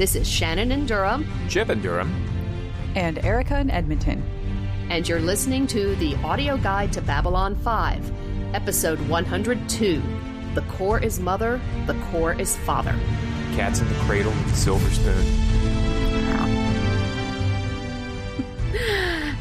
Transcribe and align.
This 0.00 0.16
is 0.16 0.26
Shannon 0.26 0.72
in 0.72 0.86
Durham. 0.86 1.30
Chip 1.50 1.68
in 1.68 1.82
Durham. 1.82 2.10
And 2.94 3.22
Erica 3.22 3.60
in 3.60 3.70
Edmonton. 3.70 4.22
And 4.88 5.06
you're 5.06 5.20
listening 5.20 5.66
to 5.66 5.94
the 5.96 6.16
audio 6.24 6.56
guide 6.56 6.90
to 6.94 7.02
Babylon 7.02 7.54
5, 7.56 8.54
episode 8.54 8.98
102. 9.10 10.02
The 10.54 10.62
Corps 10.62 11.00
is 11.00 11.20
mother, 11.20 11.60
the 11.86 11.92
Corps 12.10 12.32
is 12.32 12.56
father. 12.56 12.98
Cats 13.52 13.80
in 13.80 13.88
the 13.90 13.94
cradle 13.96 14.32
with 14.32 14.48
the 14.48 14.56
silver 14.56 14.88
spoon. 14.88 15.89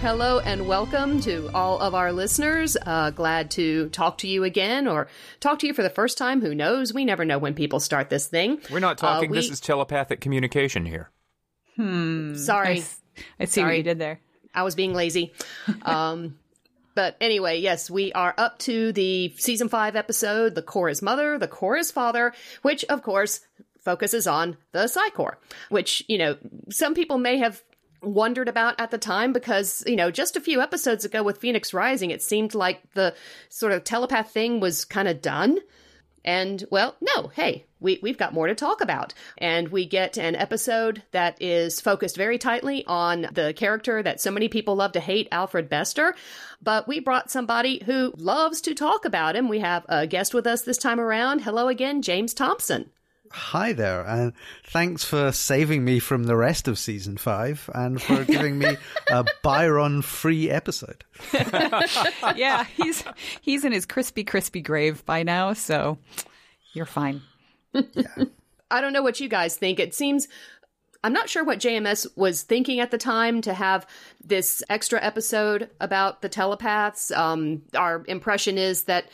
Hello 0.01 0.39
and 0.39 0.65
welcome 0.65 1.19
to 1.19 1.49
all 1.53 1.77
of 1.79 1.93
our 1.93 2.13
listeners. 2.13 2.77
Uh, 2.85 3.09
glad 3.09 3.51
to 3.51 3.89
talk 3.89 4.19
to 4.19 4.29
you 4.29 4.45
again 4.45 4.87
or 4.87 5.09
talk 5.41 5.59
to 5.59 5.67
you 5.67 5.73
for 5.73 5.83
the 5.83 5.89
first 5.89 6.17
time. 6.17 6.39
Who 6.39 6.55
knows? 6.55 6.93
We 6.93 7.03
never 7.03 7.25
know 7.25 7.37
when 7.37 7.53
people 7.53 7.81
start 7.81 8.09
this 8.09 8.25
thing. 8.25 8.61
We're 8.71 8.79
not 8.79 8.97
talking. 8.97 9.29
Uh, 9.29 9.31
we... 9.31 9.37
This 9.37 9.49
is 9.49 9.59
telepathic 9.59 10.21
communication 10.21 10.85
here. 10.85 11.09
Hmm. 11.75 12.33
Sorry. 12.35 12.79
I, 12.79 12.83
I 13.41 13.45
see 13.45 13.59
Sorry. 13.59 13.71
what 13.71 13.77
you 13.77 13.83
did 13.83 13.99
there. 13.99 14.21
I 14.55 14.63
was 14.63 14.73
being 14.73 14.93
lazy. 14.93 15.33
um, 15.81 16.39
but 16.95 17.17
anyway, 17.19 17.59
yes, 17.59 17.91
we 17.91 18.13
are 18.13 18.33
up 18.37 18.57
to 18.59 18.93
the 18.93 19.33
season 19.37 19.67
five 19.67 19.97
episode, 19.97 20.55
The 20.55 20.61
Corps 20.61 20.89
is 20.89 21.01
Mother, 21.01 21.37
The 21.37 21.49
Corps 21.49 21.75
is 21.75 21.91
Father, 21.91 22.33
which 22.61 22.85
of 22.85 23.03
course 23.03 23.41
focuses 23.83 24.27
on 24.27 24.55
the 24.71 24.87
Psi 24.87 25.09
Corps, 25.09 25.39
which, 25.67 26.05
you 26.07 26.17
know, 26.17 26.37
some 26.69 26.93
people 26.93 27.17
may 27.17 27.37
have 27.37 27.61
wondered 28.01 28.47
about 28.47 28.79
at 28.79 28.91
the 28.91 28.97
time 28.97 29.33
because, 29.33 29.83
you 29.85 29.95
know, 29.95 30.11
just 30.11 30.35
a 30.35 30.41
few 30.41 30.61
episodes 30.61 31.05
ago 31.05 31.23
with 31.23 31.39
Phoenix 31.39 31.73
Rising, 31.73 32.11
it 32.11 32.21
seemed 32.21 32.55
like 32.55 32.81
the 32.93 33.13
sort 33.49 33.71
of 33.73 33.83
telepath 33.83 34.31
thing 34.31 34.59
was 34.59 34.85
kind 34.85 35.07
of 35.07 35.21
done. 35.21 35.59
And 36.25 36.65
well, 36.69 36.95
no, 36.99 37.27
hey, 37.29 37.65
we, 37.79 37.99
we've 38.01 38.17
got 38.17 38.33
more 38.33 38.47
to 38.47 38.55
talk 38.55 38.81
about. 38.81 39.13
And 39.37 39.69
we 39.69 39.85
get 39.85 40.17
an 40.17 40.35
episode 40.35 41.01
that 41.11 41.41
is 41.41 41.79
focused 41.79 42.17
very 42.17 42.37
tightly 42.37 42.85
on 42.85 43.27
the 43.31 43.53
character 43.55 44.03
that 44.03 44.19
so 44.19 44.31
many 44.31 44.49
people 44.49 44.75
love 44.75 44.91
to 44.93 44.99
hate, 44.99 45.29
Alfred 45.31 45.69
Bester. 45.69 46.15
But 46.61 46.87
we 46.87 46.99
brought 46.99 47.31
somebody 47.31 47.81
who 47.85 48.13
loves 48.17 48.59
to 48.61 48.75
talk 48.75 49.05
about 49.05 49.35
him. 49.35 49.47
We 49.47 49.59
have 49.59 49.85
a 49.87 50.07
guest 50.07 50.33
with 50.33 50.45
us 50.45 50.63
this 50.63 50.77
time 50.77 50.99
around. 50.99 51.39
Hello 51.39 51.67
again, 51.67 52.01
James 52.01 52.33
Thomson. 52.33 52.89
Hi 53.31 53.73
there, 53.73 54.01
and 54.01 54.33
thanks 54.65 55.03
for 55.03 55.31
saving 55.31 55.85
me 55.85 55.99
from 55.99 56.23
the 56.23 56.35
rest 56.35 56.67
of 56.67 56.79
season 56.79 57.17
five 57.17 57.69
and 57.75 58.01
for 58.01 58.23
giving 58.25 58.57
me 58.57 58.75
a 59.11 59.25
Byron 59.43 60.01
free 60.01 60.49
episode. 60.49 61.03
yeah, 62.35 62.63
he's 62.63 63.03
he's 63.41 63.63
in 63.63 63.71
his 63.71 63.85
crispy, 63.85 64.23
crispy 64.23 64.61
grave 64.61 65.05
by 65.05 65.21
now, 65.21 65.53
so 65.53 65.99
you're 66.73 66.85
fine. 66.85 67.21
Yeah. 67.73 67.83
I 68.71 68.81
don't 68.81 68.93
know 68.93 69.01
what 69.01 69.19
you 69.19 69.29
guys 69.29 69.57
think. 69.57 69.79
It 69.79 69.95
seems 69.95 70.27
I'm 71.03 71.13
not 71.13 71.29
sure 71.29 71.45
what 71.45 71.59
JMS 71.59 72.07
was 72.17 72.43
thinking 72.43 72.81
at 72.81 72.91
the 72.91 72.97
time 72.97 73.41
to 73.41 73.53
have 73.53 73.87
this 74.23 74.61
extra 74.69 75.01
episode 75.01 75.69
about 75.79 76.21
the 76.21 76.29
telepaths. 76.29 77.09
Um, 77.11 77.61
our 77.73 78.03
impression 78.07 78.57
is 78.57 78.83
that, 78.83 79.05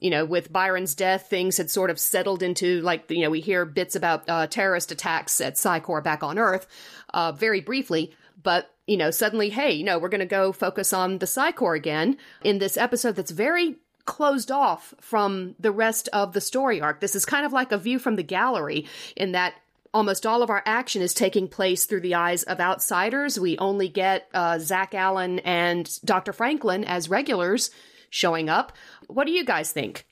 you 0.00 0.10
know, 0.10 0.26
with 0.26 0.52
Byron's 0.52 0.94
death, 0.94 1.30
things 1.30 1.56
had 1.56 1.70
sort 1.70 1.88
of 1.88 1.98
settled 1.98 2.42
into 2.42 2.82
like, 2.82 3.10
you 3.10 3.22
know, 3.22 3.30
we 3.30 3.40
hear 3.40 3.64
bits 3.64 3.96
about 3.96 4.28
uh, 4.28 4.48
terrorist 4.48 4.92
attacks 4.92 5.40
at 5.40 5.56
Psi 5.56 5.80
Corps 5.80 6.02
back 6.02 6.22
on 6.22 6.38
Earth, 6.38 6.66
uh, 7.14 7.32
very 7.32 7.60
briefly. 7.60 8.14
But, 8.42 8.74
you 8.86 8.98
know, 8.98 9.10
suddenly, 9.10 9.48
hey, 9.48 9.72
you 9.72 9.84
know, 9.84 9.98
we're 9.98 10.08
going 10.10 10.20
to 10.20 10.26
go 10.26 10.52
focus 10.52 10.92
on 10.92 11.18
the 11.18 11.26
Psi 11.26 11.52
Corps 11.52 11.74
again 11.74 12.18
in 12.42 12.58
this 12.58 12.76
episode 12.76 13.16
that's 13.16 13.30
very 13.30 13.76
closed 14.04 14.50
off 14.50 14.92
from 15.00 15.54
the 15.58 15.70
rest 15.70 16.08
of 16.12 16.32
the 16.32 16.40
story 16.40 16.80
arc. 16.80 17.00
This 17.00 17.14
is 17.14 17.24
kind 17.24 17.46
of 17.46 17.52
like 17.52 17.72
a 17.72 17.78
view 17.78 17.98
from 17.98 18.16
the 18.16 18.22
gallery 18.22 18.86
in 19.16 19.32
that 19.32 19.54
almost 19.92 20.26
all 20.26 20.42
of 20.42 20.50
our 20.50 20.62
action 20.66 21.02
is 21.02 21.14
taking 21.14 21.48
place 21.48 21.84
through 21.84 22.00
the 22.00 22.14
eyes 22.14 22.42
of 22.44 22.60
outsiders. 22.60 23.38
We 23.38 23.58
only 23.58 23.88
get 23.88 24.28
uh, 24.32 24.58
Zach 24.58 24.94
Allen 24.94 25.40
and 25.40 25.90
Dr. 26.04 26.32
Franklin 26.32 26.84
as 26.84 27.08
regulars 27.08 27.70
showing 28.10 28.48
up. 28.48 28.72
What 29.06 29.26
do 29.26 29.32
you 29.32 29.44
guys 29.44 29.72
think? 29.72 30.06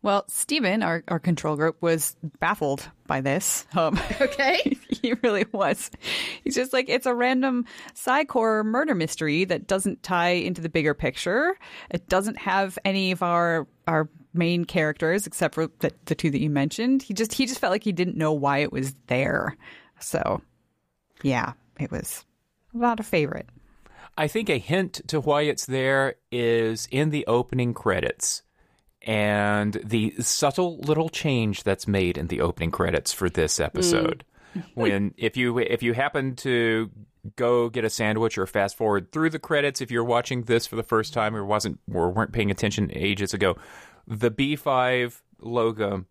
Well, 0.00 0.24
Stephen, 0.28 0.84
our, 0.84 1.02
our 1.08 1.18
control 1.18 1.56
group, 1.56 1.82
was 1.82 2.16
baffled 2.38 2.88
by 3.08 3.20
this. 3.20 3.66
Um, 3.74 3.98
okay. 4.20 4.76
he 4.88 5.14
really 5.24 5.44
was. 5.50 5.90
He's 6.44 6.54
just 6.54 6.72
like, 6.72 6.88
it's 6.88 7.06
a 7.06 7.14
random 7.14 7.64
Psi 7.94 8.24
Corps 8.26 8.62
murder 8.62 8.94
mystery 8.94 9.44
that 9.46 9.66
doesn't 9.66 10.04
tie 10.04 10.30
into 10.30 10.60
the 10.60 10.68
bigger 10.68 10.94
picture. 10.94 11.58
It 11.90 12.08
doesn't 12.08 12.38
have 12.38 12.78
any 12.84 13.10
of 13.10 13.24
our, 13.24 13.66
our 13.88 14.08
main 14.38 14.64
characters 14.64 15.26
except 15.26 15.54
for 15.54 15.68
the, 15.80 15.92
the 16.06 16.14
two 16.14 16.30
that 16.30 16.40
you 16.40 16.48
mentioned. 16.48 17.02
He 17.02 17.12
just, 17.14 17.32
he 17.32 17.46
just 17.46 17.60
felt 17.60 17.72
like 17.72 17.84
he 17.84 17.92
didn't 17.92 18.16
know 18.16 18.32
why 18.32 18.58
it 18.58 18.72
was 18.72 18.94
there. 19.08 19.56
So, 20.00 20.40
yeah, 21.22 21.52
it 21.78 21.90
was 21.90 22.24
not 22.72 23.00
a 23.00 23.02
favorite. 23.02 23.48
I 24.16 24.26
think 24.26 24.48
a 24.48 24.58
hint 24.58 25.00
to 25.08 25.20
why 25.20 25.42
it's 25.42 25.66
there 25.66 26.16
is 26.32 26.88
in 26.90 27.10
the 27.10 27.26
opening 27.26 27.74
credits 27.74 28.42
and 29.02 29.80
the 29.84 30.14
subtle 30.20 30.78
little 30.80 31.08
change 31.08 31.62
that's 31.62 31.86
made 31.86 32.18
in 32.18 32.26
the 32.26 32.40
opening 32.40 32.70
credits 32.70 33.12
for 33.12 33.30
this 33.30 33.60
episode. 33.60 34.24
Mm. 34.56 34.64
when 34.74 35.14
if 35.18 35.36
you 35.36 35.58
if 35.58 35.82
you 35.82 35.92
happen 35.92 36.34
to 36.34 36.90
go 37.36 37.68
get 37.68 37.84
a 37.84 37.90
sandwich 37.90 38.38
or 38.38 38.46
fast 38.46 38.76
forward 38.76 39.12
through 39.12 39.30
the 39.30 39.38
credits 39.38 39.80
if 39.80 39.90
you're 39.90 40.04
watching 40.04 40.44
this 40.44 40.66
for 40.66 40.76
the 40.76 40.82
first 40.82 41.12
time 41.12 41.36
or 41.36 41.44
wasn't 41.44 41.78
or 41.92 42.10
weren't 42.10 42.32
paying 42.32 42.50
attention 42.50 42.90
ages 42.94 43.34
ago, 43.34 43.56
the 44.08 44.30
B5 44.30 45.20
logo 45.40 46.04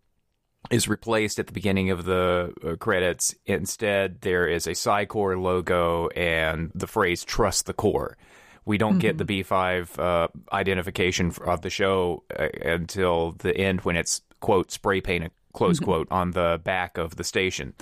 is 0.69 0.87
replaced 0.87 1.39
at 1.39 1.47
the 1.47 1.53
beginning 1.53 1.89
of 1.89 2.05
the 2.05 2.53
uh, 2.65 2.75
credits. 2.75 3.33
Instead, 3.45 4.21
there 4.21 4.47
is 4.47 4.67
a 4.67 4.75
Psi 4.75 5.05
Corps 5.05 5.37
logo 5.37 6.07
and 6.09 6.71
the 6.75 6.87
phrase 6.87 7.23
"Trust 7.23 7.65
the 7.65 7.73
Corps." 7.73 8.17
We 8.65 8.77
don't 8.77 8.93
mm-hmm. 8.93 8.99
get 8.99 9.17
the 9.17 9.25
B5 9.25 9.97
uh, 9.97 10.27
identification 10.51 11.33
of 11.45 11.61
the 11.61 11.69
show 11.69 12.23
uh, 12.37 12.49
until 12.63 13.31
the 13.31 13.55
end 13.55 13.81
when 13.81 13.95
it's, 13.95 14.21
quote, 14.41 14.71
spray 14.71 14.99
painted, 14.99 15.31
close 15.53 15.77
mm-hmm. 15.77 15.85
quote, 15.85 16.07
on 16.11 16.31
the 16.31 16.59
back 16.61 16.97
of 16.97 17.15
the 17.15 17.23
station. 17.23 17.73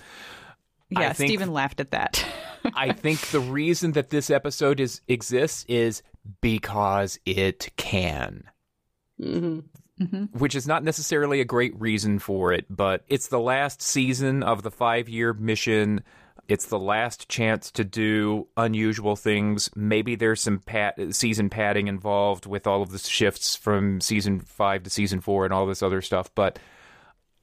Yeah, 0.91 1.11
think, 1.13 1.29
Stephen 1.29 1.51
laughed 1.51 1.79
at 1.79 1.89
that. 1.89 2.23
I 2.75 2.93
think 2.93 3.19
the 3.29 3.39
reason 3.39 3.93
that 3.93 4.11
this 4.11 4.29
episode 4.29 4.79
is 4.79 5.01
exists 5.07 5.65
is 5.67 6.03
because 6.39 7.19
it 7.25 7.69
can. 7.77 8.43
Mm-hmm. 9.19 9.61
Mm-hmm. 10.01 10.37
Which 10.37 10.55
is 10.55 10.67
not 10.67 10.83
necessarily 10.83 11.39
a 11.39 11.45
great 11.45 11.79
reason 11.79 12.19
for 12.19 12.51
it, 12.51 12.65
but 12.69 13.05
it's 13.07 13.29
the 13.29 13.39
last 13.39 13.81
season 13.81 14.43
of 14.43 14.61
the 14.61 14.71
five 14.71 15.07
year 15.07 15.31
mission 15.31 16.03
it's 16.47 16.67
the 16.67 16.79
last 16.79 17.27
chance 17.27 17.71
to 17.71 17.83
do 17.83 18.47
unusual 18.55 19.15
things. 19.15 19.69
Maybe 19.75 20.15
there's 20.15 20.41
some 20.41 20.59
pat- 20.59 20.99
season 21.15 21.49
padding 21.49 21.87
involved 21.87 22.45
with 22.45 22.67
all 22.67 22.81
of 22.81 22.91
the 22.91 22.99
shifts 22.99 23.55
from 23.55 23.99
season 23.99 24.41
five 24.41 24.83
to 24.83 24.89
season 24.89 25.21
four 25.21 25.45
and 25.45 25.53
all 25.53 25.65
this 25.65 25.81
other 25.81 26.01
stuff, 26.01 26.29
but 26.35 26.59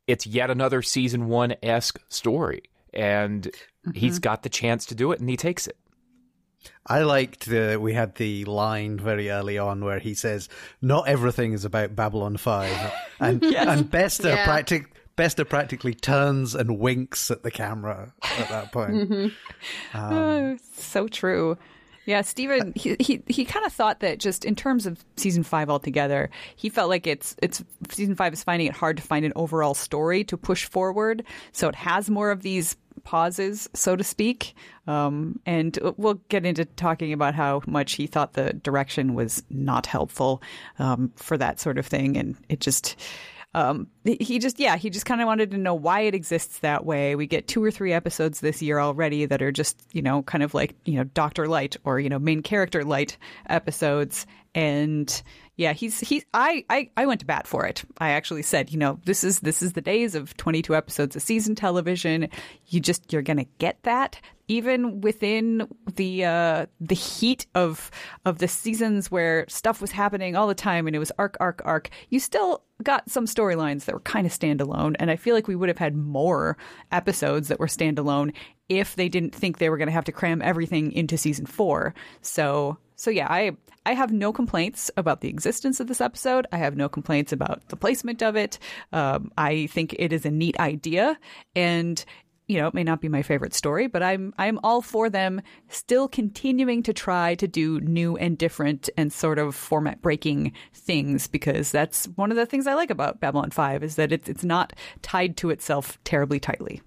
it's 0.06 0.26
yet 0.26 0.50
another 0.50 0.82
season 0.82 1.28
one 1.28 1.54
esque 1.62 2.00
story. 2.08 2.62
And 2.94 3.42
mm-hmm. 3.42 3.92
he's 3.92 4.19
got 4.19 4.42
the 4.42 4.48
chance 4.48 4.86
to 4.86 4.94
do 4.94 5.12
it 5.12 5.20
and 5.20 5.28
he 5.28 5.36
takes 5.36 5.66
it. 5.66 5.76
I 6.87 7.03
liked 7.03 7.47
the 7.47 7.78
we 7.81 7.95
had 7.95 8.17
the 8.17 8.45
line 8.45 8.99
very 8.99 9.31
early 9.31 9.59
on 9.59 9.84
where 9.84 9.99
he 9.99 10.15
says, 10.15 10.49
"Not 10.81 11.09
everything 11.09 11.53
is 11.53 11.65
about 11.65 11.95
Babylon 11.95 12.37
5. 12.37 12.93
and 13.21 13.43
yes. 13.43 13.67
and 13.69 13.91
Bester 13.91 14.31
yeah. 14.31 14.45
practic- 14.45 14.93
Bester 15.17 15.45
practically 15.45 15.95
turns 15.95 16.55
and 16.55 16.78
winks 16.78 17.31
at 17.31 17.43
the 17.43 17.50
camera 17.50 18.12
at 18.39 18.49
that 18.49 18.73
point. 18.73 18.93
mm-hmm. 18.93 19.97
um, 19.97 20.12
oh, 20.12 20.59
so 20.75 21.06
true. 21.06 21.56
Yeah, 22.05 22.23
Stephen, 22.23 22.73
he 22.75 22.97
he, 22.99 23.23
he 23.29 23.44
kind 23.44 23.65
of 23.65 23.73
thought 23.73 24.00
that 24.00 24.19
just 24.19 24.44
in 24.44 24.56
terms 24.56 24.87
of 24.87 25.05
season 25.17 25.44
five 25.44 25.70
altogether, 25.70 26.31
he 26.56 26.69
felt 26.69 26.88
like 26.88 27.06
it's 27.06 27.37
it's 27.41 27.62
season 27.91 28.17
five 28.17 28.32
is 28.32 28.43
finding 28.43 28.67
it 28.67 28.75
hard 28.75 28.97
to 28.97 29.03
find 29.03 29.25
an 29.25 29.32
overall 29.37 29.75
story 29.75 30.25
to 30.25 30.37
push 30.37 30.65
forward. 30.65 31.25
So 31.53 31.69
it 31.69 31.76
has 31.76 32.11
more 32.11 32.32
of 32.32 32.43
these 32.43 32.76
pauses, 33.04 33.69
so 33.75 33.96
to 33.96 34.04
speak. 34.04 34.54
Um, 34.87 35.40
and 35.46 35.78
we'll 35.96 36.20
get 36.28 36.44
into 36.44 36.64
talking 36.64 37.12
about 37.12 37.34
how 37.34 37.62
much 37.66 37.94
he 37.94 38.06
thought 38.06 38.34
the 38.34 38.52
direction 38.52 39.14
was 39.14 39.43
not 39.50 39.87
helpful 39.87 40.43
um, 40.78 41.12
for 41.16 41.38
that 41.38 41.60
sort 41.60 41.78
of 41.78 41.87
thing, 41.87 42.16
and 42.16 42.37
it 42.49 42.60
just 42.60 42.96
um, 43.54 43.88
he 44.04 44.38
just, 44.38 44.58
yeah, 44.58 44.76
he 44.76 44.88
just 44.88 45.04
kind 45.04 45.20
of 45.20 45.26
wanted 45.26 45.50
to 45.50 45.58
know 45.58 45.75
why 45.75 46.00
it 46.00 46.14
exists 46.14 46.60
that 46.60 46.87
way. 46.87 47.14
We 47.14 47.26
get 47.26 47.49
two 47.49 47.62
or 47.62 47.70
three 47.70 47.93
episodes 47.93 48.40
this 48.40 48.62
year 48.62 48.78
already 48.78 49.26
that 49.26 49.43
are 49.43 49.52
just, 49.52 49.82
you 49.93 50.00
know, 50.00 50.22
kind 50.22 50.43
of 50.43 50.54
like, 50.54 50.75
you 50.87 50.94
know, 50.94 51.04
Doctor 51.04 51.46
Light 51.46 51.76
or, 51.84 52.00
you 52.00 52.08
know, 52.08 52.19
main 52.19 52.43
character 52.43 52.82
light 52.82 53.19
episodes. 53.49 54.26
And 54.54 55.22
yeah, 55.56 55.75
he's, 55.75 56.00
he, 56.00 56.25
I, 56.32 56.64
I, 56.70 56.88
I 56.96 57.04
went 57.04 57.20
to 57.20 57.26
bat 57.26 57.46
for 57.46 57.66
it. 57.66 57.84
I 57.99 58.10
actually 58.10 58.43
said, 58.43 58.70
you 58.72 58.78
know, 58.78 58.99
this 59.04 59.22
is, 59.22 59.40
this 59.40 59.60
is 59.60 59.75
the 59.75 59.82
days 59.82 60.14
of 60.14 60.34
22 60.38 60.75
episodes 60.75 61.14
of 61.14 61.20
season 61.22 61.55
television. 61.55 62.28
You 62.69 62.81
just, 62.81 63.12
you're 63.12 63.22
to 63.22 63.46
get 63.58 63.82
that 63.82 64.19
even 64.52 65.00
within 65.00 65.66
the 65.96 66.26
uh, 66.26 66.66
the 66.78 66.94
heat 66.94 67.46
of 67.54 67.90
of 68.26 68.37
the 68.37 68.46
seasons 68.46 69.10
where 69.10 69.46
stuff 69.49 69.81
was 69.81 69.90
happening 69.90 70.37
all 70.37 70.46
the 70.46 70.54
time 70.54 70.87
and 70.87 70.94
it 70.94 70.99
was 70.99 71.10
arc 71.19 71.38
arc 71.40 71.62
arc, 71.64 71.88
you 72.10 72.20
still 72.20 72.62
got 72.82 73.08
some 73.08 73.25
storylines 73.25 73.87
that 73.87 73.94
were 73.94 74.00
kind 74.00 74.26
of 74.26 74.32
standalone. 74.32 74.94
And 74.99 75.10
I 75.10 75.16
feel 75.16 75.34
like 75.34 75.49
we 75.49 75.56
would 75.56 75.70
have 75.70 75.78
had 75.78 75.96
more 75.96 76.58
episodes 76.90 77.49
that 77.49 77.60
were 77.60 77.66
standalone 77.66 78.34
if 78.69 78.94
they 78.94 79.08
didn't 79.08 79.34
think 79.34 79.56
they 79.56 79.70
were 79.70 79.78
going 79.78 79.88
to 79.88 79.93
have 79.93 80.04
to 80.04 80.12
cram 80.12 80.43
everything 80.43 80.93
into 80.93 81.16
season 81.16 81.46
four. 81.46 81.94
So 82.20 82.76
so 82.96 83.10
yeah, 83.10 83.28
I 83.31 83.56
I 83.87 83.94
have 83.94 84.12
no 84.12 84.34
complaints 84.34 84.90
about 84.98 85.22
the 85.22 85.31
existence 85.31 85.81
of 85.81 85.87
this 85.87 86.02
episode. 86.02 86.46
I 86.52 86.58
have 86.58 86.76
no 86.76 86.90
complaints 86.90 87.32
about 87.32 87.66
the 87.69 87.76
placement 87.76 88.22
of 88.22 88.37
it. 88.37 88.58
Um, 88.93 89.32
I 89.38 89.66
think 89.69 89.96
it 89.98 90.12
is 90.12 90.26
a 90.26 90.31
neat 90.31 90.60
idea, 90.60 91.19
and 91.56 92.05
you 92.52 92.60
know, 92.60 92.69
it 92.69 92.75
may 92.75 92.84
not 92.84 93.00
be 93.00 93.08
my 93.08 93.22
favorite 93.22 93.54
story, 93.54 93.87
but 93.87 94.02
I'm 94.02 94.34
I'm 94.37 94.60
all 94.62 94.82
for 94.82 95.08
them 95.08 95.40
still 95.69 96.06
continuing 96.06 96.82
to 96.82 96.93
try 96.93 97.34
to 97.37 97.49
do 97.49 97.81
new 97.81 98.16
and 98.19 98.37
different 98.37 98.90
and 98.99 99.10
sort 99.10 99.38
of 99.38 99.54
format 99.54 100.02
breaking 100.02 100.52
things 100.75 101.26
because 101.26 101.72
that's 101.72 102.04
one 102.16 102.31
of 102.31 102.37
the 102.37 102.44
things 102.44 102.66
I 102.66 102.75
like 102.75 102.90
about 102.90 103.20
Babylon 103.20 103.50
5 103.50 103.82
is 103.82 103.96
that 103.96 104.12
it's 104.12 104.28
it's 104.28 104.44
not 104.44 104.75
tied 105.00 105.38
to 105.38 105.49
itself 105.49 105.99
terribly 106.04 106.38
tightly. 106.38 106.82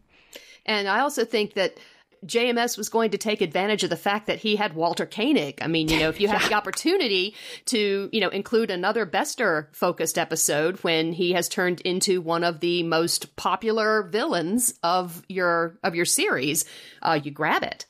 And 0.67 0.87
I 0.87 0.99
also 0.99 1.25
think 1.25 1.55
that 1.55 1.79
JMS 2.25 2.77
was 2.77 2.89
going 2.89 3.11
to 3.11 3.17
take 3.17 3.41
advantage 3.41 3.83
of 3.83 3.89
the 3.89 3.95
fact 3.95 4.27
that 4.27 4.39
he 4.39 4.55
had 4.55 4.73
Walter 4.73 5.05
Koenig. 5.05 5.59
I 5.61 5.67
mean, 5.67 5.89
you 5.89 5.99
know, 5.99 6.09
if 6.09 6.19
you 6.19 6.27
have 6.27 6.47
the 6.47 6.55
opportunity 6.55 7.35
to, 7.65 8.09
you 8.11 8.21
know, 8.21 8.29
include 8.29 8.71
another 8.71 9.05
Bester 9.05 9.69
focused 9.71 10.17
episode 10.17 10.77
when 10.83 11.13
he 11.13 11.33
has 11.33 11.49
turned 11.49 11.81
into 11.81 12.21
one 12.21 12.43
of 12.43 12.59
the 12.59 12.83
most 12.83 13.35
popular 13.35 14.03
villains 14.03 14.73
of 14.83 15.23
your 15.27 15.77
of 15.83 15.95
your 15.95 16.05
series, 16.05 16.65
uh, 17.01 17.19
you 17.21 17.31
grab 17.31 17.63
it. 17.63 17.85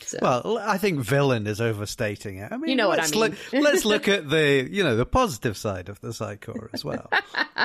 So. 0.00 0.18
Well, 0.22 0.58
I 0.58 0.78
think 0.78 1.00
villain 1.00 1.46
is 1.46 1.60
overstating 1.60 2.38
it. 2.38 2.52
I 2.52 2.56
mean, 2.56 2.70
you 2.70 2.76
know 2.76 2.88
what 2.88 3.00
I 3.00 3.08
mean. 3.10 3.20
Look, 3.20 3.34
let's 3.52 3.84
look 3.84 4.08
at 4.08 4.28
the 4.30 4.68
you 4.70 4.82
know 4.84 4.96
the 4.96 5.06
positive 5.06 5.56
side 5.56 5.88
of 5.88 6.00
the 6.00 6.12
Psi 6.12 6.36
Corps 6.36 6.70
as 6.72 6.84
well. 6.84 7.10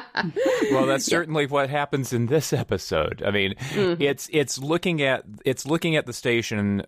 well, 0.71 0.85
that's 0.85 1.05
certainly 1.05 1.45
what 1.45 1.69
happens 1.69 2.11
in 2.11 2.25
this 2.25 2.51
episode. 2.51 3.23
I 3.25 3.31
mean, 3.31 3.55
mm-hmm. 3.55 4.01
it's 4.01 4.29
it's 4.31 4.57
looking 4.57 5.01
at 5.01 5.23
it's 5.45 5.65
looking 5.65 5.95
at 5.95 6.05
the 6.05 6.13
station 6.13 6.85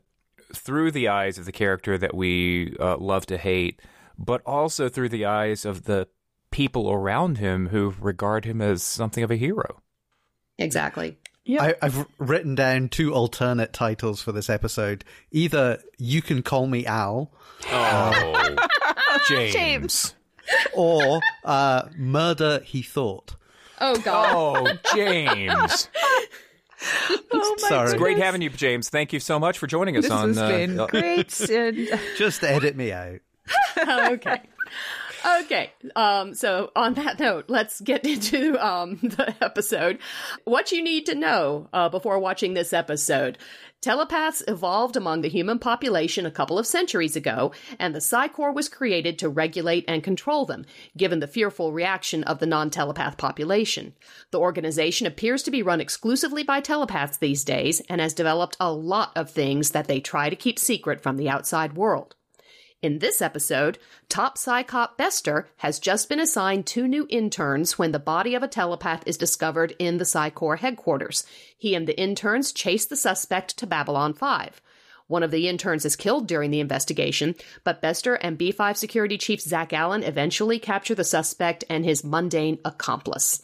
through 0.53 0.91
the 0.91 1.09
eyes 1.09 1.37
of 1.37 1.45
the 1.45 1.51
character 1.51 1.97
that 1.97 2.13
we 2.13 2.75
uh, 2.79 2.97
love 2.97 3.25
to 3.27 3.37
hate, 3.37 3.81
but 4.17 4.41
also 4.45 4.89
through 4.89 5.09
the 5.09 5.25
eyes 5.25 5.65
of 5.65 5.83
the 5.83 6.07
people 6.51 6.91
around 6.91 7.37
him 7.37 7.67
who 7.67 7.93
regard 7.99 8.45
him 8.45 8.61
as 8.61 8.81
something 8.81 9.23
of 9.23 9.31
a 9.31 9.35
hero. 9.35 9.81
Exactly. 10.57 11.17
Yeah. 11.45 11.73
I, 11.81 11.85
have 11.85 12.07
written 12.17 12.55
down 12.55 12.89
two 12.89 13.13
alternate 13.13 13.71
titles 13.71 14.21
for 14.21 14.31
this 14.31 14.49
episode. 14.49 15.05
Either 15.31 15.79
You 15.97 16.21
Can 16.21 16.41
Call 16.41 16.65
Me 16.65 16.85
Al. 16.87 17.31
Oh, 17.71 18.55
James. 19.27 19.53
James. 19.53 20.15
Or 20.73 21.21
uh, 21.43 21.83
Murder 21.95 22.61
He 22.65 22.81
Thought. 22.81 23.35
Oh, 23.79 23.95
God. 23.99 24.67
Oh, 24.67 24.95
James. 24.95 25.89
oh 27.31 27.55
Sorry. 27.59 27.91
It's 27.91 27.99
great 27.99 28.17
having 28.17 28.41
you, 28.41 28.49
James. 28.49 28.89
Thank 28.89 29.13
you 29.13 29.19
so 29.19 29.39
much 29.39 29.59
for 29.59 29.67
joining 29.67 29.97
us 29.97 30.05
this 30.05 30.11
on. 30.11 30.29
This 30.29 30.37
has 30.39 30.51
uh, 30.51 30.57
been 30.57 30.79
uh, 30.79 30.87
great. 30.87 31.27
Just 32.17 32.43
edit 32.43 32.75
me 32.75 32.91
out. 32.91 33.19
okay. 33.77 34.41
Okay. 35.25 35.71
Um, 35.95 36.35
so 36.35 36.71
on 36.75 36.93
that 36.95 37.19
note, 37.19 37.45
let's 37.47 37.81
get 37.81 38.05
into 38.05 38.63
um, 38.63 38.97
the 39.01 39.35
episode. 39.41 39.99
What 40.43 40.71
you 40.71 40.83
need 40.83 41.07
to 41.07 41.15
know 41.15 41.67
uh, 41.73 41.89
before 41.89 42.19
watching 42.19 42.53
this 42.53 42.73
episode. 42.73 43.37
Telepaths 43.81 44.43
evolved 44.47 44.95
among 44.95 45.21
the 45.21 45.29
human 45.29 45.59
population 45.59 46.25
a 46.25 46.31
couple 46.31 46.57
of 46.57 46.65
centuries 46.65 47.15
ago, 47.15 47.51
and 47.77 47.93
the 47.93 48.01
Psi 48.01 48.27
Corps 48.29 48.51
was 48.51 48.67
created 48.67 49.19
to 49.19 49.29
regulate 49.29 49.85
and 49.87 50.03
control 50.03 50.45
them, 50.45 50.65
given 50.97 51.19
the 51.19 51.27
fearful 51.27 51.71
reaction 51.71 52.23
of 52.23 52.39
the 52.39 52.47
non 52.47 52.71
telepath 52.71 53.17
population. 53.17 53.93
The 54.31 54.39
organization 54.39 55.05
appears 55.05 55.43
to 55.43 55.51
be 55.51 55.61
run 55.61 55.81
exclusively 55.81 56.41
by 56.41 56.61
telepaths 56.61 57.17
these 57.17 57.43
days 57.43 57.79
and 57.81 58.01
has 58.01 58.15
developed 58.15 58.57
a 58.59 58.71
lot 58.71 59.11
of 59.15 59.29
things 59.29 59.71
that 59.71 59.87
they 59.87 59.99
try 59.99 60.31
to 60.31 60.35
keep 60.35 60.57
secret 60.57 61.01
from 61.01 61.17
the 61.17 61.29
outside 61.29 61.73
world. 61.73 62.15
In 62.85 62.99
this 62.99 63.19
episode, 63.19 63.79
top 64.09 64.37
Psi 64.37 64.61
Cop 64.61 64.95
Bester 64.95 65.49
has 65.57 65.79
just 65.79 66.07
been 66.07 66.19
assigned 66.19 66.67
two 66.67 66.87
new 66.87 67.07
interns 67.09 67.79
when 67.79 67.91
the 67.91 67.97
body 67.97 68.35
of 68.35 68.43
a 68.43 68.47
telepath 68.47 69.01
is 69.07 69.17
discovered 69.17 69.73
in 69.79 69.97
the 69.97 70.05
Psi 70.05 70.29
Corps 70.29 70.57
headquarters. 70.57 71.25
He 71.57 71.73
and 71.73 71.87
the 71.87 71.99
interns 71.99 72.51
chase 72.51 72.85
the 72.85 72.95
suspect 72.95 73.57
to 73.57 73.65
Babylon 73.65 74.13
5. 74.13 74.61
One 75.07 75.23
of 75.23 75.31
the 75.31 75.47
interns 75.47 75.83
is 75.83 75.95
killed 75.95 76.27
during 76.27 76.51
the 76.51 76.59
investigation, 76.59 77.33
but 77.63 77.81
Bester 77.81 78.13
and 78.13 78.37
B5 78.37 78.77
security 78.77 79.17
chief 79.17 79.41
Zach 79.41 79.73
Allen 79.73 80.03
eventually 80.03 80.59
capture 80.59 80.93
the 80.93 81.03
suspect 81.03 81.63
and 81.67 81.83
his 81.83 82.03
mundane 82.03 82.59
accomplice. 82.63 83.41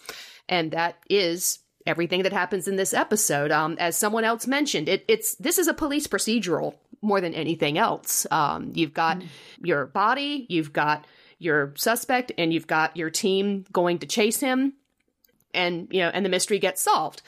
And 0.47 0.69
that 0.69 0.97
is 1.09 1.57
everything 1.87 2.21
that 2.21 2.33
happens 2.33 2.67
in 2.67 2.75
this 2.75 2.93
episode. 2.93 3.51
Um, 3.51 3.75
as 3.79 3.97
someone 3.97 4.23
else 4.23 4.45
mentioned, 4.45 4.87
it, 4.87 5.03
it's 5.07 5.33
this 5.37 5.57
is 5.57 5.67
a 5.67 5.73
police 5.73 6.05
procedural 6.05 6.75
more 7.01 7.21
than 7.21 7.33
anything 7.33 7.77
else. 7.77 8.27
Um, 8.31 8.71
you've 8.75 8.93
got 8.93 9.19
mm. 9.19 9.27
your 9.63 9.85
body, 9.87 10.45
you've 10.49 10.73
got 10.73 11.05
your 11.39 11.73
suspect, 11.75 12.31
and 12.37 12.53
you've 12.53 12.67
got 12.67 12.95
your 12.95 13.09
team 13.09 13.65
going 13.71 13.99
to 13.99 14.05
chase 14.05 14.39
him, 14.39 14.73
and 15.53 15.87
you 15.91 16.01
know, 16.01 16.09
and 16.09 16.23
the 16.25 16.29
mystery 16.29 16.59
gets 16.59 16.81
solved. 16.81 17.21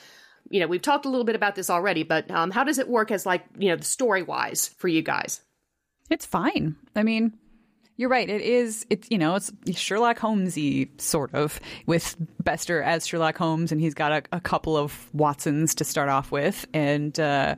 You 0.50 0.60
know, 0.60 0.68
we've 0.68 0.82
talked 0.82 1.06
a 1.06 1.10
little 1.10 1.26
bit 1.26 1.36
about 1.36 1.56
this 1.56 1.70
already, 1.70 2.04
but 2.04 2.30
um, 2.30 2.52
how 2.52 2.64
does 2.64 2.78
it 2.78 2.88
work 2.88 3.10
as 3.10 3.26
like 3.26 3.44
you 3.58 3.70
know, 3.70 3.78
story 3.78 4.22
wise 4.22 4.68
for 4.68 4.88
you 4.88 5.02
guys? 5.02 5.42
It's 6.10 6.26
fine. 6.26 6.76
I 6.96 7.02
mean, 7.02 7.34
you're 7.96 8.10
right. 8.10 8.30
It 8.30 8.42
is. 8.42 8.86
It's 8.90 9.08
you 9.10 9.18
know, 9.18 9.36
it's 9.36 9.52
Sherlock 9.74 10.20
Holmesy 10.20 10.92
sort 10.98 11.34
of 11.34 11.60
with 11.88 12.16
Bester 12.44 12.84
as 12.84 13.08
Sherlock 13.08 13.38
Holmes, 13.38 13.72
and 13.72 13.82
he's 13.82 13.94
got 13.94 14.12
a, 14.12 14.24
a 14.32 14.40
couple 14.40 14.78
of 14.78 15.10
Watsons 15.14 15.74
to 15.76 15.84
start 15.84 16.10
off 16.10 16.32
with, 16.32 16.68
and 16.74 17.20
uh, 17.20 17.56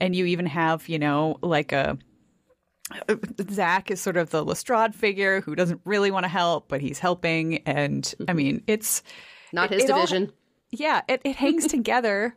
and 0.00 0.14
you 0.14 0.26
even 0.26 0.46
have 0.46 0.88
you 0.88 0.98
know 0.98 1.38
like 1.42 1.72
a 1.72 1.98
Zach 3.50 3.90
is 3.90 4.00
sort 4.00 4.16
of 4.16 4.30
the 4.30 4.44
Lestrade 4.44 4.94
figure 4.94 5.40
who 5.40 5.54
doesn't 5.56 5.80
really 5.84 6.10
want 6.10 6.24
to 6.24 6.28
help, 6.28 6.68
but 6.68 6.80
he's 6.80 6.98
helping. 6.98 7.58
And 7.66 8.12
I 8.28 8.32
mean, 8.32 8.62
it's 8.66 9.02
not 9.52 9.70
his 9.70 9.84
it, 9.84 9.86
division. 9.88 10.26
All, 10.26 10.32
yeah, 10.70 11.00
it, 11.08 11.20
it 11.24 11.36
hangs 11.36 11.66
together. 11.68 12.36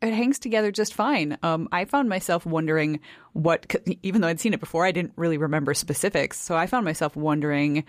It 0.00 0.14
hangs 0.14 0.38
together 0.38 0.70
just 0.70 0.94
fine. 0.94 1.36
Um, 1.42 1.68
I 1.72 1.84
found 1.84 2.08
myself 2.08 2.46
wondering 2.46 3.00
what, 3.32 3.74
even 4.04 4.20
though 4.20 4.28
I'd 4.28 4.38
seen 4.38 4.54
it 4.54 4.60
before, 4.60 4.86
I 4.86 4.92
didn't 4.92 5.14
really 5.16 5.38
remember 5.38 5.74
specifics. 5.74 6.38
So 6.38 6.54
I 6.54 6.68
found 6.68 6.84
myself 6.84 7.16
wondering 7.16 7.82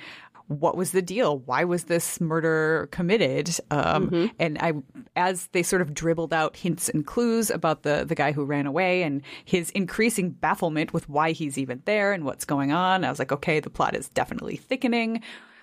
what 0.49 0.75
was 0.75 0.91
the 0.91 1.01
deal? 1.03 1.37
Why 1.37 1.63
was 1.63 1.83
this 1.83 2.19
murder 2.19 2.89
committed? 2.91 3.49
Um, 3.69 4.09
mm-hmm. 4.09 4.25
And 4.39 4.57
I, 4.59 4.73
as 5.15 5.45
they 5.51 5.61
sort 5.61 5.83
of 5.83 5.93
dribbled 5.93 6.33
out 6.33 6.57
hints 6.57 6.89
and 6.89 7.05
clues 7.05 7.51
about 7.51 7.83
the 7.83 8.03
the 8.03 8.15
guy 8.15 8.31
who 8.31 8.43
ran 8.43 8.65
away 8.65 9.03
and 9.03 9.21
his 9.45 9.69
increasing 9.71 10.31
bafflement 10.31 10.91
with 10.91 11.07
why 11.07 11.33
he's 11.33 11.59
even 11.59 11.83
there 11.85 12.13
and 12.13 12.25
what's 12.25 12.45
going 12.45 12.71
on, 12.71 13.05
I 13.05 13.11
was 13.11 13.19
like, 13.19 13.31
okay, 13.31 13.59
the 13.59 13.69
plot 13.69 13.95
is 13.95 14.09
definitely 14.09 14.55
thickening. 14.55 15.21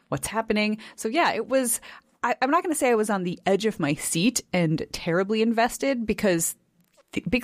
What's 0.08 0.28
happening? 0.28 0.78
So 0.94 1.08
yeah, 1.08 1.32
it 1.32 1.48
was. 1.48 1.80
I, 2.22 2.36
I'm 2.40 2.50
not 2.50 2.62
going 2.62 2.72
to 2.72 2.78
say 2.78 2.90
I 2.90 2.94
was 2.94 3.10
on 3.10 3.24
the 3.24 3.40
edge 3.44 3.66
of 3.66 3.80
my 3.80 3.94
seat 3.94 4.40
and 4.52 4.86
terribly 4.92 5.42
invested 5.42 6.06
because, 6.06 6.54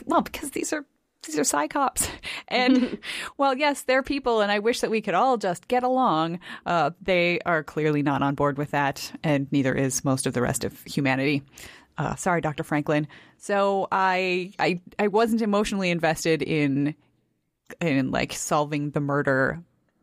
well, 0.07 0.23
because 0.23 0.52
these 0.52 0.73
are 0.73 0.87
these 1.25 1.38
are 1.38 1.45
Psi 1.45 1.69
Cops. 1.69 2.09
And 2.49 2.99
well, 3.38 3.57
yes, 3.57 3.83
they're 3.83 4.02
people, 4.02 4.43
and 4.43 4.52
I 4.52 4.59
wish 4.59 4.81
that 4.81 4.91
we 4.91 5.00
could 5.00 5.14
all 5.14 5.38
just 5.38 5.69
get 5.69 5.83
along. 5.83 6.38
Uh, 6.67 6.91
they 7.00 7.38
are 7.47 7.62
clearly 7.62 8.02
not 8.02 8.21
on 8.23 8.35
board 8.35 8.59
with 8.59 8.73
that, 8.73 9.11
and 9.25 9.50
neither 9.50 9.75
is 9.75 10.05
most 10.05 10.26
of 10.26 10.35
the 10.35 10.43
rest 10.43 10.62
of 10.62 10.83
humanity. 10.83 11.43
Uh, 11.97 12.14
sorry, 12.17 12.43
Dr. 12.43 12.62
Franklin. 12.62 13.09
So 13.38 13.88
I, 13.91 14.52
I, 14.59 14.81
I 14.99 15.09
wasn't 15.09 15.41
emotionally 15.41 15.88
invested 15.91 16.43
in, 16.43 16.95
in 17.81 18.11
like 18.11 18.35
solving 18.35 18.91
the 18.91 19.00
murder 19.00 19.62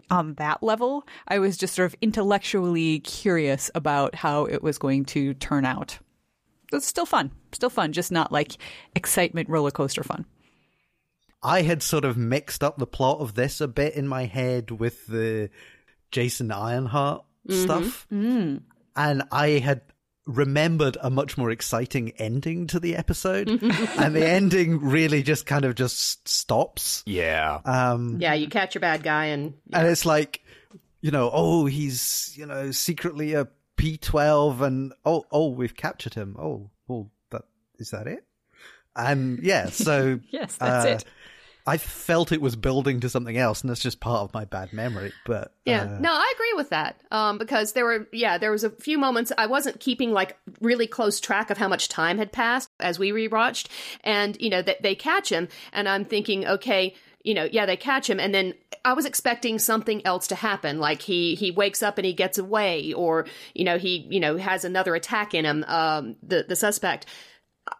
on 0.09 0.33
that 0.35 0.63
level. 0.63 1.05
I 1.27 1.37
was 1.37 1.55
just 1.55 1.75
sort 1.75 1.85
of 1.85 1.95
intellectually 2.01 2.99
curious 3.01 3.69
about 3.75 4.15
how 4.15 4.45
it 4.45 4.63
was 4.63 4.79
going 4.79 5.05
to 5.05 5.35
turn 5.35 5.65
out. 5.65 5.99
It's 6.73 6.87
still 6.87 7.05
fun, 7.05 7.31
still 7.51 7.69
fun, 7.69 7.93
just 7.93 8.11
not 8.11 8.31
like 8.31 8.53
excitement 8.95 9.49
roller 9.49 9.71
coaster 9.71 10.03
fun. 10.03 10.25
I 11.41 11.61
had 11.61 11.81
sort 11.81 12.05
of 12.05 12.17
mixed 12.17 12.63
up 12.63 12.77
the 12.77 12.87
plot 12.87 13.19
of 13.19 13.35
this 13.35 13.61
a 13.61 13.67
bit 13.67 13.93
in 13.93 14.07
my 14.07 14.25
head 14.25 14.71
with 14.71 15.07
the 15.07 15.49
Jason 16.11 16.51
Ironheart 16.51 17.23
mm-hmm. 17.47 17.61
stuff. 17.61 18.07
Mm. 18.11 18.63
And 18.95 19.23
I 19.31 19.49
had 19.59 19.81
remembered 20.25 20.97
a 21.01 21.09
much 21.09 21.37
more 21.37 21.49
exciting 21.49 22.11
ending 22.17 22.67
to 22.67 22.79
the 22.79 22.95
episode 22.95 23.47
and 23.97 24.15
the 24.15 24.27
ending 24.27 24.79
really 24.79 25.23
just 25.23 25.47
kind 25.47 25.65
of 25.65 25.73
just 25.73 26.27
stops 26.27 27.01
yeah 27.07 27.59
um 27.65 28.17
yeah 28.19 28.35
you 28.35 28.47
catch 28.47 28.75
a 28.75 28.79
bad 28.79 29.01
guy 29.01 29.25
and 29.25 29.55
yeah. 29.65 29.79
and 29.79 29.87
it's 29.87 30.05
like 30.05 30.43
you 31.01 31.09
know 31.09 31.31
oh 31.33 31.65
he's 31.65 32.31
you 32.37 32.45
know 32.45 32.69
secretly 32.69 33.33
a 33.33 33.47
p12 33.75 34.61
and 34.61 34.93
oh 35.03 35.25
oh 35.31 35.49
we've 35.49 35.75
captured 35.75 36.13
him 36.13 36.35
oh 36.37 36.69
well 36.87 37.09
that 37.31 37.45
is 37.79 37.89
that 37.89 38.05
it 38.05 38.23
and 38.95 39.39
yeah 39.41 39.69
so 39.69 40.19
yes 40.29 40.55
that's 40.57 40.85
uh, 40.85 40.89
it 40.89 41.05
I 41.69 41.77
felt 41.77 42.31
it 42.31 42.41
was 42.41 42.55
building 42.55 42.99
to 43.01 43.09
something 43.09 43.37
else, 43.37 43.61
and 43.61 43.69
that's 43.69 43.81
just 43.81 43.99
part 43.99 44.21
of 44.21 44.33
my 44.33 44.43
bad 44.43 44.73
memory. 44.73 45.13
But 45.23 45.53
yeah, 45.65 45.83
uh, 45.83 45.99
no, 45.99 46.11
I 46.11 46.33
agree 46.35 46.53
with 46.55 46.71
that. 46.71 46.99
Um, 47.11 47.37
because 47.37 47.73
there 47.73 47.85
were, 47.85 48.07
yeah, 48.11 48.39
there 48.39 48.49
was 48.49 48.63
a 48.63 48.71
few 48.71 48.97
moments 48.97 49.31
I 49.37 49.45
wasn't 49.45 49.79
keeping 49.79 50.11
like 50.11 50.35
really 50.61 50.87
close 50.87 51.19
track 51.19 51.51
of 51.51 51.59
how 51.59 51.67
much 51.67 51.87
time 51.87 52.17
had 52.17 52.31
passed 52.31 52.69
as 52.79 52.97
we 52.97 53.11
rewatched, 53.11 53.67
and 54.03 54.35
you 54.41 54.49
know 54.49 54.63
that 54.63 54.81
they 54.81 54.95
catch 54.95 55.31
him, 55.31 55.47
and 55.71 55.87
I'm 55.87 56.05
thinking, 56.05 56.47
okay, 56.47 56.95
you 57.23 57.35
know, 57.35 57.47
yeah, 57.51 57.67
they 57.67 57.77
catch 57.77 58.09
him, 58.09 58.19
and 58.19 58.33
then 58.33 58.55
I 58.83 58.93
was 58.93 59.05
expecting 59.05 59.59
something 59.59 60.03
else 60.07 60.25
to 60.27 60.35
happen, 60.35 60.79
like 60.79 61.03
he 61.03 61.35
he 61.35 61.51
wakes 61.51 61.83
up 61.83 61.99
and 61.99 62.05
he 62.05 62.13
gets 62.13 62.39
away, 62.39 62.93
or 62.93 63.27
you 63.53 63.63
know, 63.63 63.77
he 63.77 64.07
you 64.09 64.19
know 64.19 64.37
has 64.37 64.65
another 64.65 64.95
attack 64.95 65.35
in 65.35 65.45
him, 65.45 65.63
um, 65.67 66.15
the 66.23 66.45
the 66.47 66.55
suspect. 66.55 67.05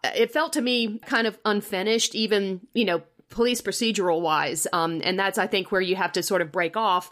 It 0.03 0.31
felt 0.31 0.53
to 0.53 0.62
me 0.62 1.00
kind 1.00 1.27
of 1.27 1.38
unfinished, 1.46 2.15
even 2.15 2.62
you 2.74 2.86
know, 2.86 3.01
police 3.29 3.62
procedural 3.62 4.22
wise, 4.22 4.67
um, 4.74 5.01
and 5.03 5.19
that's 5.19 5.38
I 5.38 5.48
think 5.48 5.72
where 5.72 5.81
you 5.81 5.96
have 5.96 6.13
to 6.13 6.24
sort 6.24 6.41
of 6.41 6.51
break 6.51 6.77
off 6.77 7.12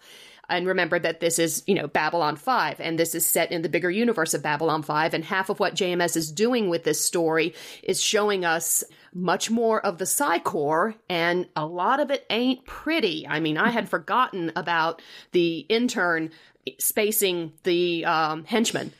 and 0.49 0.67
remember 0.67 0.97
that 0.97 1.19
this 1.19 1.39
is, 1.39 1.63
you 1.67 1.75
know, 1.75 1.87
Babylon 1.87 2.35
5 2.35 2.79
and 2.79 2.97
this 2.97 3.13
is 3.15 3.25
set 3.25 3.51
in 3.51 3.61
the 3.61 3.69
bigger 3.69 3.91
universe 3.91 4.33
of 4.33 4.41
Babylon 4.41 4.81
5 4.81 5.13
and 5.13 5.23
half 5.23 5.49
of 5.49 5.59
what 5.59 5.75
JMS 5.75 6.15
is 6.15 6.31
doing 6.31 6.69
with 6.69 6.83
this 6.83 7.03
story 7.03 7.53
is 7.83 8.01
showing 8.01 8.45
us 8.45 8.83
much 9.13 9.51
more 9.51 9.85
of 9.85 9.97
the 9.97 10.05
Psi 10.05 10.39
Corps 10.39 10.95
and 11.09 11.47
a 11.55 11.65
lot 11.65 11.99
of 11.99 12.11
it 12.11 12.25
ain't 12.29 12.65
pretty. 12.65 13.27
I 13.27 13.39
mean, 13.39 13.57
I 13.57 13.71
had 13.71 13.89
forgotten 13.97 14.51
about 14.55 15.01
the 15.31 15.59
intern 15.69 16.31
spacing 16.79 17.53
the 17.63 18.05
um, 18.05 18.45
henchman. 18.45 18.93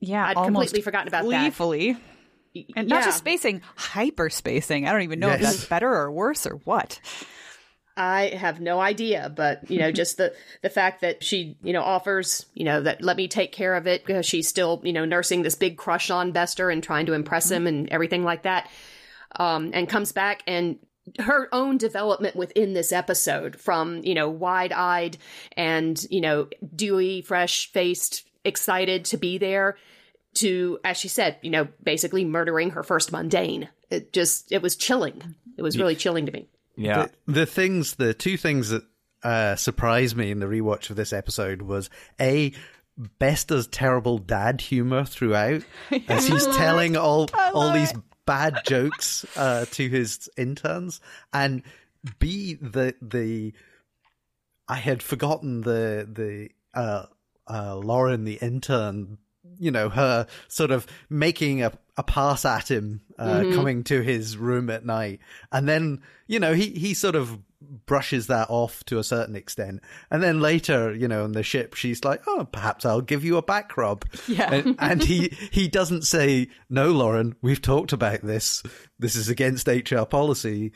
Yeah, 0.00 0.26
I'd 0.26 0.36
completely 0.36 0.80
forgotten 0.80 1.08
about 1.08 1.24
that. 1.30 1.44
And 2.76 2.88
not 2.88 3.00
Yeah. 3.00 3.06
just 3.06 3.18
spacing, 3.18 3.62
hyper 3.76 4.28
spacing. 4.30 4.88
I 4.88 4.92
don't 4.92 5.02
even 5.02 5.20
know 5.20 5.30
if 5.30 5.40
that's 5.40 5.66
better 5.66 5.88
or 5.88 6.10
worse 6.10 6.46
or 6.46 6.56
what. 6.64 7.00
I 7.96 8.28
have 8.28 8.60
no 8.60 8.80
idea, 8.80 9.30
but 9.34 9.70
you 9.70 9.78
know, 9.78 9.92
just 9.92 10.16
the 10.16 10.32
the 10.62 10.70
fact 10.70 11.02
that 11.02 11.22
she, 11.22 11.56
you 11.62 11.72
know, 11.72 11.82
offers, 11.82 12.46
you 12.54 12.64
know, 12.64 12.80
that 12.82 13.02
let 13.02 13.16
me 13.16 13.28
take 13.28 13.52
care 13.52 13.74
of 13.74 13.86
it 13.86 14.06
because 14.06 14.24
she's 14.24 14.48
still, 14.48 14.80
you 14.84 14.92
know, 14.92 15.04
nursing 15.04 15.42
this 15.42 15.54
big 15.54 15.76
crush 15.76 16.10
on 16.10 16.32
Bester 16.32 16.70
and 16.70 16.82
trying 16.82 17.06
to 17.06 17.12
impress 17.12 17.50
him 17.50 17.66
and 17.66 17.88
everything 17.90 18.24
like 18.24 18.42
that, 18.42 18.70
um, 19.36 19.70
and 19.74 19.88
comes 19.88 20.12
back 20.12 20.42
and 20.46 20.78
her 21.18 21.48
own 21.52 21.76
development 21.76 22.36
within 22.36 22.72
this 22.72 22.92
episode 22.92 23.60
from 23.60 24.00
you 24.04 24.14
know 24.14 24.28
wide 24.30 24.72
eyed 24.72 25.18
and 25.56 26.06
you 26.10 26.20
know 26.20 26.48
dewy, 26.74 27.20
fresh 27.20 27.70
faced, 27.72 28.26
excited 28.44 29.04
to 29.04 29.16
be 29.18 29.36
there 29.36 29.76
to 30.34 30.78
as 30.84 30.96
she 30.96 31.08
said, 31.08 31.36
you 31.42 31.50
know, 31.50 31.68
basically 31.82 32.24
murdering 32.24 32.70
her 32.70 32.82
first 32.82 33.12
mundane. 33.12 33.68
It 33.90 34.12
just 34.12 34.52
it 34.52 34.62
was 34.62 34.76
chilling. 34.76 35.34
It 35.56 35.62
was 35.62 35.76
really 35.78 35.96
chilling 35.96 36.26
to 36.26 36.32
me. 36.32 36.48
Yeah. 36.76 37.08
the, 37.26 37.32
the 37.32 37.46
things, 37.46 37.96
the 37.96 38.14
two 38.14 38.36
things 38.36 38.70
that 38.70 38.84
uh, 39.22 39.56
surprised 39.56 40.16
me 40.16 40.30
in 40.30 40.38
the 40.38 40.46
rewatch 40.46 40.88
of 40.90 40.96
this 40.96 41.12
episode 41.12 41.62
was 41.62 41.90
a 42.20 42.52
Bester's 43.18 43.66
terrible 43.66 44.18
dad 44.18 44.60
humor 44.60 45.04
throughout, 45.04 45.62
as 46.08 46.26
he's 46.26 46.46
telling 46.46 46.96
all 46.96 47.28
all 47.34 47.72
these 47.72 47.92
bad 48.26 48.60
jokes 48.66 49.24
uh, 49.36 49.64
to 49.72 49.88
his 49.88 50.28
interns, 50.36 51.00
and 51.32 51.62
b 52.18 52.54
the 52.54 52.94
the 53.00 53.52
I 54.68 54.76
had 54.76 55.02
forgotten 55.02 55.62
the 55.62 56.06
the 56.10 56.50
uh, 56.78 57.06
uh, 57.48 57.76
Lauren 57.76 58.24
the 58.24 58.38
intern. 58.40 59.18
You 59.60 59.70
know 59.70 59.88
her 59.90 60.26
sort 60.48 60.70
of 60.72 60.86
making 61.08 61.62
a, 61.62 61.72
a 61.96 62.02
pass 62.02 62.44
at 62.44 62.70
him, 62.70 63.02
uh, 63.18 63.42
coming 63.54 63.84
to 63.84 64.00
his 64.00 64.36
room 64.36 64.70
at 64.70 64.84
night, 64.84 65.20
and 65.52 65.68
then 65.68 66.00
you 66.26 66.40
know 66.40 66.54
he 66.54 66.70
he 66.70 66.94
sort 66.94 67.14
of 67.14 67.38
brushes 67.86 68.26
that 68.28 68.48
off 68.48 68.82
to 68.84 68.98
a 68.98 69.04
certain 69.04 69.36
extent, 69.36 69.82
and 70.10 70.22
then 70.22 70.40
later, 70.40 70.94
you 70.94 71.06
know, 71.06 71.24
on 71.24 71.32
the 71.32 71.42
ship, 71.42 71.74
she's 71.74 72.02
like, 72.04 72.22
"Oh, 72.26 72.48
perhaps 72.50 72.84
I'll 72.86 73.02
give 73.02 73.22
you 73.24 73.36
a 73.36 73.42
back 73.42 73.76
rub," 73.76 74.04
Yeah. 74.26 74.52
and, 74.52 74.76
and 74.78 75.02
he 75.02 75.28
he 75.52 75.68
doesn't 75.68 76.02
say, 76.02 76.48
"No, 76.70 76.90
Lauren, 76.90 77.36
we've 77.42 77.60
talked 77.62 77.92
about 77.92 78.22
this. 78.22 78.62
This 78.98 79.14
is 79.14 79.28
against 79.28 79.68
HR 79.68 80.04
policy 80.04 80.72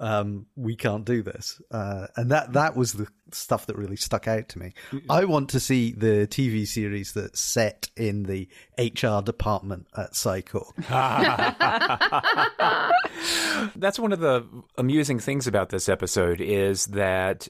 um, 0.00 0.46
we 0.56 0.76
can't 0.76 1.04
do 1.04 1.22
this. 1.22 1.60
Uh, 1.70 2.06
and 2.16 2.30
that, 2.30 2.52
that 2.52 2.76
was 2.76 2.92
the 2.92 3.08
stuff 3.32 3.66
that 3.66 3.76
really 3.76 3.96
stuck 3.96 4.28
out 4.28 4.48
to 4.50 4.58
me. 4.58 4.72
I 5.10 5.24
want 5.24 5.50
to 5.50 5.60
see 5.60 5.92
the 5.92 6.26
TV 6.26 6.66
series 6.66 7.12
that's 7.12 7.40
set 7.40 7.88
in 7.96 8.24
the 8.24 8.48
HR 8.78 9.22
department 9.22 9.86
at 9.96 10.14
Psi 10.14 10.42
Corps. 10.42 10.72
That's 13.76 13.98
one 13.98 14.12
of 14.12 14.20
the 14.20 14.46
amusing 14.76 15.18
things 15.18 15.46
about 15.46 15.70
this 15.70 15.88
episode 15.88 16.40
is 16.40 16.86
that 16.86 17.48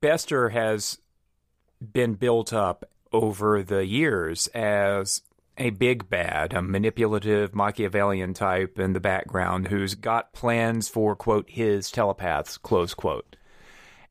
Bester 0.00 0.50
has 0.50 0.98
been 1.92 2.14
built 2.14 2.52
up 2.52 2.84
over 3.12 3.62
the 3.62 3.84
years 3.84 4.46
as 4.48 5.22
a 5.58 5.70
big 5.70 6.08
bad, 6.08 6.52
a 6.52 6.62
manipulative 6.62 7.54
Machiavellian 7.54 8.34
type 8.34 8.78
in 8.78 8.92
the 8.92 9.00
background 9.00 9.68
who's 9.68 9.94
got 9.94 10.32
plans 10.32 10.88
for, 10.88 11.14
quote, 11.14 11.48
his 11.48 11.90
telepaths, 11.90 12.56
close 12.56 12.94
quote. 12.94 13.36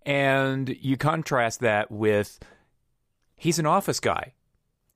And 0.05 0.69
you 0.81 0.97
contrast 0.97 1.59
that 1.61 1.91
with 1.91 2.39
he's 3.35 3.59
an 3.59 3.65
office 3.65 3.99
guy. 3.99 4.33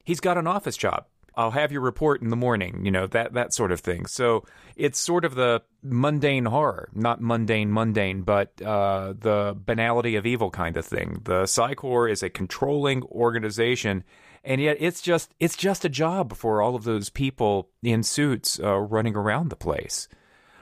He's 0.04 0.20
got 0.20 0.38
an 0.38 0.48
office 0.48 0.78
job. 0.78 1.06
I'll 1.38 1.52
have 1.52 1.72
your 1.72 1.82
report 1.82 2.22
in 2.22 2.30
the 2.30 2.36
morning, 2.36 2.86
you 2.86 2.92
know, 2.92 3.08
that 3.08 3.34
that 3.34 3.54
sort 3.54 3.72
of 3.72 3.82
thing. 3.82 4.06
So 4.06 4.46
it's 4.76 5.00
sort 5.00 5.26
of 5.26 5.36
the 5.36 5.64
mundane 5.84 6.46
horror, 6.46 6.90
not 6.94 7.22
mundane 7.22 7.72
mundane, 7.72 8.22
but 8.22 8.62
uh, 8.62 9.14
the 9.20 9.56
banality 9.66 10.16
of 10.16 10.26
evil 10.26 10.50
kind 10.50 10.78
of 10.78 10.86
thing. 10.86 11.22
The 11.26 11.46
Psi 11.46 11.76
Corps 11.76 12.08
is 12.08 12.24
a 12.24 12.30
controlling 12.30 13.04
organization, 13.04 14.06
and 14.46 14.62
yet 14.62 14.78
it's 14.80 15.02
just 15.02 15.34
it's 15.40 15.58
just 15.58 15.84
a 15.86 15.90
job 15.90 16.36
for 16.36 16.62
all 16.62 16.76
of 16.76 16.84
those 16.84 17.10
people 17.10 17.70
in 17.84 18.04
suits 18.04 18.60
uh, 18.60 18.78
running 18.78 19.16
around 19.16 19.50
the 19.50 19.56
place. 19.56 20.08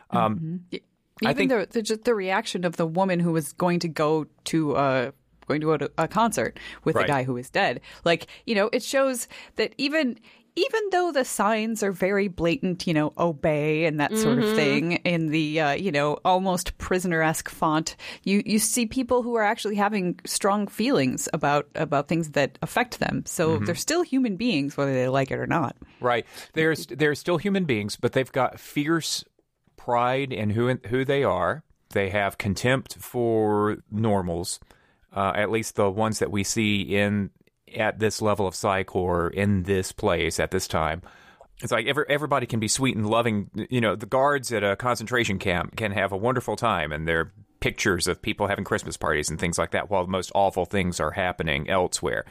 Um, 0.10 0.66
I 0.72 1.32
Even 1.32 1.36
think- 1.36 1.50
the, 1.52 1.68
the 1.72 1.82
just 1.82 2.04
the 2.04 2.16
reaction 2.16 2.66
of 2.66 2.78
the 2.78 2.86
woman 2.88 3.20
who 3.20 3.32
was 3.32 3.54
going 3.54 3.80
to 3.80 3.88
go 3.88 4.26
to 4.46 4.76
uh 4.76 5.12
going 5.48 5.60
to 5.62 5.68
go 5.68 5.78
to 5.78 5.92
a 5.98 6.08
concert 6.08 6.58
with 6.86 6.96
Right. 6.96 7.04
the 7.06 7.08
guy 7.12 7.24
who 7.24 7.36
is 7.38 7.50
dead. 7.50 7.82
Like, 8.06 8.28
you 8.46 8.56
know, 8.56 8.70
it 8.72 8.82
shows 8.82 9.28
that 9.58 9.74
even 9.78 10.18
even 10.56 10.82
though 10.92 11.12
the 11.12 11.26
signs 11.26 11.82
are 11.84 11.92
very 11.92 12.28
blatant, 12.28 12.86
you 12.86 12.94
know, 12.94 13.14
obey 13.18 13.86
and 13.86 14.00
that 14.00 14.16
sort 14.18 14.40
of 14.40 14.56
thing 14.56 14.94
in 15.04 15.28
the 15.28 15.60
uh, 15.60 15.72
you 15.72 15.92
know, 15.92 16.20
almost 16.24 16.78
prisoner-esque 16.78 17.50
font, 17.50 17.96
you 18.24 18.44
you 18.46 18.60
see 18.60 18.86
people 18.86 19.24
who 19.24 19.36
are 19.36 19.44
actually 19.44 19.76
having 19.76 20.20
strong 20.26 20.68
feelings 20.68 21.28
about 21.34 21.68
about 21.76 22.08
things 22.08 22.32
that 22.32 22.58
affect 22.62 23.00
them. 23.00 23.24
So 23.26 23.58
they're 23.58 23.76
still 23.76 24.04
human 24.04 24.36
beings 24.36 24.78
whether 24.78 24.94
they 24.94 25.08
like 25.08 25.32
it 25.32 25.40
or 25.40 25.48
not. 25.48 25.76
Right. 26.00 26.26
There's 26.54 26.86
they're 26.88 27.16
still 27.16 27.38
human 27.38 27.66
beings, 27.66 27.96
but 27.96 28.14
they've 28.14 28.32
got 28.32 28.60
fierce 28.60 29.24
pride 29.78 30.32
in 30.32 30.52
who 30.52 30.78
who 30.88 31.04
they 31.04 31.24
are. 31.24 31.64
They 31.90 32.10
have 32.10 32.38
contempt 32.38 32.96
for 32.96 33.78
normals, 33.92 34.60
uh, 35.16 35.34
at 35.36 35.52
least 35.52 35.76
the 35.76 35.90
ones 35.90 36.20
that 36.20 36.32
we 36.32 36.44
see 36.44 36.82
in 36.82 37.30
at 37.76 38.00
this 38.00 38.22
level 38.22 38.48
of 38.48 38.56
Psi 38.56 38.84
Corps 38.84 39.30
in 39.30 39.64
this 39.64 39.92
place 39.92 40.40
at 40.40 40.52
this 40.52 40.68
time. 40.68 41.02
It's 41.62 41.72
like 41.72 41.86
every, 41.86 42.06
everybody 42.10 42.46
can 42.46 42.60
be 42.60 42.68
sweet 42.68 42.96
and 42.96 43.10
loving. 43.10 43.50
You 43.70 43.82
know, 43.82 43.96
the 43.96 44.06
guards 44.06 44.52
at 44.52 44.64
a 44.64 44.76
concentration 44.76 45.40
camp 45.40 45.76
can 45.76 45.92
have 45.92 46.12
a 46.12 46.18
wonderful 46.18 46.56
time, 46.56 46.92
and 46.92 47.08
there 47.08 47.20
are 47.20 47.34
pictures 47.60 48.08
of 48.08 48.22
people 48.22 48.48
having 48.48 48.66
Christmas 48.66 48.98
parties 48.98 49.30
and 49.30 49.40
things 49.40 49.58
like 49.58 49.72
that, 49.72 49.90
while 49.90 50.04
the 50.04 50.12
most 50.12 50.32
awful 50.36 50.66
things 50.66 51.00
are 51.00 51.12
happening 51.12 51.70
elsewhere. 51.70 52.26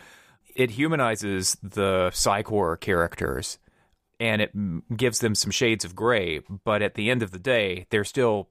It 0.55 0.73
humanizes 0.73 1.57
the 1.63 2.11
Psi 2.13 2.43
Corps 2.43 2.77
characters 2.77 3.59
and 4.23 4.41
it 4.41 4.53
gives 4.97 5.19
them 5.19 5.35
some 5.35 5.51
shades 5.51 5.85
of 5.85 5.97
gray. 5.97 6.41
But 6.65 6.81
at 6.81 6.95
the 6.95 7.11
end 7.11 7.25
of 7.25 7.33
the 7.33 7.41
day, 7.41 7.87
they're 7.91 8.05
still 8.05 8.51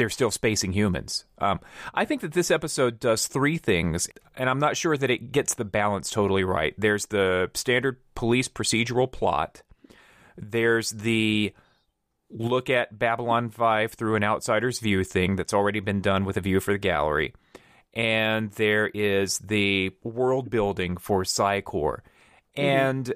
they're 0.00 0.08
still 0.08 0.30
spacing 0.30 0.72
humans. 0.72 1.26
Um, 1.36 1.60
I 1.92 2.06
think 2.06 2.22
that 2.22 2.32
this 2.32 2.50
episode 2.50 3.00
does 3.00 3.26
three 3.26 3.58
things, 3.58 4.08
and 4.34 4.48
I'm 4.48 4.58
not 4.58 4.74
sure 4.74 4.96
that 4.96 5.10
it 5.10 5.30
gets 5.30 5.52
the 5.52 5.64
balance 5.66 6.08
totally 6.08 6.42
right. 6.42 6.72
There's 6.78 7.04
the 7.04 7.50
standard 7.52 7.98
police 8.14 8.48
procedural 8.48 9.12
plot. 9.12 9.60
There's 10.38 10.92
the 10.92 11.52
look 12.30 12.70
at 12.70 12.98
Babylon 12.98 13.50
5 13.50 13.92
through 13.92 14.14
an 14.14 14.24
outsider's 14.24 14.78
view 14.78 15.04
thing 15.04 15.36
that's 15.36 15.52
already 15.52 15.80
been 15.80 16.00
done 16.00 16.24
with 16.24 16.38
a 16.38 16.40
view 16.40 16.60
for 16.60 16.72
the 16.72 16.78
gallery. 16.78 17.34
And 17.92 18.50
there 18.52 18.86
is 18.86 19.36
the 19.40 19.90
world 20.02 20.48
building 20.48 20.96
for 20.96 21.26
Psi 21.26 21.60
Corps. 21.60 22.02
And 22.56 23.12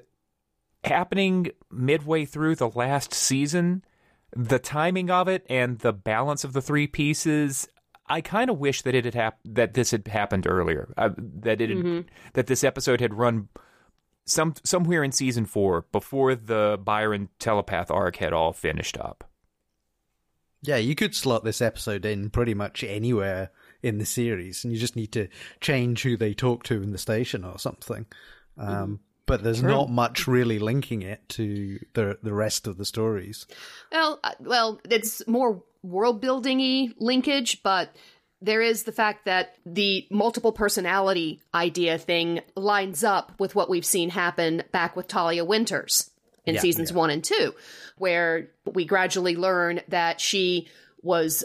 happening 0.83 1.47
midway 1.71 2.25
through 2.25 2.57
the 2.57 2.69
last 2.69 3.11
season, 3.11 3.83
the 4.35 4.59
timing 4.59 5.09
of 5.09 5.27
it 5.27 5.45
and 5.49 5.79
the 5.79 5.93
balance 5.93 6.43
of 6.43 6.53
the 6.53 6.61
three 6.61 6.87
pieces, 6.87 7.67
I 8.07 8.21
kind 8.21 8.49
of 8.49 8.59
wish 8.59 8.81
that 8.83 8.93
it 8.93 9.05
had 9.05 9.15
hap- 9.15 9.39
that 9.45 9.73
this 9.73 9.91
had 9.91 10.07
happened 10.07 10.45
earlier. 10.47 10.93
Uh, 10.97 11.09
that 11.17 11.61
it 11.61 11.69
had, 11.69 12.05
that 12.33 12.47
this 12.47 12.63
episode 12.63 13.01
had 13.01 13.13
run 13.13 13.47
some 14.25 14.53
somewhere 14.63 15.03
in 15.03 15.11
season 15.11 15.45
four 15.45 15.85
before 15.91 16.35
the 16.35 16.79
Byron 16.83 17.29
telepath 17.39 17.89
arc 17.89 18.17
had 18.17 18.33
all 18.33 18.53
finished 18.53 18.97
up. 18.97 19.23
Yeah, 20.61 20.77
you 20.77 20.95
could 20.95 21.15
slot 21.15 21.43
this 21.43 21.61
episode 21.61 22.05
in 22.05 22.31
pretty 22.31 22.55
much 22.55 22.83
anywhere 22.83 23.51
in 23.83 23.99
the 23.99 24.05
series, 24.05 24.63
and 24.63 24.73
you 24.73 24.79
just 24.79 24.95
need 24.95 25.11
to 25.11 25.27
change 25.61 26.01
who 26.01 26.17
they 26.17 26.33
talk 26.33 26.63
to 26.63 26.81
in 26.81 26.91
the 26.91 26.97
station 26.97 27.43
or 27.43 27.59
something. 27.59 28.07
Um, 28.57 28.67
mm-hmm. 28.67 28.93
But 29.25 29.43
there's 29.43 29.61
True. 29.61 29.69
not 29.69 29.89
much 29.89 30.27
really 30.27 30.59
linking 30.59 31.01
it 31.01 31.27
to 31.29 31.79
the 31.93 32.17
the 32.21 32.33
rest 32.33 32.67
of 32.67 32.77
the 32.77 32.85
stories. 32.85 33.47
Well, 33.91 34.19
uh, 34.23 34.31
well, 34.39 34.79
it's 34.89 35.27
more 35.27 35.63
world 35.81 36.21
buildingy 36.21 36.93
linkage, 36.99 37.63
but 37.63 37.95
there 38.41 38.61
is 38.61 38.83
the 38.83 38.91
fact 38.91 39.25
that 39.25 39.55
the 39.65 40.07
multiple 40.11 40.51
personality 40.51 41.41
idea 41.53 41.97
thing 41.97 42.41
lines 42.55 43.03
up 43.03 43.31
with 43.39 43.55
what 43.55 43.69
we've 43.69 43.85
seen 43.85 44.09
happen 44.09 44.63
back 44.71 44.95
with 44.95 45.07
Talia 45.07 45.43
Winters 45.43 46.11
in 46.45 46.55
yeah, 46.55 46.61
seasons 46.61 46.91
yeah. 46.91 46.97
one 46.97 47.09
and 47.09 47.23
two, 47.23 47.55
where 47.97 48.49
we 48.65 48.85
gradually 48.85 49.35
learn 49.35 49.81
that 49.87 50.21
she 50.21 50.67
was 51.01 51.43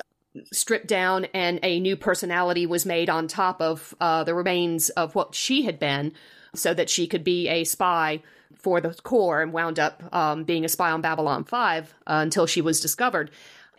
stripped 0.52 0.86
down 0.86 1.24
and 1.34 1.58
a 1.62 1.80
new 1.80 1.96
personality 1.96 2.66
was 2.66 2.86
made 2.86 3.10
on 3.10 3.26
top 3.26 3.60
of 3.60 3.94
uh, 4.00 4.24
the 4.24 4.34
remains 4.34 4.90
of 4.90 5.14
what 5.14 5.34
she 5.34 5.62
had 5.62 5.78
been 5.78 6.12
so 6.54 6.74
that 6.74 6.90
she 6.90 7.06
could 7.06 7.24
be 7.24 7.48
a 7.48 7.64
spy 7.64 8.22
for 8.56 8.80
the 8.80 8.94
Corps 9.02 9.42
and 9.42 9.52
wound 9.52 9.78
up 9.78 10.02
um, 10.14 10.44
being 10.44 10.64
a 10.64 10.68
spy 10.68 10.90
on 10.90 11.00
Babylon 11.00 11.44
5 11.44 11.94
uh, 12.06 12.20
until 12.22 12.46
she 12.46 12.60
was 12.60 12.80
discovered. 12.80 13.30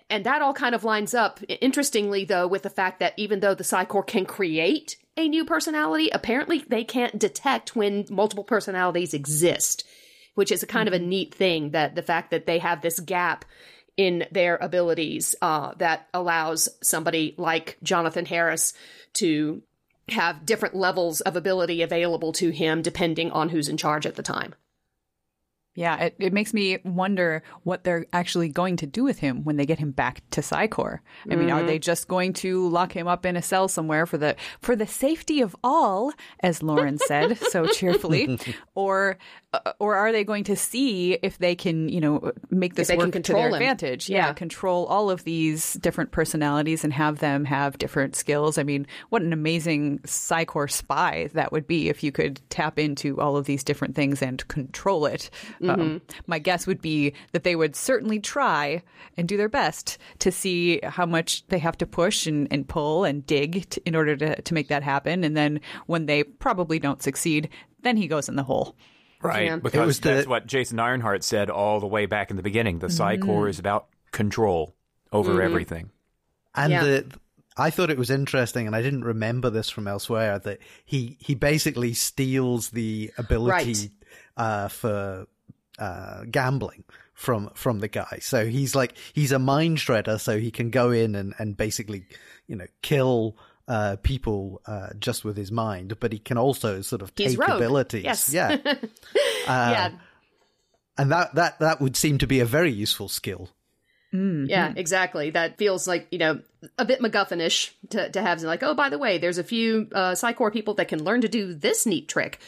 And 0.10 0.26
that 0.26 0.42
all 0.42 0.54
kind 0.54 0.76
of 0.76 0.84
lines 0.84 1.14
up, 1.14 1.40
interestingly, 1.48 2.26
though, 2.26 2.48
with 2.48 2.64
the 2.64 2.70
fact 2.70 3.00
that 3.00 3.14
even 3.18 3.40
though 3.40 3.54
the 3.54 3.64
Psi 3.64 3.86
Corps 3.86 4.04
can 4.04 4.26
create 4.26 4.98
a 5.16 5.28
new 5.28 5.46
personality, 5.46 6.10
apparently 6.10 6.60
they 6.68 6.84
can't 6.84 7.18
detect 7.18 7.76
when 7.76 8.06
multiple 8.10 8.44
personalities 8.44 9.14
exist, 9.14 9.86
which 10.36 10.52
is 10.52 10.64
a 10.64 10.68
kind 10.68 10.88
mm-hmm. 10.88 10.96
of 10.96 11.02
a 11.02 11.04
mm-hmm. 11.04 11.10
neat 11.10 11.34
thing 11.34 11.72
that 11.72 11.96
the 11.96 12.02
fact 12.02 12.32
that 12.32 12.46
they 12.46 12.60
have 12.60 12.82
this 12.82 13.00
gap 13.00 13.46
in 13.98 14.26
their 14.32 14.58
abilities 14.58 15.36
uh, 15.42 15.74
that 15.78 16.08
allows 16.14 16.70
somebody 16.82 17.36
like 17.38 17.78
Jonathan 17.84 18.26
Harris 18.26 18.74
to 19.14 19.62
have 20.12 20.46
different 20.46 20.76
levels 20.76 21.22
of 21.22 21.36
ability 21.36 21.82
available 21.82 22.32
to 22.34 22.50
him 22.52 22.82
depending 22.82 23.32
on 23.32 23.50
who's 23.50 23.70
in 23.70 23.78
charge 23.78 24.06
at 24.06 24.16
the 24.16 24.24
time. 24.24 24.56
Yeah, 25.74 25.98
it, 25.98 26.16
it 26.20 26.34
makes 26.34 26.54
me 26.54 26.80
wonder 26.84 27.44
what 27.64 27.86
they're 27.86 28.06
actually 28.12 28.50
going 28.50 28.76
to 28.78 28.86
do 28.86 29.06
with 29.06 29.20
him 29.20 29.46
when 29.46 29.56
they 29.56 29.66
get 29.66 29.80
him 29.80 29.92
back 29.92 30.22
to 30.32 30.42
Psi 30.42 30.68
Corps. 30.68 31.02
I 31.26 31.36
mean, 31.36 31.48
mm-hmm. 31.48 31.58
are 31.58 31.64
they 31.64 31.80
just 31.80 32.10
going 32.10 32.34
to 32.34 32.68
lock 32.68 32.92
him 32.92 33.08
up 33.08 33.26
in 33.26 33.38
a 33.38 33.42
cell 33.42 33.70
somewhere 33.70 34.06
for 34.06 34.18
the 34.18 34.36
for 34.60 34.76
the 34.76 34.86
safety 34.86 35.40
of 35.40 35.56
all, 35.64 36.12
as 36.42 36.62
Lauren 36.62 36.98
said 37.08 37.38
so 37.38 37.68
cheerfully, 37.68 38.38
or 38.76 39.18
uh, 39.54 39.72
or 39.80 39.96
are 39.96 40.12
they 40.12 40.24
going 40.24 40.44
to 40.46 40.56
see 40.56 41.14
if 41.22 41.38
they 41.38 41.56
can, 41.56 41.88
you 41.88 42.02
know, 42.02 42.32
make 42.50 42.76
this 42.76 42.90
work 42.90 43.12
to 43.12 43.34
their 43.34 43.48
him. 43.48 43.54
advantage? 43.54 44.10
Yeah. 44.10 44.28
yeah, 44.28 44.34
control 44.34 44.86
all 44.88 45.10
of 45.10 45.24
these 45.24 45.74
different 45.76 46.12
personalities 46.12 46.84
and 46.84 46.92
have 46.94 47.20
them 47.20 47.46
have 47.46 47.78
different 47.78 48.16
skills. 48.16 48.58
I 48.58 48.64
mean, 48.64 48.88
what 49.10 49.22
an 49.22 49.32
amazing 49.32 50.02
Psi 50.06 50.46
Corps 50.46 50.68
spy 50.68 51.30
that 51.34 51.52
would 51.54 51.66
be 51.66 51.90
if 51.90 52.04
you 52.04 52.12
could 52.12 52.42
tap 52.50 52.78
into 52.78 53.20
all 53.22 53.38
of 53.38 53.46
these 53.46 53.64
different 53.64 53.96
things 53.96 54.22
and 54.22 54.46
control 54.48 55.06
it. 55.06 55.30
Mm-hmm. 55.62 55.71
Um, 55.80 56.02
my 56.28 56.40
guess 56.40 56.68
would 56.68 56.82
be 56.82 57.14
that 57.32 57.44
they 57.44 57.56
would 57.56 57.76
certainly 57.76 58.20
try 58.20 58.84
and 59.18 59.28
do 59.28 59.38
their 59.38 59.50
best 59.50 59.98
to 60.20 60.32
see 60.32 60.80
how 60.84 61.06
much 61.06 61.46
they 61.48 61.60
have 61.60 61.78
to 61.80 61.86
push 61.86 62.28
and, 62.28 62.48
and 62.52 62.68
pull 62.68 63.04
and 63.04 63.26
dig 63.26 63.70
to, 63.70 63.82
in 63.86 63.96
order 63.96 64.16
to, 64.18 64.42
to 64.42 64.54
make 64.54 64.68
that 64.70 64.84
happen. 64.84 65.24
And 65.24 65.36
then 65.36 65.62
when 65.86 66.06
they 66.06 66.24
probably 66.24 66.80
don't 66.80 67.02
succeed, 67.02 67.50
then 67.82 67.98
he 67.98 68.08
goes 68.08 68.30
in 68.30 68.36
the 68.36 68.44
hole. 68.44 68.76
Right, 69.22 69.46
yeah. 69.46 69.58
because 69.58 70.00
that's 70.00 70.28
what 70.28 70.48
Jason 70.48 70.80
Ironheart 70.80 71.24
said 71.24 71.52
all 71.52 71.80
the 71.80 71.88
way 71.88 72.08
back 72.08 72.32
in 72.32 72.38
the 72.38 72.44
beginning. 72.44 72.80
The 72.80 72.90
Psi 72.90 73.18
mm-hmm. 73.18 73.26
Corps 73.26 73.50
is 73.50 73.60
about 73.60 73.88
control 74.12 74.76
over 75.12 75.34
mm-hmm. 75.34 75.42
everything. 75.42 75.92
And 76.56 76.72
yeah. 76.72 76.84
the 76.84 77.06
I 77.58 77.70
thought 77.70 77.90
it 77.90 77.98
was 77.98 78.10
interesting, 78.10 78.66
and 78.66 78.76
I 78.76 78.82
didn't 78.82 79.04
remember 79.04 79.50
this 79.50 79.70
from 79.70 79.88
elsewhere. 79.88 80.40
That 80.40 80.60
he 80.86 81.18
he 81.20 81.36
basically 81.36 81.94
steals 81.94 82.70
the 82.70 83.12
ability 83.18 83.74
right. 83.74 83.90
uh, 84.38 84.68
for 84.70 85.28
uh, 85.80 86.24
gambling 86.30 86.84
from 87.14 87.50
from 87.54 87.80
the 87.80 87.88
guy. 87.88 88.20
So 88.22 88.46
he's 88.46 88.76
like 88.76 88.94
he's 89.14 89.32
a 89.32 89.40
mind 89.40 89.78
shredder, 89.78 90.20
so 90.20 90.38
he 90.38 90.52
can 90.52 90.70
go 90.70 90.92
in 90.92 91.16
and 91.16 91.34
and 91.38 91.56
basically 91.56 92.06
you 92.48 92.56
know 92.56 92.68
kill 92.82 93.36
uh, 93.68 93.96
people 94.04 94.62
uh, 94.66 94.90
just 95.00 95.24
with 95.24 95.38
his 95.38 95.52
mind, 95.52 96.00
but 96.00 96.12
he 96.12 96.20
can 96.20 96.38
also 96.38 96.82
sort 96.82 97.02
of 97.02 97.16
take 97.16 97.38
abilities. 97.38 98.04
Yes. 98.04 98.34
Yeah. 98.34 98.58
uh, 98.66 98.78
yeah. 99.48 99.92
And 100.98 101.12
that, 101.12 101.36
that, 101.36 101.60
that 101.60 101.80
would 101.80 101.96
seem 101.96 102.18
to 102.18 102.28
be 102.28 102.42
a 102.42 102.46
very 102.46 102.72
useful 102.72 103.08
skill. 103.08 103.50
Mm-hmm. 104.14 104.50
Yeah, 104.50 104.74
exactly. 104.76 105.30
That 105.30 105.58
feels 105.58 105.88
like, 105.88 106.08
you 106.12 106.18
know, 106.18 106.42
a 106.78 106.84
bit 106.84 107.00
MacGuffinish 107.00 107.72
to, 107.92 108.10
to 108.10 108.22
have 108.22 108.42
like, 108.42 108.62
oh, 108.62 108.74
by 108.74 108.90
the 108.90 108.98
way, 108.98 109.18
there's 109.18 109.38
a 109.38 109.44
few 109.44 109.88
uh, 109.94 110.16
Psi 110.16 110.34
Corps 110.34 110.52
people 110.52 110.74
that 110.74 110.90
can 110.90 111.04
learn 111.04 111.22
to 111.22 111.30
do 111.30 111.54
this 111.54 111.86
neat 111.86 112.10
trick. 112.10 112.42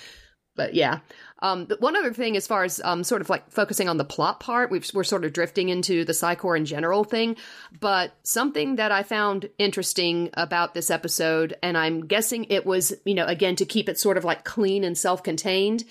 But 0.56 0.76
yeah, 0.76 1.00
um, 1.39 1.68
one 1.80 1.96
other 1.96 2.13
thing, 2.13 2.38
as 2.38 2.46
far 2.46 2.63
as 2.63 2.80
um, 2.84 3.04
sort 3.04 3.22
of 3.22 3.30
like 3.30 3.50
focusing 3.52 3.89
on 3.89 3.98
the 3.98 4.06
plot 4.06 4.39
part, 4.39 4.70
we 4.70 4.80
are 4.96 5.04
sort 5.04 5.26
of 5.26 5.34
drifting 5.34 5.70
into 5.70 6.06
the 6.06 6.13
Psi 6.13 6.36
Corps 6.36 6.56
in 6.56 6.66
general 6.66 7.04
thing. 7.04 7.36
But 7.80 8.13
something 8.24 8.76
that 8.76 8.92
I 8.92 9.04
found 9.04 9.50
interesting 9.58 10.30
about 10.36 10.74
this 10.74 10.92
episode, 10.92 11.56
and 11.63 11.78
I'm 11.78 12.06
guessing 12.06 12.46
it 12.46 12.66
was, 12.66 12.94
you 13.04 13.16
know, 13.16 13.26
again, 13.26 13.56
to 13.58 13.66
keep 13.66 13.89
it 13.89 13.98
sort 13.98 14.18
of 14.18 14.24
like 14.24 14.44
clean 14.44 14.84
and 14.84 14.98
self 14.98 15.24
contained, 15.24 15.86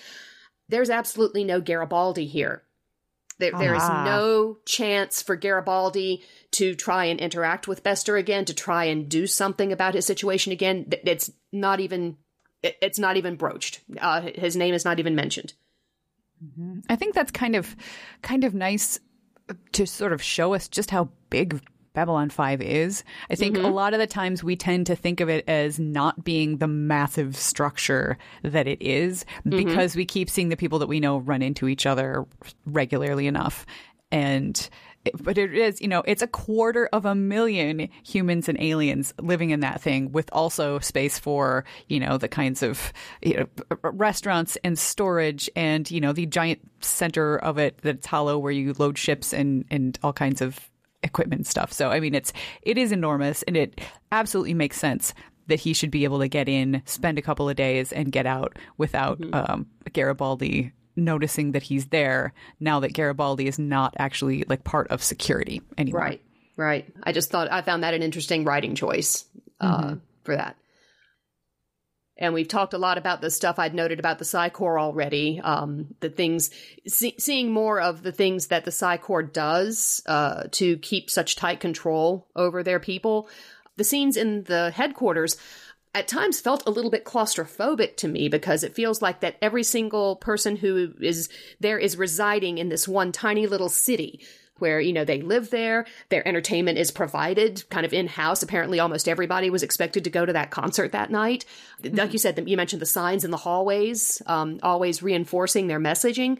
there's 0.69 0.89
absolutely 0.89 1.43
no 1.43 1.59
Garibaldi 1.59 2.25
here. 2.25 2.63
There, 3.39 3.51
there 3.51 3.75
is 3.75 3.83
no 3.89 4.59
chance 4.65 5.21
for 5.21 5.35
Garibaldi 5.35 6.23
to 6.51 6.75
try 6.75 7.05
and 7.05 7.19
interact 7.19 7.67
with 7.67 7.83
Bester 7.83 8.15
again, 8.15 8.45
to 8.45 8.53
try 8.53 8.85
and 8.85 9.09
do 9.09 9.27
something 9.27 9.71
about 9.73 9.95
his 9.95 10.05
situation 10.05 10.51
again. 10.53 10.85
It's 11.03 11.29
not 11.51 11.79
even 11.79 12.17
it, 12.63 12.77
it's 12.81 12.99
not 12.99 13.17
even 13.17 13.35
broached. 13.35 13.81
Uh, 13.99 14.21
his 14.35 14.55
name 14.55 14.73
is 14.73 14.85
not 14.85 14.99
even 14.99 15.15
mentioned. 15.15 15.53
Mm-hmm. 16.43 16.79
I 16.89 16.95
think 16.95 17.13
that's 17.13 17.31
kind 17.31 17.55
of 17.55 17.75
kind 18.21 18.43
of 18.43 18.53
nice 18.53 18.99
to 19.73 19.85
sort 19.85 20.13
of 20.13 20.21
show 20.21 20.53
us 20.53 20.67
just 20.67 20.89
how 20.89 21.09
big 21.29 21.61
Babylon 21.93 22.29
5 22.29 22.61
is. 22.61 23.03
I 23.29 23.35
think 23.35 23.55
mm-hmm. 23.55 23.65
a 23.65 23.69
lot 23.69 23.93
of 23.93 23.99
the 23.99 24.07
times 24.07 24.43
we 24.43 24.55
tend 24.55 24.87
to 24.87 24.95
think 24.95 25.19
of 25.19 25.29
it 25.29 25.47
as 25.47 25.79
not 25.79 26.23
being 26.23 26.57
the 26.57 26.67
massive 26.67 27.35
structure 27.37 28.17
that 28.41 28.67
it 28.67 28.81
is 28.81 29.25
mm-hmm. 29.45 29.57
because 29.57 29.95
we 29.95 30.05
keep 30.05 30.29
seeing 30.29 30.49
the 30.49 30.57
people 30.57 30.79
that 30.79 30.87
we 30.87 30.99
know 30.99 31.19
run 31.19 31.41
into 31.41 31.67
each 31.67 31.85
other 31.85 32.25
regularly 32.65 33.27
enough. 33.27 33.65
And 34.11 34.69
but 35.19 35.37
it 35.37 35.53
is, 35.53 35.81
you 35.81 35.87
know, 35.87 36.03
it's 36.05 36.21
a 36.21 36.27
quarter 36.27 36.87
of 36.93 37.05
a 37.05 37.15
million 37.15 37.89
humans 38.03 38.47
and 38.47 38.59
aliens 38.61 39.13
living 39.19 39.49
in 39.49 39.59
that 39.59 39.81
thing 39.81 40.11
with 40.11 40.29
also 40.31 40.79
space 40.79 41.19
for, 41.19 41.65
you 41.87 41.99
know, 41.99 42.17
the 42.17 42.27
kinds 42.27 42.63
of 42.63 42.93
you 43.21 43.35
know, 43.35 43.47
restaurants 43.83 44.57
and 44.63 44.79
storage 44.79 45.49
and, 45.55 45.89
you 45.91 45.99
know, 45.99 46.13
the 46.13 46.25
giant 46.25 46.59
center 46.81 47.37
of 47.37 47.57
it 47.57 47.77
that's 47.81 48.05
hollow 48.05 48.37
where 48.37 48.51
you 48.51 48.73
load 48.77 48.97
ships 48.97 49.33
and, 49.33 49.65
and 49.69 49.99
all 50.03 50.13
kinds 50.13 50.41
of 50.41 50.69
equipment 51.03 51.39
and 51.39 51.47
stuff. 51.47 51.73
So, 51.73 51.89
I 51.89 51.99
mean, 51.99 52.15
it's, 52.15 52.31
it 52.61 52.77
is 52.77 52.91
enormous 52.91 53.43
and 53.43 53.57
it 53.57 53.81
absolutely 54.11 54.53
makes 54.53 54.77
sense 54.77 55.13
that 55.47 55.59
he 55.59 55.73
should 55.73 55.91
be 55.91 56.05
able 56.05 56.19
to 56.19 56.29
get 56.29 56.47
in, 56.47 56.81
spend 56.85 57.17
a 57.17 57.21
couple 57.21 57.49
of 57.49 57.57
days 57.57 57.91
and 57.91 58.11
get 58.11 58.25
out 58.25 58.57
without 58.77 59.19
mm-hmm. 59.19 59.33
um, 59.33 59.67
Garibaldi 59.91 60.71
noticing 60.95 61.53
that 61.53 61.63
he's 61.63 61.87
there 61.87 62.33
now 62.59 62.79
that 62.81 62.93
Garibaldi 62.93 63.47
is 63.47 63.59
not 63.59 63.93
actually 63.97 64.43
like 64.47 64.63
part 64.63 64.87
of 64.89 65.03
security 65.03 65.61
anymore. 65.77 66.01
Right, 66.01 66.21
right. 66.57 66.93
I 67.03 67.11
just 67.11 67.29
thought 67.29 67.51
I 67.51 67.61
found 67.61 67.83
that 67.83 67.93
an 67.93 68.03
interesting 68.03 68.43
writing 68.43 68.75
choice 68.75 69.25
uh, 69.59 69.83
mm-hmm. 69.83 69.95
for 70.23 70.35
that. 70.35 70.55
And 72.15 72.33
we've 72.33 72.47
talked 72.47 72.73
a 72.73 72.77
lot 72.77 72.99
about 72.99 73.21
the 73.21 73.31
stuff 73.31 73.57
I'd 73.57 73.73
noted 73.73 73.97
about 73.97 74.19
the 74.19 74.25
Psi 74.25 74.49
Corps 74.49 74.79
already. 74.79 75.41
Um, 75.43 75.95
the 75.99 76.09
things, 76.09 76.51
see, 76.87 77.15
seeing 77.17 77.51
more 77.51 77.81
of 77.81 78.03
the 78.03 78.11
things 78.11 78.47
that 78.47 78.65
the 78.65 78.71
Psi 78.71 78.97
Corps 78.97 79.23
does 79.23 80.01
uh, 80.05 80.43
to 80.51 80.77
keep 80.77 81.09
such 81.09 81.35
tight 81.35 81.59
control 81.59 82.27
over 82.35 82.61
their 82.61 82.79
people. 82.79 83.29
The 83.77 83.83
scenes 83.83 84.15
in 84.15 84.43
the 84.43 84.69
headquarters 84.69 85.37
at 85.93 86.07
times 86.07 86.39
felt 86.39 86.65
a 86.65 86.71
little 86.71 86.91
bit 86.91 87.05
claustrophobic 87.05 87.97
to 87.97 88.07
me 88.07 88.27
because 88.27 88.63
it 88.63 88.73
feels 88.73 89.01
like 89.01 89.19
that 89.19 89.37
every 89.41 89.63
single 89.63 90.15
person 90.15 90.55
who 90.55 90.93
is 90.99 91.29
there 91.59 91.77
is 91.77 91.97
residing 91.97 92.57
in 92.57 92.69
this 92.69 92.87
one 92.87 93.11
tiny 93.11 93.47
little 93.47 93.69
city 93.69 94.19
where 94.59 94.79
you 94.79 94.93
know 94.93 95.05
they 95.05 95.21
live 95.21 95.49
there 95.49 95.85
their 96.09 96.27
entertainment 96.27 96.77
is 96.77 96.91
provided 96.91 97.67
kind 97.69 97.85
of 97.85 97.93
in 97.93 98.07
house 98.07 98.43
apparently 98.43 98.79
almost 98.79 99.07
everybody 99.07 99.49
was 99.49 99.63
expected 99.63 100.03
to 100.03 100.09
go 100.09 100.25
to 100.25 100.33
that 100.33 100.51
concert 100.51 100.91
that 100.91 101.11
night. 101.11 101.45
Mm-hmm. 101.81 101.95
like 101.95 102.13
you 102.13 102.19
said 102.19 102.41
you 102.47 102.57
mentioned 102.57 102.81
the 102.81 102.87
signs 102.87 103.23
in 103.23 103.31
the 103.31 103.37
hallways 103.37 104.21
um, 104.25 104.59
always 104.63 105.03
reinforcing 105.03 105.67
their 105.67 105.79
messaging. 105.79 106.39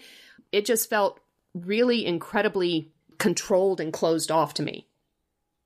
It 0.52 0.66
just 0.66 0.90
felt 0.90 1.20
really 1.54 2.06
incredibly 2.06 2.92
controlled 3.18 3.80
and 3.80 3.94
closed 3.94 4.32
off 4.32 4.54
to 4.56 4.64
me 4.64 4.88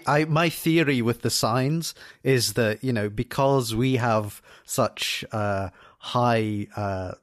I 0.05 0.25
my 0.25 0.49
theory 0.49 1.01
with 1.01 1.21
the 1.21 1.29
signs 1.29 1.95
is 2.23 2.53
that 2.53 2.83
you 2.83 2.93
know 2.93 3.09
because 3.09 3.73
we 3.75 3.95
have 3.95 4.41
such 4.65 5.25
uh, 5.31 5.69
high 5.97 6.67
uh, 6.75 7.13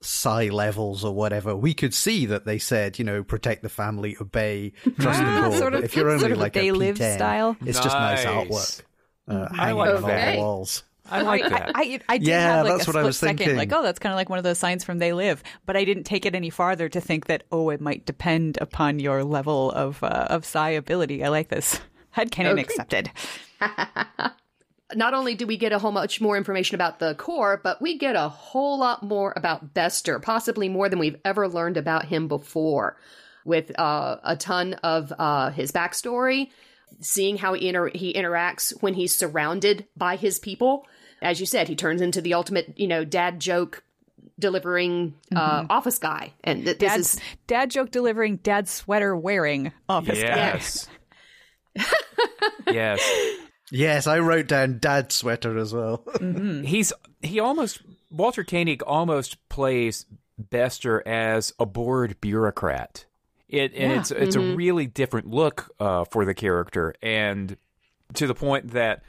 psi 0.00 0.48
levels 0.48 1.04
or 1.04 1.14
whatever, 1.14 1.54
we 1.56 1.74
could 1.74 1.94
see 1.94 2.26
that 2.26 2.44
they 2.44 2.58
said, 2.58 2.98
you 2.98 3.04
know, 3.04 3.22
protect 3.22 3.62
the 3.62 3.68
family, 3.68 4.16
obey, 4.20 4.72
trust 4.98 5.20
the 5.20 5.40
Corps. 5.40 5.56
Sort 5.58 5.74
of- 5.74 5.84
if 5.84 5.96
you're 5.96 6.08
only 6.10 6.20
sort 6.20 6.32
of 6.32 6.38
like 6.38 6.52
they 6.52 6.68
a 6.68 6.74
live 6.74 6.96
P10, 6.96 7.14
style. 7.16 7.56
it's 7.64 7.78
just 7.80 7.96
nice 7.96 8.24
Nice. 8.24 8.34
artwork 8.48 8.82
uh, 9.28 9.48
I 9.52 9.56
hanging 9.56 9.76
like 9.78 9.88
on 9.90 9.96
all 10.02 10.08
that. 10.08 10.32
the 10.34 10.38
walls. 10.38 10.82
I 11.10 11.22
like 11.22 11.42
that. 11.48 11.72
I, 11.74 11.80
I, 11.82 12.00
I 12.08 12.18
did 12.18 12.28
Yeah, 12.28 12.40
have 12.56 12.64
like 12.66 12.76
that's 12.78 12.86
a 12.86 12.90
what 12.90 12.96
I 12.96 13.00
split 13.00 13.04
was 13.06 13.18
second, 13.18 13.36
thinking. 13.38 13.56
like, 13.56 13.72
oh, 13.72 13.82
that's 13.82 13.98
kind 13.98 14.12
of 14.12 14.16
like 14.16 14.28
one 14.30 14.38
of 14.38 14.44
those 14.44 14.58
signs 14.58 14.82
from 14.84 14.98
They 14.98 15.12
Live, 15.12 15.42
but 15.66 15.76
I 15.76 15.84
didn't 15.84 16.04
take 16.04 16.26
it 16.26 16.34
any 16.34 16.48
farther 16.50 16.88
to 16.88 17.00
think 17.00 17.26
that, 17.26 17.42
oh, 17.52 17.70
it 17.70 17.80
might 17.80 18.06
depend 18.06 18.58
upon 18.60 18.98
your 18.98 19.22
level 19.24 19.70
of 19.72 20.02
uh, 20.02 20.26
of 20.30 20.44
psi 20.44 20.70
ability. 20.70 21.24
I 21.24 21.28
like 21.28 21.48
this. 21.48 21.80
Headcanon 22.16 22.52
Okay. 22.52 22.60
accepted. 22.62 23.10
not 24.94 25.14
only 25.14 25.34
do 25.34 25.46
we 25.46 25.56
get 25.56 25.72
a 25.72 25.78
whole 25.78 25.92
much 25.92 26.20
more 26.20 26.36
information 26.36 26.74
about 26.74 26.98
the 26.98 27.14
Corps, 27.14 27.60
but 27.62 27.80
we 27.80 27.96
get 27.98 28.16
a 28.16 28.28
whole 28.28 28.78
lot 28.78 29.02
more 29.02 29.32
about 29.36 29.72
Bester, 29.74 30.18
possibly 30.18 30.68
more 30.68 30.88
than 30.88 30.98
we've 30.98 31.16
ever 31.24 31.48
learned 31.48 31.76
about 31.76 32.04
him 32.06 32.28
before, 32.28 32.96
with 33.44 33.78
uh, 33.78 34.16
a 34.22 34.36
ton 34.36 34.74
of 34.82 35.12
uh, 35.18 35.50
his 35.50 35.72
backstory, 35.72 36.50
seeing 37.00 37.38
how 37.38 37.54
he, 37.54 37.68
inter- 37.68 37.90
he 37.94 38.12
interacts 38.12 38.72
when 38.82 38.94
he's 38.94 39.14
surrounded 39.14 39.86
by 39.96 40.16
his 40.16 40.38
people. 40.38 40.86
As 41.22 41.40
you 41.40 41.46
said, 41.46 41.68
he 41.68 41.76
turns 41.76 42.00
into 42.00 42.20
the 42.20 42.34
ultimate, 42.34 42.74
you 42.76 42.88
know, 42.88 43.04
dad 43.04 43.40
joke 43.40 43.82
delivering 44.38 45.14
uh, 45.34 45.64
office 45.70 45.98
guy, 45.98 46.32
and 46.42 46.64
th- 46.64 46.78
this 46.78 46.90
Dad, 46.90 47.00
is 47.00 47.20
dad 47.46 47.70
joke 47.70 47.90
delivering, 47.90 48.36
dad 48.36 48.68
sweater 48.68 49.16
wearing 49.16 49.72
office 49.88 50.20
guy. 50.20 50.60
yes. 51.76 51.90
yes. 52.70 53.38
Yes, 53.74 54.06
I 54.06 54.18
wrote 54.18 54.48
down 54.48 54.78
dad 54.80 55.12
sweater 55.12 55.56
as 55.56 55.72
well. 55.72 56.04
He's 56.20 56.92
he 57.22 57.40
almost 57.40 57.80
Walter 58.10 58.44
Koenig 58.44 58.82
almost 58.82 59.48
plays 59.48 60.04
Bester 60.36 61.02
as 61.08 61.54
a 61.58 61.64
bored 61.64 62.20
bureaucrat. 62.20 63.06
It 63.48 63.74
and 63.74 63.92
it's 63.92 64.10
it's 64.10 64.36
a 64.36 64.40
really 64.40 64.86
different 64.86 65.30
look 65.30 65.74
uh, 65.80 66.04
for 66.04 66.26
the 66.26 66.34
character, 66.34 66.94
and 67.02 67.56
to 68.14 68.26
the 68.26 68.34
point 68.34 68.72
that 68.72 69.02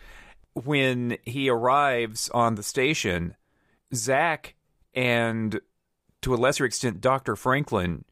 when 0.54 1.18
he 1.24 1.50
arrives 1.50 2.30
on 2.30 2.56
the 2.56 2.64
station, 2.64 3.36
Zach 3.94 4.56
and 4.94 5.60
to 6.22 6.34
a 6.34 6.38
lesser 6.38 6.64
extent 6.64 7.02
Doctor 7.02 7.36
Franklin 7.36 8.06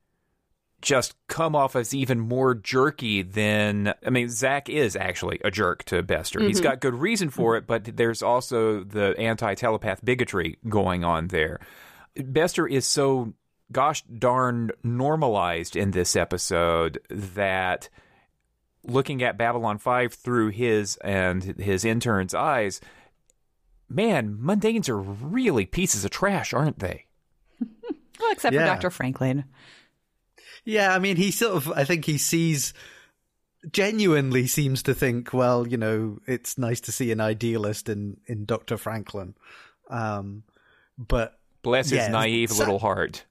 just 0.82 1.16
come 1.28 1.56
off 1.56 1.76
as 1.76 1.94
even 1.94 2.20
more 2.20 2.56
jerky 2.56 3.22
than 3.22 3.94
I 4.06 4.10
mean 4.10 4.30
Zach 4.30 4.70
is 4.70 4.96
actually 4.96 5.40
a 5.44 5.52
jerk 5.52 5.84
to 5.86 6.02
Bester. 6.04 6.40
He's 6.40 6.58
mm-hmm. 6.58 6.64
got 6.64 6.80
good 6.82 6.96
reason 6.96 7.30
for 7.30 7.52
mm-hmm. 7.52 7.58
it, 7.60 7.68
but 7.68 7.98
there's 7.98 8.22
also 8.22 8.84
the 8.84 9.16
anti-telepath 9.18 10.04
bigotry 10.04 10.58
going 10.68 11.04
on 11.04 11.28
there. 11.28 11.60
Bester 12.16 12.68
is 12.68 12.86
so 12.86 13.34
gosh 13.72 14.02
darn 14.04 14.72
normalized 14.84 15.76
in 15.76 15.92
this 15.92 16.16
episode 16.16 17.00
that 17.10 17.90
looking 18.84 19.24
at 19.24 19.38
Babylon 19.38 19.78
5 19.78 20.14
through 20.14 20.50
his 20.50 20.98
and 20.98 21.44
his 21.44 21.86
intern's 21.86 22.34
eyes, 22.34 22.82
man, 23.88 24.38
mundanes 24.42 24.90
are 24.90 25.00
really 25.00 25.66
pieces 25.66 26.04
of 26.04 26.12
trash, 26.12 26.54
aren't 26.54 26.80
they? 26.80 27.06
Well, 28.20 28.32
except 28.32 28.54
Yeah. 28.54 28.62
for 28.62 28.66
Dr. 28.68 28.90
Franklin. 28.92 29.46
Yeah, 30.66 30.94
I 30.94 31.00
mean, 31.00 31.16
he 31.18 31.32
sort 31.32 31.54
of, 31.56 31.72
I 31.72 31.84
think 31.86 32.06
he 32.06 32.18
sees, 32.18 32.74
genuinely 33.72 34.48
seems 34.48 34.84
to 34.84 34.94
think, 34.94 35.34
well, 35.34 35.68
you 35.68 35.78
know, 35.78 36.20
it's 36.28 36.58
nice 36.58 36.80
to 36.82 36.92
see 36.92 37.12
an 37.12 37.20
idealist 37.22 37.90
in, 37.90 38.18
in 38.28 38.46
Dr. 38.46 38.78
Franklin. 38.78 39.36
Um, 39.90 40.44
but 40.98 41.38
Bless 41.64 41.92
Yeah, 41.92 42.02
his 42.06 42.10
naive 42.10 42.52
so- 42.52 42.60
little 42.60 42.80
heart. 42.80 43.26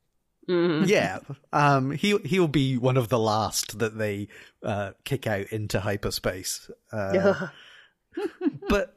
yeah, 0.49 1.21
um, 1.53 1.93
he, 1.93 2.17
he'll 2.25 2.49
be 2.49 2.77
one 2.77 2.97
of 2.97 3.09
the 3.09 3.19
last 3.19 3.79
that 3.79 3.97
they, 3.97 4.27
uh, 4.65 4.93
kick 5.05 5.27
out 5.29 5.47
into 5.53 5.79
hyperspace. 5.79 6.69
Uh, 6.93 7.49
but, 8.69 8.97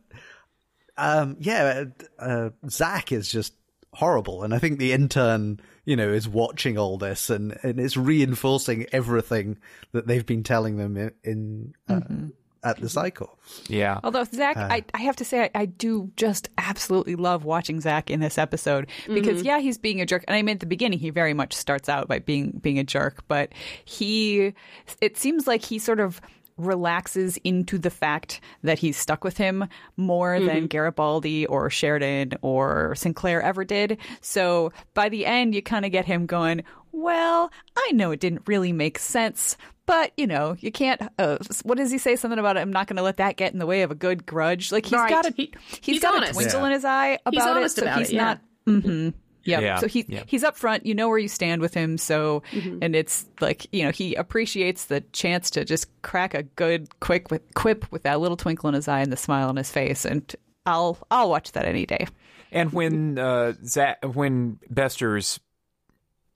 um, 0.98 1.38
yeah, 1.40 1.84
uh, 2.18 2.50
Zach 2.70 3.12
is 3.12 3.32
just 3.32 3.54
horrible. 3.94 4.44
And 4.44 4.54
I 4.54 4.58
think 4.60 4.80
the 4.80 4.94
intern, 4.94 5.60
you 5.86 5.96
know, 5.96 6.10
is 6.10 6.28
watching 6.28 6.78
all 6.78 6.98
this 6.98 7.30
and, 7.30 7.58
and 7.64 7.80
it's 7.80 7.98
reinforcing 7.98 8.86
everything 8.92 9.58
that 9.92 10.08
they've 10.08 10.26
been 10.26 10.44
telling 10.44 10.78
them 10.78 10.96
in, 10.96 11.12
in 11.24 11.74
uh, 11.90 11.94
mm-hmm. 11.96 12.28
at 12.64 12.80
the 12.80 12.88
cycle. 12.88 13.38
Yeah. 13.68 14.00
Although 14.04 14.24
Zach, 14.24 14.56
uh, 14.56 14.68
I, 14.70 14.86
I 14.94 15.02
have 15.02 15.18
to 15.18 15.26
say, 15.26 15.44
I, 15.44 15.52
I 15.54 15.66
do 15.66 16.12
just 16.16 16.50
absolutely 16.58 17.16
love 17.16 17.44
watching 17.44 17.82
Zach 17.82 18.10
in 18.10 18.22
this 18.22 18.38
episode 18.38 18.88
because 19.08 19.40
mm-hmm. 19.40 19.46
yeah, 19.46 19.60
he's 19.60 19.78
being 19.78 20.00
a 20.00 20.06
jerk, 20.06 20.24
and 20.28 20.36
I 20.36 20.42
mean 20.42 20.54
at 20.54 20.60
the 20.62 20.66
beginning 20.66 21.00
he 21.00 21.10
very 21.10 21.34
much 21.34 21.54
starts 21.54 21.90
out 21.90 22.08
by 22.08 22.20
being 22.20 22.52
being 22.52 22.80
a 22.80 22.84
jerk, 22.84 23.24
but 23.28 23.52
he, 23.84 24.54
it 25.02 25.18
seems 25.18 25.48
like 25.48 25.64
he 25.64 25.80
sort 25.80 26.00
of 26.00 26.22
relaxes 26.58 27.38
into 27.44 27.78
the 27.78 27.90
fact 27.90 28.42
that 28.64 28.80
he's 28.80 28.98
stuck 28.98 29.24
with 29.24 29.38
him 29.38 29.68
more 29.98 30.40
than 30.40 30.68
Garibaldi 30.68 31.46
or 31.46 31.70
Sheridan 31.70 32.34
or 32.42 32.96
Sinclair 32.96 33.42
ever 33.42 33.64
did. 33.64 33.98
So 34.22 34.72
by 34.94 35.10
the 35.10 35.26
end, 35.26 35.56
you 35.56 35.62
kind 35.62 35.86
of 35.86 35.92
get 35.92 36.06
him 36.06 36.26
going, 36.26 36.64
well, 36.92 37.52
I 37.76 37.92
know 37.94 38.12
it 38.12 38.20
didn't 38.20 38.44
really 38.48 38.72
make 38.72 39.00
sense, 39.00 39.58
but 39.86 40.12
you 40.16 40.28
know, 40.28 40.56
you 40.60 40.72
can't. 40.72 41.02
Uh, 41.18 41.40
what 41.64 41.78
does 41.78 41.92
he 41.92 41.98
say? 41.98 42.16
Something 42.16 42.40
about 42.40 42.58
I'm 42.58 42.72
not 42.72 42.88
going 42.88 42.98
to 42.98 43.04
let 43.04 43.18
that 43.18 43.36
get 43.36 43.52
in 43.52 43.60
the 43.60 43.66
way 43.66 43.82
of 43.82 43.92
a 43.92 43.96
good 43.96 44.26
grudge. 44.26 44.72
Like 44.72 44.86
he's 44.86 44.94
Right. 44.94 45.10
got 45.10 45.26
a 45.26 45.34
He- 45.36 45.52
he's 45.68 45.80
he's 45.82 46.02
got 46.02 46.16
honest. 46.16 46.32
a 46.32 46.34
twinkle 46.36 46.60
Yeah. 46.62 46.66
in 46.68 46.72
his 46.72 46.86
eye 46.86 47.20
about 47.26 47.58
honest 47.58 47.78
it, 47.78 47.82
so 47.82 47.88
about 47.88 48.00
he's 48.00 48.10
it, 48.10 48.14
yeah. 48.16 48.24
not. 48.24 48.40
Mm-hmm. 48.68 49.10
Yep. 49.46 49.62
Yeah. 49.62 49.76
So 49.78 49.88
he 49.88 50.06
Yeah. 50.08 50.24
he's 50.26 50.44
up 50.44 50.56
front. 50.58 50.86
You 50.86 50.96
know 50.96 51.10
where 51.10 51.18
you 51.18 51.28
stand 51.28 51.62
with 51.62 51.74
him. 51.74 51.98
So 51.98 52.44
Mm-hmm. 52.52 52.80
and 52.82 52.96
it's 52.96 53.26
like 53.42 53.68
you 53.72 53.84
know 53.84 53.92
he 53.92 54.16
appreciates 54.16 54.86
the 54.86 55.02
chance 55.12 55.50
to 55.52 55.66
just 55.66 55.88
crack 56.02 56.34
a 56.34 56.44
good 56.44 57.00
quick 57.00 57.30
with 57.32 57.42
quip 57.54 57.92
with 57.92 58.04
that 58.04 58.20
little 58.20 58.38
twinkle 58.38 58.70
in 58.70 58.76
his 58.76 58.88
eye 58.88 59.02
and 59.02 59.12
the 59.12 59.18
smile 59.18 59.50
on 59.50 59.56
his 59.58 59.70
face. 59.72 60.06
And 60.06 60.34
I'll 60.66 60.98
I'll 61.12 61.30
watch 61.30 61.52
that 61.54 61.66
any 61.66 61.86
day. 61.86 62.08
And 62.52 62.72
when 62.72 63.18
uh, 63.20 63.54
Zach, 63.66 63.98
when 64.04 64.60
Bester's 64.70 65.40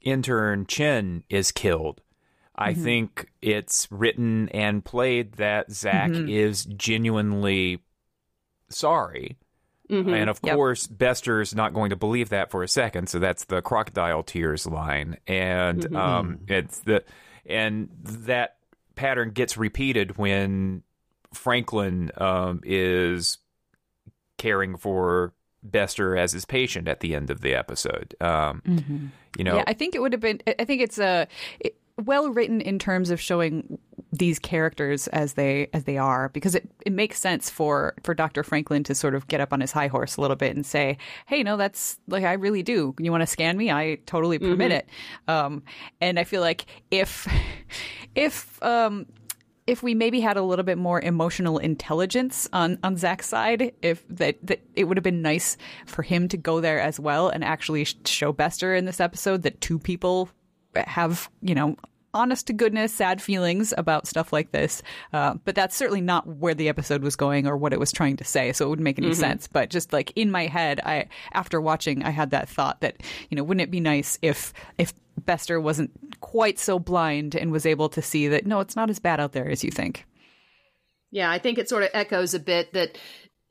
intern 0.01 0.65
Chen 0.65 1.23
is 1.29 1.51
killed, 1.51 2.01
I 2.55 2.73
Mm-hmm. 2.73 2.83
think 2.83 3.31
it's 3.41 3.87
written 3.91 4.49
and 4.49 4.83
played 4.83 5.33
that 5.33 5.71
Zach 5.71 6.09
Mm-hmm. 6.11 6.27
is 6.29 6.65
genuinely 6.65 7.79
sorry. 8.69 9.37
And 9.89 10.29
of 10.29 10.39
Yep. 10.43 10.55
course, 10.55 10.87
Bester's 10.87 11.55
not 11.55 11.73
going 11.73 11.91
to 11.91 11.95
believe 11.95 12.29
that 12.29 12.51
for 12.51 12.61
a 12.63 12.67
second, 12.67 13.07
so 13.07 13.19
that's 13.19 13.45
the 13.45 13.61
crocodile 13.61 14.21
tears 14.23 14.65
line, 14.67 15.17
and 15.27 15.95
um, 15.95 16.39
it's 16.47 16.79
the 16.79 17.03
and 17.45 17.89
that 18.03 18.57
pattern 18.95 19.29
gets 19.31 19.55
repeated 19.57 20.17
when 20.17 20.83
Franklin 21.33 22.11
um, 22.17 22.59
is 22.63 23.37
caring 24.37 24.75
for 24.77 25.33
Bester 25.63 26.17
as 26.17 26.33
his 26.33 26.45
patient 26.45 26.87
at 26.87 26.99
the 26.99 27.15
end 27.15 27.29
of 27.29 27.41
the 27.41 27.53
episode. 27.55 28.15
Um, 28.19 29.11
You 29.37 29.43
know, 29.43 29.55
Yeah, 29.57 29.63
I 29.67 29.73
think 29.73 29.95
it 29.95 30.01
would 30.01 30.13
have 30.13 30.21
been. 30.21 30.41
I 30.59 30.65
think 30.65 30.81
it's 30.81 30.99
a 30.99 31.27
well 32.03 32.29
written 32.29 32.59
in 32.61 32.77
terms 32.79 33.09
of 33.09 33.19
showing 33.21 33.79
these 34.17 34.39
characters 34.39 35.07
as 35.07 35.33
they 35.33 35.67
as 35.73 35.83
they 35.85 35.97
are 35.97 36.29
because 36.29 36.55
it, 36.55 36.69
it 36.85 36.93
makes 36.93 37.19
sense 37.19 37.49
for 37.49 37.93
for 38.03 38.13
Dr. 38.13 38.43
Franklin 38.43 38.83
to 38.83 38.95
sort 38.95 39.15
of 39.15 39.27
get 39.27 39.41
up 39.41 39.53
on 39.53 39.61
his 39.61 39.71
high 39.71 39.87
horse 39.87 40.17
a 40.17 40.21
little 40.21 40.35
bit 40.35 40.55
and 40.55 40.65
say, 40.65 40.97
"Hey, 41.25 41.43
no, 41.43 41.57
that's 41.57 41.97
like 42.07 42.23
I 42.23 42.33
really 42.33 42.63
do. 42.63 42.95
You 42.99 43.11
want 43.11 43.21
to 43.21 43.27
scan 43.27 43.57
me? 43.57 43.71
I 43.71 43.99
totally 44.05 44.39
permit 44.39 44.71
it." 44.71 44.89
Um, 45.27 45.63
and 46.01 46.19
I 46.19 46.23
feel 46.23 46.41
like 46.41 46.65
if 46.91 47.27
if 48.15 48.61
um, 48.63 49.05
if 49.67 49.83
we 49.83 49.93
maybe 49.93 50.21
had 50.21 50.37
a 50.37 50.41
little 50.41 50.63
bit 50.63 50.77
more 50.77 51.01
emotional 51.01 51.57
intelligence 51.57 52.47
on 52.53 52.79
on 52.83 52.95
Zach's 52.95 53.27
side, 53.27 53.73
if 53.81 54.05
that, 54.09 54.37
that 54.43 54.61
it 54.75 54.85
would 54.85 54.97
have 54.97 55.03
been 55.03 55.21
nice 55.21 55.57
for 55.85 56.01
him 56.01 56.27
to 56.29 56.37
go 56.37 56.61
there 56.61 56.79
as 56.79 56.99
well 56.99 57.29
and 57.29 57.43
actually 57.43 57.85
show 58.05 58.31
Bester 58.31 58.73
in 58.73 58.85
this 58.85 58.99
episode 58.99 59.43
that 59.43 59.59
two 59.61 59.77
people 59.77 60.29
have 60.75 61.29
you 61.41 61.55
know 61.55 61.75
honest 62.17 62.47
to 62.47 62.53
goodness 62.53 62.93
sad 62.93 63.21
feelings 63.21 63.73
about 63.77 64.07
stuff 64.07 64.33
like 64.33 64.51
this. 64.51 64.81
Uh, 65.13 65.35
but 65.45 65.55
that's 65.55 65.75
certainly 65.75 66.01
not 66.01 66.27
where 66.27 66.53
the 66.53 66.67
episode 66.67 67.03
was 67.03 67.15
going 67.15 67.47
or 67.47 67.55
what 67.55 67.73
it 67.73 67.79
was 67.79 67.91
trying 67.91 68.17
to 68.17 68.23
say. 68.23 68.51
So 68.51 68.65
it 68.65 68.69
wouldn't 68.69 68.83
make 68.83 68.97
any 68.97 69.13
sense. 69.13 69.47
But 69.47 69.69
just 69.69 69.93
like 69.93 70.11
in 70.15 70.31
my 70.31 70.47
head, 70.47 70.81
I 70.83 71.07
after 71.33 71.61
watching, 71.61 72.03
I 72.03 72.09
had 72.09 72.31
that 72.31 72.49
thought 72.49 72.81
that 72.81 73.01
you 73.29 73.37
know 73.37 73.43
wouldn't 73.43 73.61
it 73.61 73.71
be 73.71 73.79
nice 73.79 74.17
if 74.21 74.53
if 74.77 74.93
Bester 75.25 75.59
wasn't 75.59 75.91
quite 76.21 76.59
so 76.59 76.79
blind 76.79 77.35
and 77.35 77.51
was 77.51 77.65
able 77.65 77.89
to 77.89 78.01
see 78.01 78.27
that 78.27 78.45
no, 78.45 78.59
it's 78.59 78.75
not 78.75 78.89
as 78.89 78.99
bad 78.99 79.19
out 79.19 79.33
there 79.33 79.49
as 79.49 79.63
you 79.63 79.71
think. 79.71 80.05
Yeah, 81.11 81.31
I 81.31 81.39
think 81.39 81.57
it 81.57 81.69
sort 81.69 81.83
of 81.83 81.89
echoes 81.93 82.33
a 82.33 82.39
bit 82.39 82.73
that 82.73 82.97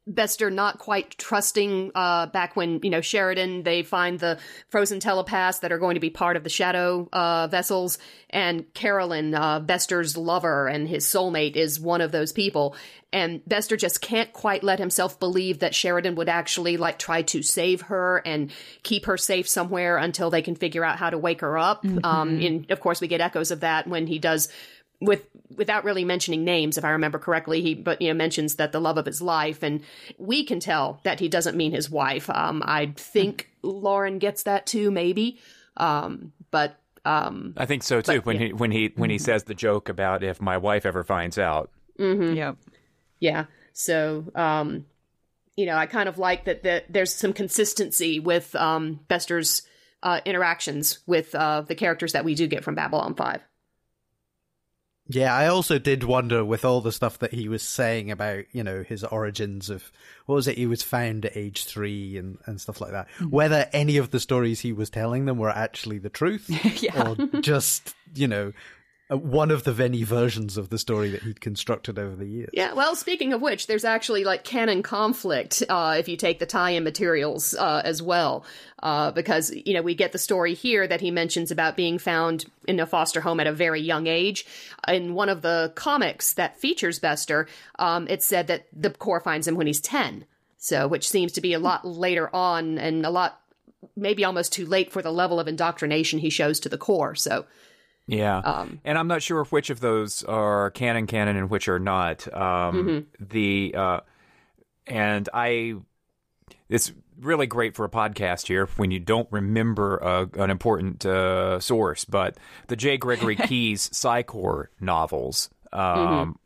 Bester 0.06 0.50
not 0.50 0.78
quite 0.78 1.18
trusting 1.18 1.90
uh, 1.94 2.26
back 2.26 2.54
when, 2.54 2.80
you 2.82 2.90
know, 2.90 3.00
Sheridan, 3.00 3.64
they 3.64 3.82
find 3.82 4.20
the 4.20 4.38
frozen 4.68 5.00
telepaths 5.00 5.58
that 5.60 5.72
are 5.72 5.78
going 5.78 5.94
to 5.94 6.00
be 6.00 6.10
part 6.10 6.36
of 6.36 6.44
the 6.44 6.50
shadow 6.50 7.08
uh, 7.12 7.48
vessels. 7.48 7.98
And 8.30 8.72
Carolyn, 8.72 9.34
uh, 9.34 9.60
Bester's 9.60 10.16
lover 10.16 10.68
and 10.68 10.88
his 10.88 11.04
soulmate, 11.06 11.56
is 11.56 11.80
one 11.80 12.00
of 12.00 12.12
those 12.12 12.32
people. 12.32 12.76
And 13.12 13.40
Bester 13.46 13.76
just 13.76 14.00
can't 14.00 14.32
quite 14.32 14.62
let 14.62 14.78
himself 14.78 15.18
believe 15.18 15.60
that 15.60 15.74
Sheridan 15.74 16.16
would 16.16 16.28
actually 16.28 16.76
like 16.76 16.98
try 16.98 17.22
to 17.22 17.42
save 17.42 17.82
her 17.82 18.22
and 18.24 18.52
keep 18.82 19.06
her 19.06 19.16
safe 19.16 19.48
somewhere 19.48 19.96
until 19.96 20.30
they 20.30 20.42
can 20.42 20.54
figure 20.54 20.84
out 20.84 20.98
how 20.98 21.10
to 21.10 21.18
wake 21.18 21.40
her 21.40 21.56
up. 21.56 21.82
Mm-hmm. 21.82 22.04
Um, 22.04 22.40
and 22.40 22.70
of 22.70 22.80
course, 22.80 23.00
we 23.00 23.08
get 23.08 23.20
echoes 23.20 23.50
of 23.50 23.60
that 23.60 23.86
when 23.86 24.06
he 24.06 24.18
does 24.18 24.50
with 25.00 25.28
without 25.54 25.84
really 25.84 26.04
mentioning 26.04 26.44
names 26.44 26.78
if 26.78 26.84
i 26.84 26.90
remember 26.90 27.18
correctly 27.18 27.60
he 27.60 27.74
but 27.74 28.00
you 28.00 28.08
know 28.08 28.14
mentions 28.14 28.56
that 28.56 28.72
the 28.72 28.80
love 28.80 28.96
of 28.96 29.06
his 29.06 29.20
life 29.20 29.62
and 29.62 29.82
we 30.18 30.44
can 30.44 30.58
tell 30.58 31.00
that 31.04 31.20
he 31.20 31.28
doesn't 31.28 31.56
mean 31.56 31.72
his 31.72 31.90
wife. 31.90 32.30
Um 32.30 32.62
i 32.64 32.86
think 32.96 33.50
lauren 33.62 34.18
gets 34.18 34.44
that 34.44 34.66
too 34.66 34.90
maybe. 34.90 35.38
Um 35.76 36.32
but 36.50 36.78
um 37.04 37.54
i 37.56 37.66
think 37.66 37.82
so 37.82 38.00
too 38.00 38.16
but, 38.16 38.26
when 38.26 38.40
yeah. 38.40 38.46
he 38.46 38.52
when 38.52 38.70
he 38.70 38.92
when 38.96 39.10
he 39.10 39.18
says 39.18 39.44
the 39.44 39.54
joke 39.54 39.88
about 39.88 40.22
if 40.22 40.40
my 40.40 40.56
wife 40.56 40.86
ever 40.86 41.04
finds 41.04 41.38
out. 41.38 41.70
Mm-hmm. 41.98 42.34
yeah 42.34 42.54
yeah. 43.20 43.44
So 43.72 44.24
um 44.34 44.86
you 45.56 45.66
know 45.66 45.76
i 45.76 45.86
kind 45.86 46.08
of 46.08 46.18
like 46.18 46.44
that 46.44 46.62
that 46.62 46.84
there's 46.88 47.12
some 47.12 47.32
consistency 47.32 48.20
with 48.20 48.54
um 48.54 49.00
bester's 49.08 49.62
uh 50.02 50.20
interactions 50.24 51.00
with 51.06 51.34
uh 51.34 51.62
the 51.62 51.74
characters 51.74 52.12
that 52.12 52.24
we 52.24 52.34
do 52.34 52.46
get 52.46 52.62
from 52.62 52.74
babylon 52.74 53.14
5 53.14 53.42
yeah, 55.08 55.34
I 55.34 55.46
also 55.46 55.78
did 55.78 56.02
wonder 56.02 56.44
with 56.44 56.64
all 56.64 56.80
the 56.80 56.92
stuff 56.92 57.18
that 57.20 57.32
he 57.32 57.48
was 57.48 57.62
saying 57.62 58.10
about, 58.10 58.44
you 58.52 58.64
know, 58.64 58.82
his 58.82 59.04
origins 59.04 59.70
of 59.70 59.92
what 60.26 60.34
was 60.34 60.48
it? 60.48 60.58
He 60.58 60.66
was 60.66 60.82
found 60.82 61.24
at 61.24 61.36
age 61.36 61.64
three 61.64 62.16
and, 62.16 62.38
and 62.46 62.60
stuff 62.60 62.80
like 62.80 62.90
that. 62.90 63.06
Mm-hmm. 63.18 63.30
Whether 63.30 63.68
any 63.72 63.98
of 63.98 64.10
the 64.10 64.18
stories 64.18 64.60
he 64.60 64.72
was 64.72 64.90
telling 64.90 65.26
them 65.26 65.38
were 65.38 65.50
actually 65.50 65.98
the 65.98 66.10
truth 66.10 66.50
yeah. 66.82 67.10
or 67.10 67.40
just, 67.40 67.94
you 68.14 68.26
know, 68.26 68.52
one 69.08 69.52
of 69.52 69.62
the 69.62 69.72
many 69.72 70.02
versions 70.02 70.56
of 70.56 70.68
the 70.68 70.78
story 70.78 71.10
that 71.10 71.22
he'd 71.22 71.40
constructed 71.40 71.98
over 71.98 72.16
the 72.16 72.26
years. 72.26 72.50
Yeah, 72.52 72.72
well, 72.72 72.96
speaking 72.96 73.32
of 73.32 73.40
which, 73.40 73.68
there's 73.68 73.84
actually 73.84 74.24
like 74.24 74.42
canon 74.42 74.82
conflict 74.82 75.62
uh, 75.68 75.94
if 75.98 76.08
you 76.08 76.16
take 76.16 76.40
the 76.40 76.46
tie-in 76.46 76.82
materials 76.82 77.54
uh, 77.54 77.82
as 77.84 78.02
well, 78.02 78.44
uh, 78.82 79.12
because 79.12 79.52
you 79.54 79.74
know 79.74 79.82
we 79.82 79.94
get 79.94 80.12
the 80.12 80.18
story 80.18 80.54
here 80.54 80.88
that 80.88 81.00
he 81.00 81.10
mentions 81.12 81.52
about 81.52 81.76
being 81.76 81.98
found 81.98 82.46
in 82.66 82.80
a 82.80 82.86
foster 82.86 83.20
home 83.20 83.38
at 83.38 83.46
a 83.46 83.52
very 83.52 83.80
young 83.80 84.08
age. 84.08 84.44
In 84.88 85.14
one 85.14 85.28
of 85.28 85.42
the 85.42 85.72
comics 85.76 86.32
that 86.32 86.58
features 86.58 86.98
Bester, 86.98 87.46
um, 87.78 88.08
it 88.08 88.22
said 88.22 88.48
that 88.48 88.66
the 88.72 88.90
Corps 88.90 89.20
finds 89.20 89.46
him 89.46 89.54
when 89.54 89.68
he's 89.68 89.80
ten, 89.80 90.24
so 90.56 90.88
which 90.88 91.08
seems 91.08 91.32
to 91.32 91.40
be 91.40 91.52
a 91.52 91.60
lot 91.60 91.86
later 91.86 92.34
on 92.34 92.76
and 92.78 93.06
a 93.06 93.10
lot 93.10 93.40
maybe 93.94 94.24
almost 94.24 94.52
too 94.52 94.66
late 94.66 94.90
for 94.90 95.00
the 95.00 95.12
level 95.12 95.38
of 95.38 95.46
indoctrination 95.46 96.18
he 96.18 96.30
shows 96.30 96.58
to 96.58 96.68
the 96.68 96.78
Corps. 96.78 97.14
So 97.14 97.46
yeah, 98.06 98.38
um, 98.38 98.80
and 98.84 98.96
I'm 98.96 99.08
not 99.08 99.22
sure 99.22 99.44
which 99.44 99.70
of 99.70 99.80
those 99.80 100.22
are 100.24 100.70
canon 100.70 101.06
canon 101.06 101.36
and 101.36 101.50
which 101.50 101.68
are 101.68 101.78
not. 101.80 102.32
Um, 102.32 102.40
mm-hmm. 102.40 103.24
The 103.24 103.74
uh, 103.76 104.00
and 104.86 105.28
I, 105.34 105.74
it's 106.68 106.92
really 107.20 107.46
great 107.46 107.74
for 107.74 107.84
a 107.84 107.88
podcast 107.88 108.46
here 108.46 108.66
when 108.76 108.90
you 108.90 109.00
don't 109.00 109.28
remember 109.32 109.96
a, 109.98 110.28
an 110.40 110.50
important 110.50 111.04
uh, 111.04 111.58
source. 111.58 112.04
But 112.04 112.36
the 112.68 112.76
J. 112.76 112.96
Gregory 112.96 113.36
Keyes 113.48 113.90
Psi 113.92 114.22
Corps 114.22 114.70
novels, 114.80 115.50
um, 115.72 116.38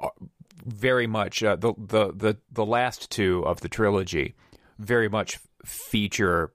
mm-hmm. 0.00 0.26
very 0.66 1.06
much 1.06 1.42
uh, 1.42 1.56
the, 1.56 1.74
the 1.78 2.12
the 2.12 2.36
the 2.50 2.66
last 2.66 3.10
two 3.10 3.44
of 3.46 3.60
the 3.60 3.68
trilogy, 3.68 4.34
very 4.78 5.08
much 5.08 5.38
feature 5.64 6.52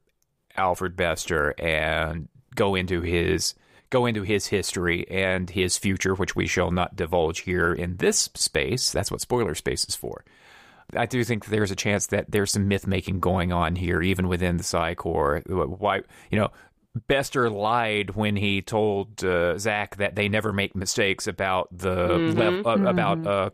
Alfred 0.58 0.96
Bester 0.96 1.56
and 1.60 2.28
go 2.56 2.76
into 2.76 3.02
his 3.02 3.56
go 3.94 4.06
into 4.08 4.24
his 4.24 4.48
history 4.48 5.08
and 5.10 5.50
his 5.52 5.78
future, 5.78 6.16
which 6.16 6.36
we 6.36 6.48
shall 6.48 6.72
not 6.72 6.96
divulge 6.96 7.42
here 7.42 7.72
in 7.74 7.98
this 7.98 8.30
space. 8.34 8.92
That's 8.92 9.12
what 9.12 9.22
spoiler 9.22 9.54
space 9.54 9.86
is 9.88 9.96
for. 9.96 10.26
I 10.96 11.06
do 11.06 11.24
think 11.24 11.46
there's 11.46 11.72
a 11.72 11.76
chance 11.76 12.08
that 12.08 12.32
there's 12.32 12.52
some 12.52 12.68
myth 12.68 12.88
making 12.88 13.20
going 13.20 13.54
on 13.54 13.76
here, 13.76 14.02
even 14.02 14.28
within 14.28 14.58
the 14.58 14.64
Psi 14.64 14.96
Corps. 14.96 15.42
Why, 15.48 16.02
you 16.32 16.40
know, 16.40 16.52
Bester 17.08 17.50
lied 17.50 18.16
when 18.16 18.36
he 18.36 18.62
told 18.62 19.24
uh, 19.24 19.58
Zach 19.58 19.96
that 19.98 20.16
they 20.16 20.28
never 20.28 20.52
make 20.52 20.76
mistakes 20.76 21.28
about 21.28 21.70
the 21.72 21.96
mm-hmm, 21.96 22.40
lev- 22.40 22.66
uh, 22.66 22.76
mm-hmm. 22.76 22.88
about 22.88 23.28
uh, 23.28 23.50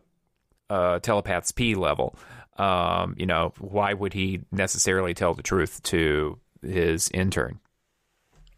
uh, 0.68 0.98
telepath's 1.00 1.52
P 1.52 1.74
level. 1.74 2.16
Um, 2.56 3.14
you 3.16 3.26
know, 3.26 3.52
why 3.58 3.94
would 3.94 4.12
he 4.12 4.40
necessarily 4.50 5.14
tell 5.14 5.34
the 5.34 5.42
truth 5.42 5.82
to 5.84 6.38
his 6.62 7.10
intern? 7.12 7.60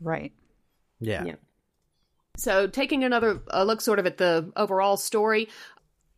Right. 0.00 0.32
Yeah. 0.98 1.24
yeah. 1.24 1.34
So, 2.42 2.66
taking 2.66 3.05
another 3.05 3.40
look 3.55 3.81
sort 3.81 4.00
of 4.00 4.07
at 4.07 4.18
the 4.18 4.50
overall 4.57 4.96
story, 4.96 5.48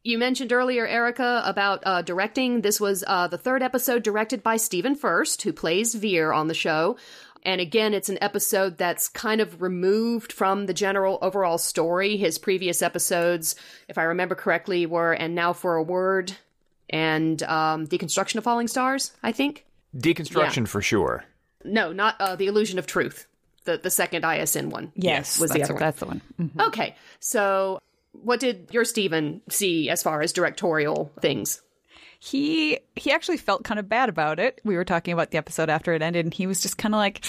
you 0.05 0.17
mentioned 0.17 0.55
earlier, 0.55 0.87
Erica, 0.87 1.43
about 1.45 1.83
uh, 1.85 2.01
directing. 2.01 2.63
This 2.63 2.81
was 2.81 3.05
uh, 3.07 3.29
the 3.29 3.37
third 3.37 3.63
episode 3.63 4.03
directed 4.03 4.43
by 4.43 4.57
Stephen 4.57 4.95
Furst, 4.95 5.43
who 5.43 5.53
plays 5.53 5.95
Vir 5.95 6.33
on 6.33 6.49
the 6.49 6.55
show. 6.55 6.97
And 7.43 7.61
again, 7.61 7.93
it's 7.93 8.09
an 8.09 8.17
episode 8.23 8.79
that's 8.79 9.07
kind 9.07 9.43
of 9.43 9.61
removed 9.61 10.33
from 10.33 10.65
the 10.65 10.73
general 10.73 11.19
overall 11.21 11.59
story. 11.59 12.17
His 12.17 12.39
previous 12.39 12.81
episodes, 12.81 13.55
if 13.87 13.99
I 13.99 14.05
remember 14.05 14.35
correctly, 14.35 14.87
were 14.87 15.13
And 15.13 15.35
Now 15.35 15.53
for 15.53 15.77
a 15.77 15.83
Word 15.83 16.33
and 16.89 17.43
um, 17.43 17.87
Deconstruction 17.87 18.37
of 18.37 18.45
Falling 18.45 18.69
Stars, 18.69 19.13
I 19.23 19.33
think. 19.33 19.67
Deconstruction 19.95 20.57
yeah. 20.57 20.65
for 20.65 20.81
sure. 20.81 21.27
No, 21.67 21.93
not 21.93 22.19
uh, 22.19 22.35
The 22.35 22.47
Illusion 22.47 22.79
of 22.79 22.87
Truth 22.87 23.27
the 23.65 23.79
the 23.79 23.91
second 23.91 24.25
ISN 24.25 24.71
one. 24.71 24.93
Yes, 24.95 25.39
was 25.41 25.51
the 25.51 25.63
other 25.63 25.75
one. 25.75 25.81
That's 25.81 26.01
the 26.01 26.07
one. 26.07 26.21
Mm-hmm. 26.41 26.61
Okay, 26.61 26.97
so 27.21 27.81
what 28.13 28.41
did 28.41 28.69
your 28.71 28.85
Stephen 28.85 29.41
see 29.49 29.91
as 29.91 30.03
far 30.03 30.23
as 30.23 30.33
directorial 30.33 31.13
things? 31.21 31.61
He 32.21 32.79
he 32.97 33.13
actually 33.13 33.37
felt 33.37 33.65
kind 33.65 33.79
of 33.79 33.89
bad 33.89 34.09
about 34.09 34.39
it. 34.39 34.61
We 34.65 34.77
were 34.77 34.85
talking 34.85 35.13
about 35.13 35.31
the 35.31 35.39
episode 35.39 35.69
after 35.69 35.93
it 35.93 36.03
ended, 36.03 36.25
and 36.25 36.33
he 36.33 36.47
was 36.47 36.63
just 36.63 36.79
kind 36.79 36.95
of 36.95 36.99
like, 36.99 37.25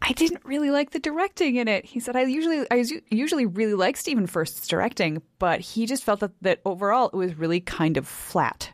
I 0.00 0.12
didn't 0.12 0.44
really 0.44 0.70
like 0.70 0.90
the 0.90 0.98
directing 0.98 1.56
in 1.56 1.68
it. 1.68 1.84
He 1.84 2.00
said 2.00 2.16
I 2.16 2.22
usually 2.22 2.66
I 2.70 2.84
usually 3.10 3.46
really 3.46 3.74
like 3.74 3.96
Stephen 3.96 4.26
Furst's 4.26 4.66
directing, 4.66 5.20
but 5.38 5.60
he 5.60 5.86
just 5.86 6.04
felt 6.04 6.20
that 6.20 6.32
that 6.42 6.60
overall 6.64 7.08
it 7.08 7.16
was 7.16 7.36
really 7.36 7.60
kind 7.60 7.96
of 7.96 8.08
flat. 8.08 8.70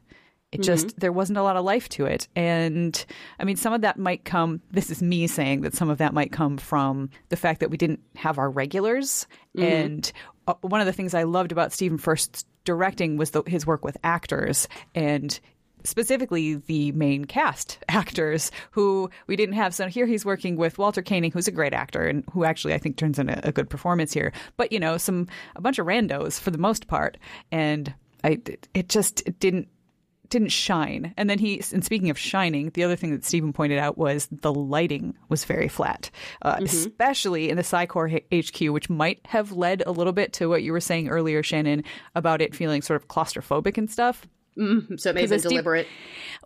It 0.56 0.62
just 0.62 0.88
mm-hmm. 0.88 0.98
there 1.00 1.12
wasn't 1.12 1.38
a 1.38 1.42
lot 1.42 1.56
of 1.56 1.64
life 1.64 1.88
to 1.90 2.06
it, 2.06 2.28
and 2.34 3.04
I 3.38 3.44
mean, 3.44 3.56
some 3.56 3.72
of 3.72 3.82
that 3.82 3.98
might 3.98 4.24
come. 4.24 4.60
This 4.70 4.90
is 4.90 5.02
me 5.02 5.26
saying 5.26 5.62
that 5.62 5.74
some 5.74 5.90
of 5.90 5.98
that 5.98 6.14
might 6.14 6.32
come 6.32 6.56
from 6.58 7.10
the 7.28 7.36
fact 7.36 7.60
that 7.60 7.70
we 7.70 7.76
didn't 7.76 8.00
have 8.16 8.38
our 8.38 8.50
regulars. 8.50 9.26
Mm-hmm. 9.56 9.64
And 9.64 10.12
uh, 10.46 10.54
one 10.60 10.80
of 10.80 10.86
the 10.86 10.92
things 10.92 11.14
I 11.14 11.24
loved 11.24 11.52
about 11.52 11.72
Stephen 11.72 11.98
Furst's 11.98 12.44
directing 12.64 13.16
was 13.16 13.30
the, 13.30 13.42
his 13.46 13.66
work 13.66 13.84
with 13.84 13.96
actors 14.04 14.68
and 14.94 15.38
specifically 15.84 16.54
the 16.54 16.92
main 16.92 17.24
cast 17.24 17.78
actors 17.88 18.50
who 18.72 19.10
we 19.26 19.36
didn't 19.36 19.54
have. 19.54 19.74
So 19.74 19.86
here 19.86 20.06
he's 20.06 20.24
working 20.24 20.56
with 20.56 20.78
Walter 20.78 21.02
Koenig, 21.02 21.32
who's 21.32 21.48
a 21.48 21.52
great 21.52 21.72
actor 21.72 22.06
and 22.06 22.24
who 22.32 22.44
actually 22.44 22.74
I 22.74 22.78
think 22.78 22.96
turns 22.96 23.18
in 23.18 23.28
a, 23.28 23.40
a 23.44 23.52
good 23.52 23.70
performance 23.70 24.12
here. 24.12 24.32
But 24.56 24.72
you 24.72 24.80
know, 24.80 24.98
some 24.98 25.28
a 25.54 25.60
bunch 25.60 25.78
of 25.78 25.86
randos 25.86 26.38
for 26.38 26.50
the 26.50 26.58
most 26.58 26.86
part, 26.86 27.16
and 27.50 27.94
I 28.24 28.38
it 28.74 28.88
just 28.88 29.22
it 29.26 29.38
didn't 29.40 29.68
didn't 30.30 30.48
shine. 30.48 31.14
And 31.16 31.28
then 31.28 31.38
he, 31.38 31.62
and 31.72 31.84
speaking 31.84 32.10
of 32.10 32.18
shining, 32.18 32.70
the 32.70 32.84
other 32.84 32.96
thing 32.96 33.10
that 33.12 33.24
Stephen 33.24 33.52
pointed 33.52 33.78
out 33.78 33.98
was 33.98 34.28
the 34.30 34.52
lighting 34.52 35.14
was 35.28 35.44
very 35.44 35.68
flat, 35.68 36.10
uh, 36.42 36.54
mm-hmm. 36.54 36.64
especially 36.64 37.50
in 37.50 37.56
the 37.56 37.64
Psi 37.64 37.86
Corps 37.86 38.20
HQ, 38.32 38.60
which 38.60 38.90
might 38.90 39.20
have 39.26 39.52
led 39.52 39.82
a 39.86 39.92
little 39.92 40.12
bit 40.12 40.32
to 40.34 40.48
what 40.48 40.62
you 40.62 40.72
were 40.72 40.80
saying 40.80 41.08
earlier, 41.08 41.42
Shannon, 41.42 41.84
about 42.14 42.40
it 42.42 42.54
feeling 42.54 42.82
sort 42.82 43.00
of 43.00 43.08
claustrophobic 43.08 43.78
and 43.78 43.90
stuff. 43.90 44.26
Mm, 44.58 44.98
so 44.98 45.10
it 45.10 45.14
may 45.14 45.22
have 45.22 45.30
been 45.30 45.40
deliberate. 45.40 45.86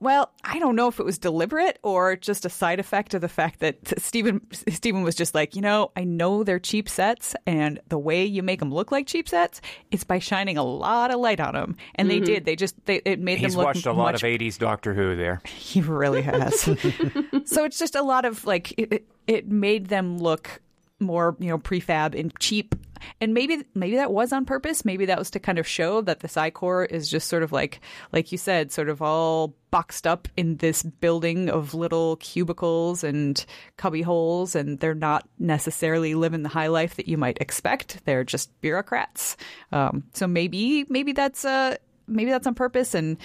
Well, 0.00 0.32
I 0.42 0.58
don't 0.58 0.76
know 0.76 0.88
if 0.88 0.98
it 0.98 1.04
was 1.04 1.18
deliberate 1.18 1.78
or 1.82 2.16
just 2.16 2.44
a 2.44 2.48
side 2.48 2.80
effect 2.80 3.14
of 3.14 3.20
the 3.20 3.28
fact 3.28 3.60
that 3.60 4.00
Stephen 4.00 4.40
Stephen 4.52 5.02
was 5.02 5.14
just 5.14 5.34
like, 5.34 5.54
you 5.54 5.62
know, 5.62 5.92
I 5.94 6.04
know 6.04 6.42
they're 6.42 6.58
cheap 6.58 6.88
sets, 6.88 7.36
and 7.46 7.80
the 7.88 7.98
way 7.98 8.24
you 8.24 8.42
make 8.42 8.60
them 8.60 8.72
look 8.72 8.90
like 8.90 9.06
cheap 9.06 9.28
sets 9.28 9.60
is 9.90 10.02
by 10.02 10.18
shining 10.18 10.56
a 10.56 10.64
lot 10.64 11.12
of 11.12 11.20
light 11.20 11.38
on 11.38 11.54
them, 11.54 11.76
and 11.94 12.08
mm-hmm. 12.08 12.20
they 12.20 12.24
did. 12.24 12.44
They 12.46 12.56
just 12.56 12.74
they 12.86 12.96
it 13.04 13.20
made 13.20 13.38
He's 13.38 13.52
them 13.52 13.64
look. 13.64 13.74
He's 13.74 13.84
watched 13.84 13.94
a 13.94 13.98
lot 13.98 14.14
of 14.14 14.22
'80s 14.22 14.58
Doctor 14.58 14.94
Who 14.94 15.16
there. 15.16 15.40
He 15.70 15.82
really 15.82 16.22
has. 16.22 16.62
so 17.44 17.64
it's 17.64 17.78
just 17.78 17.94
a 17.94 18.02
lot 18.02 18.24
of 18.24 18.44
like 18.44 18.76
it, 18.76 19.06
it 19.28 19.48
made 19.48 19.86
them 19.86 20.18
look 20.18 20.60
more 20.98 21.36
you 21.38 21.48
know 21.48 21.58
prefab 21.58 22.18
and 22.18 22.36
cheap 22.40 22.74
and 23.20 23.34
maybe 23.34 23.64
maybe 23.74 23.96
that 23.96 24.12
was 24.12 24.32
on 24.32 24.44
purpose. 24.44 24.84
Maybe 24.84 25.06
that 25.06 25.18
was 25.18 25.30
to 25.30 25.40
kind 25.40 25.58
of 25.58 25.66
show 25.66 26.00
that 26.02 26.20
the 26.20 26.28
Psi 26.28 26.50
Corps 26.50 26.84
is 26.84 27.08
just 27.08 27.28
sort 27.28 27.42
of 27.42 27.52
like 27.52 27.80
like 28.12 28.32
you 28.32 28.38
said 28.38 28.72
sort 28.72 28.88
of 28.88 29.02
all 29.02 29.54
boxed 29.70 30.06
up 30.06 30.28
in 30.36 30.56
this 30.56 30.82
building 30.82 31.48
of 31.48 31.74
little 31.74 32.16
cubicles 32.16 33.04
and 33.04 33.44
cubby 33.76 34.02
holes 34.02 34.56
and 34.56 34.80
they're 34.80 34.94
not 34.94 35.28
necessarily 35.38 36.14
living 36.14 36.42
the 36.42 36.48
high 36.48 36.66
life 36.66 36.96
that 36.96 37.08
you 37.08 37.16
might 37.16 37.38
expect. 37.40 38.04
They're 38.04 38.24
just 38.24 38.58
bureaucrats. 38.60 39.36
Um, 39.72 40.04
so 40.12 40.26
maybe 40.26 40.86
maybe 40.88 41.12
that's 41.12 41.44
uh 41.44 41.76
maybe 42.06 42.30
that's 42.30 42.46
on 42.46 42.54
purpose 42.54 42.94
and 42.94 43.16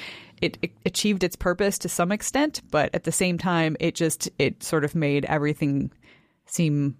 it 0.42 0.72
achieved 0.86 1.24
its 1.24 1.36
purpose 1.36 1.78
to 1.80 1.90
some 1.90 2.12
extent, 2.12 2.62
but 2.70 2.94
at 2.94 3.04
the 3.04 3.12
same 3.12 3.38
time, 3.38 3.76
it 3.80 3.96
just 3.96 4.30
it 4.38 4.64
sort 4.64 4.84
of 4.84 4.96
made 4.96 5.26
everything 5.26 5.92
seem 6.46 6.98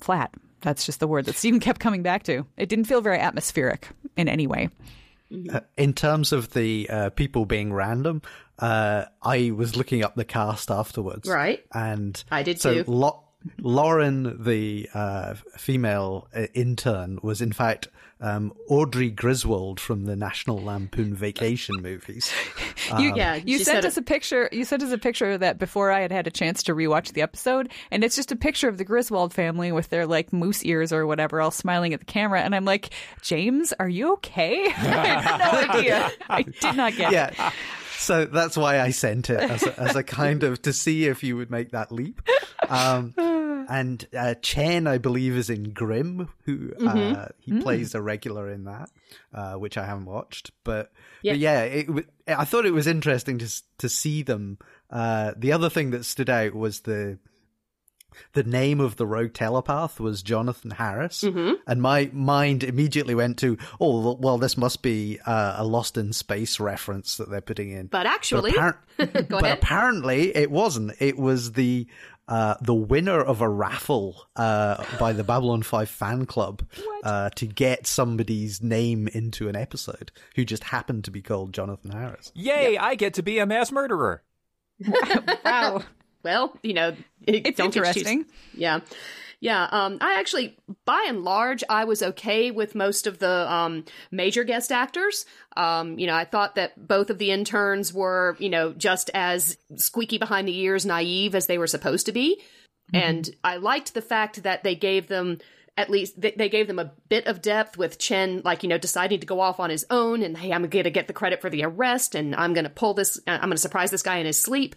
flat. 0.00 0.32
That's 0.60 0.86
just 0.86 1.00
the 1.00 1.08
word 1.08 1.26
that 1.26 1.36
Stephen 1.36 1.60
kept 1.60 1.80
coming 1.80 2.02
back 2.02 2.24
to. 2.24 2.44
It 2.56 2.68
didn't 2.68 2.86
feel 2.86 3.00
very 3.00 3.18
atmospheric 3.18 3.88
in 4.16 4.28
any 4.28 4.46
way. 4.46 4.70
Uh, 5.52 5.60
in 5.76 5.92
terms 5.92 6.32
of 6.32 6.52
the 6.54 6.88
uh, 6.88 7.10
people 7.10 7.44
being 7.44 7.72
random, 7.72 8.22
uh, 8.58 9.04
I 9.22 9.50
was 9.50 9.76
looking 9.76 10.02
up 10.02 10.14
the 10.14 10.24
cast 10.24 10.70
afterwards. 10.70 11.28
Right. 11.28 11.64
And 11.72 12.22
I 12.30 12.42
did 12.42 12.60
so 12.60 12.82
too. 12.82 12.90
Lo- 12.90 13.24
Lauren, 13.60 14.42
the 14.42 14.88
uh, 14.94 15.34
female 15.56 16.28
uh, 16.34 16.46
intern, 16.54 17.18
was 17.22 17.40
in 17.40 17.52
fact 17.52 17.88
um, 18.20 18.52
Audrey 18.68 19.10
Griswold 19.10 19.78
from 19.78 20.04
the 20.04 20.16
National 20.16 20.58
Lampoon 20.58 21.14
Vacation 21.14 21.76
movies. 21.80 22.30
You, 22.98 23.14
Yeah, 23.14 23.34
you 23.34 23.58
sent 23.58 23.82
said 23.82 23.84
us 23.84 23.98
a 23.98 24.02
picture. 24.02 24.48
You 24.50 24.64
sent 24.64 24.82
us 24.82 24.92
a 24.92 24.96
picture 24.96 25.32
of 25.32 25.40
that 25.40 25.58
before 25.58 25.90
I 25.90 26.00
had 26.00 26.10
had 26.10 26.26
a 26.26 26.30
chance 26.30 26.62
to 26.62 26.74
rewatch 26.74 27.12
the 27.12 27.20
episode, 27.20 27.70
and 27.90 28.02
it's 28.02 28.16
just 28.16 28.32
a 28.32 28.36
picture 28.36 28.66
of 28.66 28.78
the 28.78 28.84
Griswold 28.84 29.34
family 29.34 29.72
with 29.72 29.90
their 29.90 30.06
like 30.06 30.32
moose 30.32 30.64
ears 30.64 30.90
or 30.90 31.06
whatever, 31.06 31.38
all 31.42 31.50
smiling 31.50 31.92
at 31.92 32.00
the 32.00 32.06
camera. 32.06 32.40
And 32.40 32.54
I'm 32.54 32.64
like, 32.64 32.88
James, 33.20 33.74
are 33.78 33.90
you 33.90 34.14
okay? 34.14 34.64
I 34.68 34.70
had 34.70 35.38
no 35.38 35.74
idea. 35.78 36.10
I 36.30 36.42
did 36.42 36.76
not 36.76 36.96
get. 36.96 37.12
it. 37.12 37.14
yeah. 37.14 37.52
So 37.98 38.24
that's 38.24 38.56
why 38.56 38.80
I 38.80 38.90
sent 38.90 39.28
it 39.28 39.38
as 39.40 39.62
a, 39.64 39.80
as 39.80 39.96
a 39.96 40.02
kind 40.02 40.42
of 40.44 40.62
to 40.62 40.72
see 40.72 41.06
if 41.06 41.22
you 41.22 41.36
would 41.36 41.50
make 41.50 41.72
that 41.72 41.92
leap. 41.92 42.22
Um, 42.70 43.12
and 43.68 44.06
uh, 44.16 44.34
Chen, 44.42 44.86
I 44.86 44.98
believe, 44.98 45.36
is 45.36 45.50
in 45.50 45.70
Grimm, 45.72 46.28
who 46.44 46.72
uh, 46.86 47.28
he 47.38 47.60
plays 47.60 47.94
a 47.94 48.00
regular 48.02 48.50
in 48.50 48.64
that, 48.64 48.90
uh, 49.34 49.54
which 49.54 49.76
I 49.76 49.84
haven't 49.86 50.06
watched. 50.06 50.50
But 50.64 50.90
Yeah. 51.22 51.32
but 51.32 51.38
yeah, 51.38 51.62
it, 51.62 51.86
w- 51.86 52.06
I 52.26 52.44
thought 52.44 52.66
it 52.66 52.72
was 52.74 52.86
interesting 52.86 53.38
to 53.38 53.48
to 53.78 53.88
see 53.88 54.22
them. 54.22 54.58
Uh, 54.90 55.32
the 55.36 55.52
other 55.52 55.68
thing 55.68 55.90
that 55.90 56.04
stood 56.04 56.30
out 56.30 56.54
was 56.54 56.80
the 56.80 57.18
the 58.32 58.42
name 58.42 58.80
of 58.80 58.96
the 58.96 59.06
rogue 59.06 59.32
telepath 59.34 60.00
was 60.00 60.22
Jonathan 60.22 60.72
Harris, 60.72 61.22
and 61.22 61.80
my 61.82 62.10
mind 62.12 62.64
immediately 62.64 63.14
went 63.14 63.38
to, 63.38 63.56
oh, 63.80 64.14
well, 64.14 64.38
this 64.38 64.56
must 64.56 64.82
be 64.82 65.20
uh, 65.24 65.54
a 65.58 65.64
Lost 65.64 65.96
in 65.96 66.12
Space 66.12 66.58
reference 66.58 67.16
that 67.18 67.30
they're 67.30 67.40
putting 67.42 67.70
in. 67.70 67.86
But 67.86 68.06
actually, 68.06 68.52
appar- 68.52 68.78
but 69.28 69.44
apparently, 69.52 70.34
it 70.34 70.50
wasn't. 70.50 70.94
It 71.00 71.16
was 71.18 71.52
the 71.52 71.86
uh, 72.28 72.54
the 72.60 72.74
winner 72.74 73.20
of 73.20 73.40
a 73.40 73.48
raffle 73.48 74.26
uh, 74.36 74.84
by 75.00 75.12
the 75.12 75.24
Babylon 75.24 75.62
Five 75.62 75.88
fan 75.90 76.26
club 76.26 76.62
uh, 77.02 77.30
to 77.30 77.46
get 77.46 77.86
somebody's 77.86 78.62
name 78.62 79.08
into 79.08 79.48
an 79.48 79.56
episode, 79.56 80.12
who 80.36 80.44
just 80.44 80.64
happened 80.64 81.04
to 81.04 81.10
be 81.10 81.22
called 81.22 81.52
Jonathan 81.52 81.90
Harris. 81.90 82.30
Yay, 82.34 82.76
I 82.78 82.94
get 82.94 83.14
to 83.14 83.22
be 83.22 83.38
a 83.38 83.46
mass 83.46 83.72
murderer. 83.72 84.22
Wow, 85.44 85.82
well, 86.22 86.56
you 86.62 86.74
know, 86.74 86.94
it's 87.26 87.56
don't 87.56 87.72
too- 87.72 87.78
interesting. 87.80 88.26
Yeah. 88.54 88.80
Yeah, 89.40 89.68
um, 89.70 89.98
I 90.00 90.18
actually, 90.18 90.58
by 90.84 91.06
and 91.08 91.22
large, 91.22 91.62
I 91.68 91.84
was 91.84 92.02
okay 92.02 92.50
with 92.50 92.74
most 92.74 93.06
of 93.06 93.20
the 93.20 93.52
um, 93.52 93.84
major 94.10 94.42
guest 94.42 94.72
actors. 94.72 95.26
Um, 95.56 95.96
you 95.98 96.08
know, 96.08 96.14
I 96.14 96.24
thought 96.24 96.56
that 96.56 96.88
both 96.88 97.08
of 97.08 97.18
the 97.18 97.30
interns 97.30 97.94
were, 97.94 98.36
you 98.40 98.48
know, 98.48 98.72
just 98.72 99.10
as 99.14 99.56
squeaky 99.76 100.18
behind 100.18 100.48
the 100.48 100.58
ears, 100.58 100.84
naive 100.84 101.36
as 101.36 101.46
they 101.46 101.58
were 101.58 101.68
supposed 101.68 102.06
to 102.06 102.12
be. 102.12 102.42
And 102.92 103.30
I 103.44 103.56
liked 103.58 103.94
the 103.94 104.02
fact 104.02 104.42
that 104.42 104.64
they 104.64 104.74
gave 104.74 105.08
them 105.08 105.38
at 105.76 105.90
least 105.90 106.20
they, 106.20 106.32
they 106.32 106.48
gave 106.48 106.66
them 106.66 106.80
a 106.80 106.90
bit 107.08 107.28
of 107.28 107.40
depth 107.40 107.78
with 107.78 107.98
Chen, 107.98 108.42
like 108.44 108.64
you 108.64 108.68
know, 108.68 108.78
deciding 108.78 109.20
to 109.20 109.26
go 109.26 109.40
off 109.40 109.60
on 109.60 109.70
his 109.70 109.86
own, 109.90 110.24
and 110.24 110.36
hey, 110.36 110.52
I'm 110.52 110.66
going 110.66 110.84
to 110.84 110.90
get 110.90 111.06
the 111.06 111.12
credit 111.12 111.40
for 111.40 111.48
the 111.48 111.62
arrest, 111.64 112.16
and 112.16 112.34
I'm 112.34 112.52
going 112.52 112.64
to 112.64 112.70
pull 112.70 112.94
this, 112.94 113.20
I'm 113.28 113.40
going 113.40 113.52
to 113.52 113.58
surprise 113.58 113.92
this 113.92 114.02
guy 114.02 114.16
in 114.16 114.26
his 114.26 114.42
sleep. 114.42 114.74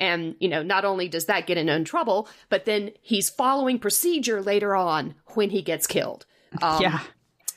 And, 0.00 0.34
you 0.40 0.48
know, 0.48 0.62
not 0.64 0.84
only 0.84 1.08
does 1.08 1.26
that 1.26 1.46
get 1.46 1.58
him 1.58 1.68
in 1.68 1.84
trouble, 1.84 2.28
but 2.48 2.64
then 2.64 2.90
he's 3.02 3.30
following 3.30 3.78
procedure 3.78 4.42
later 4.42 4.74
on 4.74 5.14
when 5.34 5.50
he 5.50 5.62
gets 5.62 5.86
killed. 5.86 6.26
Um, 6.62 6.82
yeah, 6.82 7.00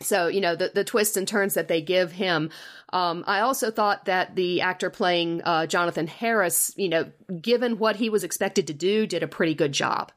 So, 0.01 0.27
you 0.27 0.41
know, 0.41 0.55
the, 0.55 0.69
the 0.75 0.83
twists 0.83 1.17
and 1.17 1.27
turns 1.27 1.53
that 1.55 1.67
they 1.67 1.81
give 1.81 2.11
him. 2.11 2.51
Um, 2.91 3.23
I 3.25 3.39
also 3.39 3.71
thought 3.71 4.05
that 4.05 4.35
the 4.35 4.61
actor 4.61 4.89
playing 4.89 5.41
uh, 5.43 5.65
Jonathan 5.65 6.05
Harris, 6.05 6.73
you 6.75 6.89
know, 6.89 7.11
given 7.41 7.79
what 7.79 7.95
he 7.95 8.09
was 8.09 8.23
expected 8.23 8.67
to 8.67 8.73
do, 8.73 9.07
did 9.07 9.23
a 9.23 9.27
pretty 9.27 9.55
good 9.55 9.71
job. 9.71 10.11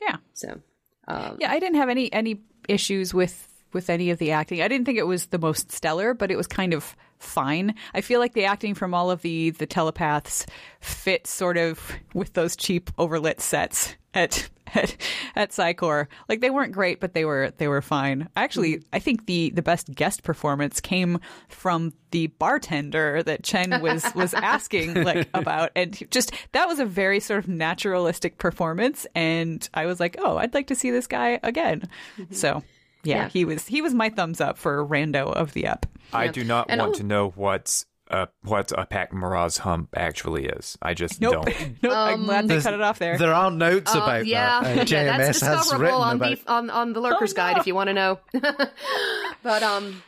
yeah. 0.00 0.16
So, 0.34 0.60
um, 1.06 1.36
Yeah, 1.40 1.52
I 1.52 1.60
didn't 1.60 1.76
have 1.76 1.88
any 1.88 2.12
any 2.12 2.40
issues 2.68 3.14
with 3.14 3.48
with 3.72 3.90
any 3.90 4.10
of 4.10 4.18
the 4.18 4.32
acting. 4.32 4.62
I 4.62 4.68
didn't 4.68 4.86
think 4.86 4.98
it 4.98 5.06
was 5.06 5.26
the 5.26 5.38
most 5.38 5.70
stellar, 5.70 6.14
but 6.14 6.30
it 6.30 6.36
was 6.36 6.46
kind 6.46 6.72
of 6.74 6.96
fine. 7.18 7.74
I 7.94 8.00
feel 8.00 8.20
like 8.20 8.34
the 8.34 8.44
acting 8.44 8.74
from 8.74 8.94
all 8.94 9.10
of 9.10 9.22
the 9.22 9.50
the 9.50 9.66
telepaths 9.66 10.46
fit 10.80 11.26
sort 11.26 11.56
of 11.56 11.92
with 12.14 12.32
those 12.34 12.56
cheap 12.56 12.90
overlit 12.96 13.40
sets 13.40 13.96
at 14.14 14.48
at 14.74 14.96
at 15.34 15.52
Psi 15.52 15.74
Corps. 15.74 16.08
Like 16.28 16.40
they 16.40 16.50
weren't 16.50 16.72
great, 16.72 17.00
but 17.00 17.14
they 17.14 17.24
were 17.24 17.52
they 17.58 17.68
were 17.68 17.82
fine. 17.82 18.28
Actually, 18.36 18.76
mm-hmm. 18.76 18.88
I 18.92 18.98
think 18.98 19.26
the 19.26 19.50
the 19.50 19.62
best 19.62 19.94
guest 19.94 20.22
performance 20.22 20.80
came 20.80 21.20
from 21.48 21.92
the 22.10 22.28
bartender 22.28 23.22
that 23.22 23.42
Chen 23.42 23.80
was 23.80 24.04
was 24.14 24.34
asking 24.34 25.02
like 25.04 25.28
about, 25.34 25.70
and 25.76 26.10
just 26.10 26.32
that 26.52 26.66
was 26.66 26.78
a 26.78 26.86
very 26.86 27.20
sort 27.20 27.38
of 27.38 27.48
naturalistic 27.48 28.38
performance, 28.38 29.06
and 29.14 29.68
I 29.74 29.86
was 29.86 30.00
like, 30.00 30.16
oh, 30.18 30.36
I'd 30.36 30.54
like 30.54 30.68
to 30.68 30.74
see 30.74 30.90
this 30.90 31.06
guy 31.06 31.40
again. 31.42 31.82
Mm-hmm. 32.18 32.34
So. 32.34 32.62
Yeah, 33.06 33.16
Yeah. 33.24 33.28
he 33.28 33.44
was 33.44 33.66
he 33.66 33.80
was 33.82 33.94
my 33.94 34.10
thumbs 34.10 34.40
up 34.40 34.58
for 34.58 34.84
rando 34.86 35.32
of 35.32 35.52
the 35.54 35.66
up. 35.68 35.86
I 36.12 36.28
do 36.28 36.44
not 36.44 36.66
And 36.68 36.80
want 36.80 36.90
I'll- 36.90 36.98
to 36.98 37.02
know 37.04 37.30
what's 37.36 37.86
uh, 38.08 38.26
what 38.42 38.70
a 38.70 38.86
Pak'ma'ra's 38.86 39.58
hump 39.58 39.88
actually 39.96 40.46
is. 40.46 40.78
I 40.80 40.94
just 40.94 41.20
Nope, 41.20 41.44
don't. 41.46 41.76
nope. 41.82 41.92
I'm 41.92 42.24
glad 42.24 42.46
they 42.46 42.60
cut 42.60 42.72
it 42.74 42.80
off 42.80 43.00
there. 43.00 43.18
There 43.18 43.34
are 43.34 43.50
notes 43.50 43.92
Uh, 43.92 43.98
about 43.98 44.26
yeah, 44.26 44.60
that. 44.62 44.78
Uh, 44.78 44.84
yeah, 44.86 45.16
that's 45.18 45.40
has 45.40 45.58
discoverable 45.58 45.82
written 45.82 46.00
on 46.00 46.16
about. 46.16 46.38
the 46.44 46.52
on, 46.52 46.70
on 46.70 46.92
the 46.92 47.00
Lurker's 47.00 47.32
Oh, 47.32 47.36
Guide 47.36 47.56
no. 47.56 47.60
if 47.62 47.66
you 47.66 47.74
want 47.74 47.88
to 47.88 47.94
know. 47.94 48.20
but 49.42 49.62
um, 49.64 50.02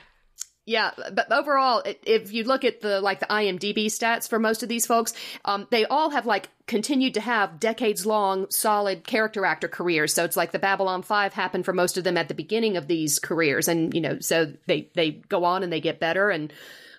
yeah, 0.68 0.90
but 1.14 1.33
overall, 1.33 1.83
if 2.04 2.31
you 2.31 2.44
look 2.44 2.62
at 2.62 2.83
the 2.83 3.00
like 3.00 3.20
the 3.20 3.26
IMDb 3.26 3.87
stats 3.87 4.28
for 4.28 4.38
most 4.38 4.62
of 4.62 4.68
these 4.68 4.85
folks, 4.85 5.14
um, 5.46 5.66
they 5.70 5.87
all 5.87 6.11
have 6.11 6.26
like 6.26 6.50
continued 6.66 7.14
to 7.14 7.22
have 7.22 7.59
decades 7.59 8.04
long 8.04 8.50
solid 8.50 9.07
character 9.07 9.46
actor 9.46 9.66
careers. 9.66 10.12
So 10.12 10.24
it's 10.24 10.37
like 10.37 10.52
the 10.52 10.59
Babylon 10.59 11.00
Five 11.00 11.33
happened 11.33 11.64
for 11.64 11.72
most 11.72 11.96
of 11.96 12.04
them 12.04 12.18
at 12.18 12.28
the 12.28 12.35
beginning 12.35 12.76
of 12.76 12.87
these 12.87 13.18
careers, 13.18 13.66
and 13.66 13.94
you 13.94 14.02
know, 14.02 14.18
so 14.20 14.52
they 14.66 14.90
they 14.94 15.12
go 15.12 15.44
on 15.44 15.62
and 15.62 15.72
they 15.72 15.81
get 15.81 16.00
better 16.00 16.28
and 16.28 16.52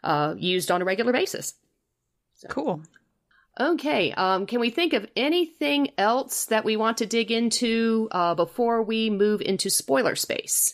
uh, 0.04 0.34
used 0.36 0.72
on 0.72 0.82
a 0.82 0.86
regular 0.86 1.14
basis. 1.14 1.54
cool. 2.50 2.82
Okay. 3.60 4.14
Um, 4.14 4.48
can 4.48 4.62
we 4.62 4.72
think 4.72 4.94
of 4.94 5.06
anything 5.16 5.92
else 5.96 6.46
that 6.46 6.66
we 6.66 6.76
want 6.76 6.98
to 6.98 7.06
dig 7.06 7.30
into 7.30 8.08
uh, 8.12 8.34
before 8.34 8.82
we 8.82 9.12
move 9.12 9.42
into 9.42 9.70
spoiler 9.70 10.16
space? 10.16 10.74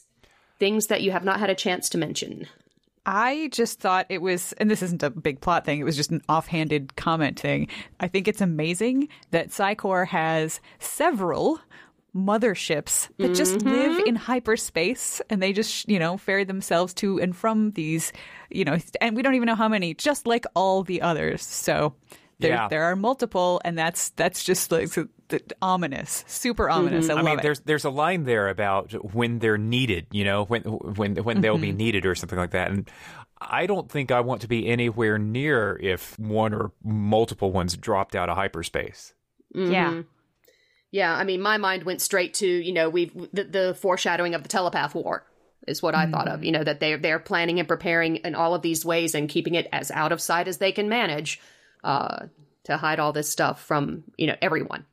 Things 0.59 0.87
that 0.87 1.01
you 1.01 1.11
have 1.11 1.25
not 1.25 1.41
had 1.41 1.49
a 1.49 1.55
chance 1.55 1.89
to 1.89 1.97
mention. 1.97 2.47
I 3.05 3.49
just 3.51 3.79
thought 3.79 4.07
it 4.09 4.21
was, 4.21 4.53
and 4.53 4.69
this 4.69 4.81
isn't 4.81 5.03
a 5.03 5.09
big 5.09 5.41
plot 5.41 5.65
thing, 5.65 5.79
it 5.79 5.83
was 5.83 5.95
just 5.95 6.11
an 6.11 6.21
offhanded 6.27 6.95
comment 6.95 7.39
thing. 7.39 7.67
I 7.99 8.07
think 8.07 8.27
it's 8.27 8.41
amazing 8.41 9.09
that 9.31 9.51
Psi 9.51 9.75
Corps 9.75 10.05
has 10.05 10.59
several 10.79 11.59
motherships 12.15 13.09
that 13.17 13.35
just 13.35 13.57
mm-hmm. 13.57 13.69
live 13.69 14.07
in 14.07 14.15
hyperspace 14.15 15.21
and 15.29 15.43
they 15.43 15.51
just, 15.51 15.87
you 15.89 15.99
know, 15.99 16.17
ferry 16.17 16.45
themselves 16.45 16.93
to 16.95 17.19
and 17.19 17.35
from 17.35 17.71
these, 17.71 18.13
you 18.49 18.63
know, 18.63 18.77
and 19.01 19.15
we 19.15 19.21
don't 19.21 19.35
even 19.35 19.47
know 19.47 19.55
how 19.55 19.67
many, 19.67 19.93
just 19.93 20.25
like 20.25 20.45
all 20.55 20.81
the 20.81 21.01
others. 21.01 21.41
So 21.43 21.93
there, 22.39 22.51
Yeah. 22.51 22.67
there 22.67 22.83
are 22.83 22.95
multiple, 22.95 23.61
and 23.63 23.77
that's 23.77 24.09
that's 24.09 24.43
just 24.43 24.71
like 24.71 24.89
so- 24.89 25.07
the, 25.29 25.41
ominous, 25.61 26.23
super 26.27 26.69
ominous. 26.69 27.05
I 27.05 27.09
mm-hmm. 27.09 27.11
I 27.11 27.21
love 27.21 27.25
mean, 27.25 27.39
it. 27.39 27.43
there's 27.43 27.59
there's 27.61 27.85
a 27.85 27.89
line 27.89 28.23
there 28.23 28.49
about 28.49 28.91
when 29.13 29.39
they're 29.39 29.57
needed, 29.57 30.07
you 30.11 30.23
know, 30.23 30.45
when 30.45 30.63
when 30.63 31.15
when 31.17 31.41
they'll 31.41 31.57
be 31.57 31.69
mm-hmm. 31.69 31.77
needed 31.77 32.05
or 32.05 32.15
something 32.15 32.37
like 32.37 32.51
that. 32.51 32.71
And 32.71 32.89
I 33.39 33.65
don't 33.65 33.89
think 33.89 34.11
I 34.11 34.21
want 34.21 34.41
to 34.41 34.47
be 34.47 34.67
anywhere 34.67 35.17
near 35.17 35.77
if 35.81 36.17
one 36.19 36.53
or 36.53 36.71
multiple 36.83 37.51
ones 37.51 37.75
dropped 37.77 38.15
out 38.15 38.29
of 38.29 38.35
hyperspace. 38.35 39.13
Mm-hmm. 39.55 39.71
yeah. 39.71 40.01
Yeah, 40.91 41.13
I 41.13 41.25
mean, 41.25 41.41
my 41.41 41.57
mind 41.57 41.83
went 41.83 41.99
straight 42.01 42.35
to 42.35 42.47
you 42.47 42.73
know 42.73 42.89
we've 42.89 43.13
the, 43.33 43.43
the 43.43 43.77
foreshadowing 43.79 44.35
of 44.35 44.43
the 44.43 44.49
telepath 44.49 44.95
war 44.95 45.25
is 45.67 45.81
what 45.81 45.95
I 45.95 46.09
thought 46.09 46.27
of. 46.27 46.43
You 46.43 46.51
know 46.51 46.63
that 46.63 46.79
they 46.79 46.95
they're 46.95 47.19
planning 47.19 47.59
and 47.59 47.67
preparing 47.67 48.17
in 48.17 48.35
all 48.35 48.53
of 48.53 48.61
these 48.61 48.85
ways 48.85 49.15
and 49.15 49.27
keeping 49.27 49.55
it 49.55 49.67
as 49.71 49.91
out 49.91 50.11
of 50.11 50.21
sight 50.21 50.47
as 50.47 50.57
they 50.57 50.71
can 50.71 50.87
manage 50.87 51.41
uh, 51.85 52.25
to 52.65 52.77
hide 52.77 52.99
all 52.99 53.13
this 53.13 53.29
stuff 53.29 53.61
from 53.61 54.03
you 54.17 54.27
know 54.27 54.35
everyone. 54.41 54.85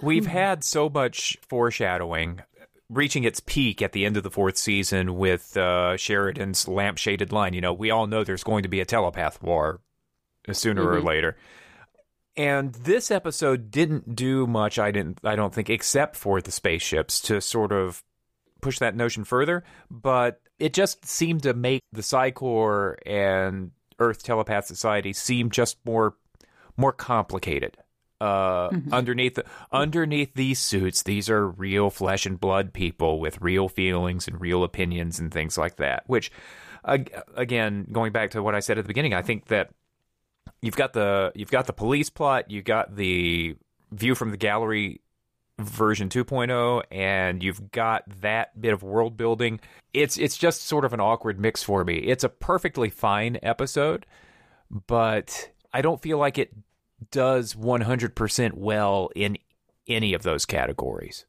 We've 0.00 0.26
had 0.26 0.64
so 0.64 0.88
much 0.88 1.38
foreshadowing 1.46 2.40
reaching 2.88 3.24
its 3.24 3.40
peak 3.40 3.80
at 3.80 3.92
the 3.92 4.04
end 4.04 4.16
of 4.16 4.22
the 4.22 4.30
fourth 4.30 4.56
season 4.56 5.16
with 5.16 5.56
uh, 5.56 5.96
Sheridan's 5.96 6.66
lampshaded 6.66 7.32
line. 7.32 7.54
You 7.54 7.60
know, 7.60 7.72
we 7.72 7.90
all 7.90 8.06
know 8.06 8.22
there's 8.22 8.44
going 8.44 8.64
to 8.64 8.68
be 8.68 8.80
a 8.80 8.84
telepath 8.84 9.42
war 9.42 9.80
sooner 10.50 10.86
or 10.86 11.00
later. 11.00 11.36
And 12.36 12.74
this 12.74 13.10
episode 13.10 13.70
didn't 13.70 14.16
do 14.16 14.46
much, 14.46 14.78
I 14.78 14.90
didn't 14.90 15.20
I 15.22 15.36
don't 15.36 15.54
think, 15.54 15.70
except 15.70 16.16
for 16.16 16.40
the 16.40 16.50
spaceships 16.50 17.20
to 17.22 17.40
sort 17.40 17.72
of 17.72 18.02
push 18.60 18.78
that 18.78 18.96
notion 18.96 19.24
further. 19.24 19.64
But 19.90 20.40
it 20.58 20.72
just 20.72 21.04
seemed 21.04 21.42
to 21.44 21.54
make 21.54 21.82
the 21.92 22.02
Psi 22.02 22.30
Corps 22.30 22.98
and 23.04 23.72
Earth 23.98 24.22
Telepath 24.22 24.66
Society 24.66 25.12
seem 25.12 25.50
just 25.50 25.76
more 25.84 26.14
more 26.76 26.92
complicated. 26.92 27.76
Uh, 28.20 28.70
mm-hmm. 28.70 28.94
Underneath 28.94 29.34
the, 29.34 29.44
underneath 29.72 30.34
these 30.34 30.60
suits, 30.60 31.02
these 31.02 31.28
are 31.28 31.48
real 31.48 31.90
flesh 31.90 32.24
and 32.24 32.38
blood 32.38 32.72
people 32.72 33.18
with 33.18 33.40
real 33.40 33.68
feelings 33.68 34.28
and 34.28 34.40
real 34.40 34.62
opinions 34.62 35.18
and 35.18 35.32
things 35.32 35.58
like 35.58 35.76
that. 35.76 36.04
Which, 36.06 36.30
uh, 36.84 36.98
again, 37.34 37.88
going 37.90 38.12
back 38.12 38.30
to 38.30 38.42
what 38.42 38.54
I 38.54 38.60
said 38.60 38.78
at 38.78 38.84
the 38.84 38.88
beginning, 38.88 39.12
I 39.12 39.22
think 39.22 39.46
that 39.46 39.70
you've 40.60 40.76
got 40.76 40.92
the 40.92 41.32
you've 41.34 41.50
got 41.50 41.66
the 41.66 41.72
police 41.72 42.10
plot, 42.10 42.48
you've 42.48 42.64
got 42.64 42.94
the 42.94 43.56
view 43.90 44.14
from 44.14 44.30
the 44.30 44.36
gallery 44.36 45.00
version 45.58 46.08
2.0 46.08 46.82
and 46.90 47.42
you've 47.42 47.70
got 47.72 48.04
that 48.20 48.58
bit 48.60 48.72
of 48.72 48.82
world 48.82 49.16
building 49.16 49.60
it's 49.92 50.16
it's 50.16 50.36
just 50.36 50.62
sort 50.62 50.84
of 50.84 50.92
an 50.92 51.00
awkward 51.00 51.38
mix 51.38 51.62
for 51.62 51.84
me 51.84 51.96
it's 51.98 52.24
a 52.24 52.28
perfectly 52.28 52.88
fine 52.88 53.38
episode 53.42 54.06
but 54.86 55.50
i 55.72 55.82
don't 55.82 56.02
feel 56.02 56.18
like 56.18 56.38
it 56.38 56.52
does 57.10 57.54
100% 57.54 58.52
well 58.54 59.10
in 59.16 59.36
any 59.88 60.14
of 60.14 60.22
those 60.22 60.46
categories 60.46 61.26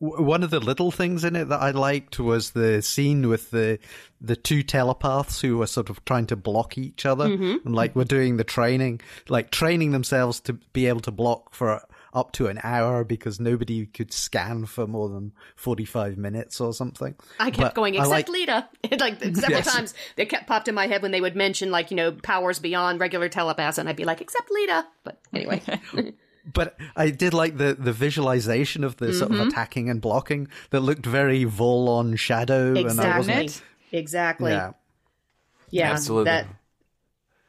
one 0.00 0.44
of 0.44 0.50
the 0.50 0.60
little 0.60 0.92
things 0.92 1.24
in 1.24 1.34
it 1.34 1.46
that 1.46 1.60
I 1.60 1.72
liked 1.72 2.20
was 2.20 2.52
the 2.52 2.82
scene 2.82 3.28
with 3.28 3.50
the 3.50 3.80
the 4.20 4.36
two 4.36 4.62
telepaths 4.62 5.40
who 5.40 5.58
were 5.58 5.66
sort 5.66 5.90
of 5.90 6.04
trying 6.04 6.26
to 6.26 6.36
block 6.36 6.78
each 6.78 7.04
other, 7.04 7.26
mm-hmm. 7.28 7.66
and 7.66 7.74
like 7.74 7.96
we're 7.96 8.04
doing 8.04 8.36
the 8.36 8.44
training, 8.44 9.00
like 9.28 9.50
training 9.50 9.90
themselves 9.90 10.38
to 10.40 10.52
be 10.52 10.86
able 10.86 11.00
to 11.00 11.10
block 11.10 11.52
for 11.52 11.82
up 12.12 12.32
to 12.32 12.46
an 12.46 12.58
hour 12.62 13.04
because 13.04 13.38
nobody 13.38 13.86
could 13.86 14.12
scan 14.12 14.66
for 14.66 14.86
more 14.86 15.08
than 15.08 15.32
45 15.56 16.16
minutes 16.16 16.60
or 16.60 16.72
something. 16.72 17.14
I 17.38 17.50
kept 17.50 17.58
but 17.58 17.74
going, 17.74 17.94
except 17.94 18.10
like, 18.10 18.26
Lyta. 18.26 18.66
like 19.00 19.20
several 19.22 19.50
yes. 19.50 19.72
times, 19.72 19.94
it 20.16 20.26
kept 20.26 20.46
popped 20.46 20.68
in 20.68 20.74
my 20.74 20.86
head 20.86 21.02
when 21.02 21.10
they 21.10 21.20
would 21.20 21.36
mention, 21.36 21.70
like, 21.70 21.90
you 21.90 21.96
know, 21.96 22.12
powers 22.12 22.58
beyond 22.58 23.00
regular 23.00 23.28
telepaths, 23.28 23.78
and 23.78 23.88
I'd 23.88 23.96
be 23.96 24.04
like, 24.04 24.20
except 24.20 24.50
Lyta. 24.50 24.84
But 25.04 25.20
anyway. 25.32 25.62
but 26.52 26.76
I 26.96 27.10
did 27.10 27.34
like 27.34 27.58
the, 27.58 27.76
the 27.78 27.92
visualization 27.92 28.84
of 28.84 28.96
the 28.96 29.06
mm-hmm. 29.06 29.18
sort 29.18 29.30
of 29.30 29.36
mm-hmm. 29.38 29.48
attacking 29.48 29.90
and 29.90 30.00
blocking 30.00 30.48
that 30.70 30.80
looked 30.80 31.04
very 31.04 31.44
Vorlon 31.44 32.18
shadow. 32.18 32.74
Exactly. 32.74 33.34
And 33.34 33.50
I 33.50 33.96
exactly. 33.96 34.52
Yeah. 34.52 34.72
Yeah. 35.70 35.92
Absolutely. 35.92 36.24
That, 36.24 36.46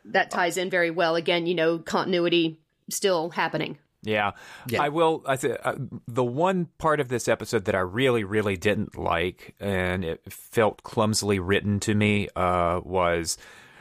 that 0.06 0.32
ties 0.32 0.58
in 0.58 0.70
very 0.70 0.92
well. 0.92 1.16
Again, 1.16 1.46
you 1.46 1.56
know, 1.56 1.80
continuity 1.80 2.60
still 2.90 3.30
happening. 3.30 3.78
Yeah. 4.02 4.32
yeah. 4.68 4.82
I 4.82 4.90
will. 4.90 5.24
I 5.26 5.36
th- 5.36 5.58
uh, 5.64 5.76
the 6.08 6.24
one 6.24 6.68
part 6.78 7.00
of 7.00 7.10
this 7.10 7.28
episode 7.28 7.66
that 7.66 7.76
I 7.76 7.80
really, 7.80 8.24
really 8.24 8.56
didn't 8.56 8.98
like, 8.98 9.56
and 9.60 10.06
it 10.06 10.22
felt 10.32 10.84
clumsily 10.84 11.40
written 11.40 11.80
to 11.82 11.94
me, 11.94 12.30
uh, 12.36 12.80
was 12.84 13.38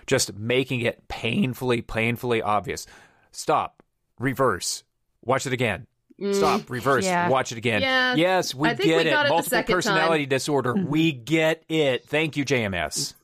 just 0.06 0.34
making 0.36 0.80
it 0.80 1.06
painfully, 1.08 1.82
painfully 1.82 2.42
obvious. 2.42 2.86
Stop. 3.30 3.82
Reverse. 4.18 4.82
Watch 5.24 5.46
it 5.46 5.52
again. 5.52 5.86
Mm, 6.20 6.34
Stop. 6.34 6.68
Reverse. 6.68 7.04
Yeah. 7.04 7.28
Watch 7.28 7.52
it 7.52 7.58
again. 7.58 7.82
Yeah. 7.82 8.14
Yes, 8.16 8.54
we 8.54 8.68
get 8.70 8.78
we 8.78 8.94
it. 8.94 9.06
it. 9.06 9.28
Multiple 9.28 9.62
personality 9.62 10.24
time. 10.24 10.30
disorder. 10.30 10.74
We 10.88 11.12
get 11.12 11.62
it. 11.68 12.08
Thank 12.08 12.36
you, 12.36 12.44
JMS. 12.44 13.14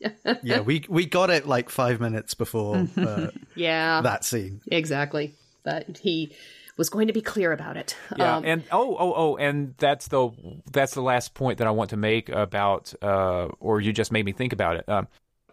yeah, 0.42 0.60
we 0.60 0.84
we 0.88 1.06
got 1.06 1.30
it 1.30 1.46
like 1.46 1.70
five 1.70 2.00
minutes 2.00 2.34
before. 2.34 2.86
Uh, 2.96 3.28
yeah, 3.54 4.02
that 4.02 4.24
scene 4.24 4.60
exactly 4.70 5.34
but 5.64 5.98
he 5.98 6.32
was 6.76 6.88
going 6.88 7.06
to 7.06 7.12
be 7.12 7.20
clear 7.20 7.52
about 7.52 7.76
it. 7.76 7.96
Yeah, 8.16 8.36
um, 8.36 8.44
and 8.44 8.62
oh, 8.70 8.96
oh, 8.98 9.14
oh, 9.16 9.36
and 9.36 9.74
that's 9.78 10.08
the 10.08 10.30
that's 10.70 10.94
the 10.94 11.02
last 11.02 11.34
point 11.34 11.58
that 11.58 11.66
I 11.66 11.70
want 11.70 11.90
to 11.90 11.96
make 11.96 12.28
about, 12.28 12.92
uh, 13.02 13.48
or 13.60 13.80
you 13.80 13.92
just 13.92 14.12
made 14.12 14.24
me 14.24 14.32
think 14.32 14.52
about 14.52 14.76
it. 14.76 14.88
Um, 14.88 15.08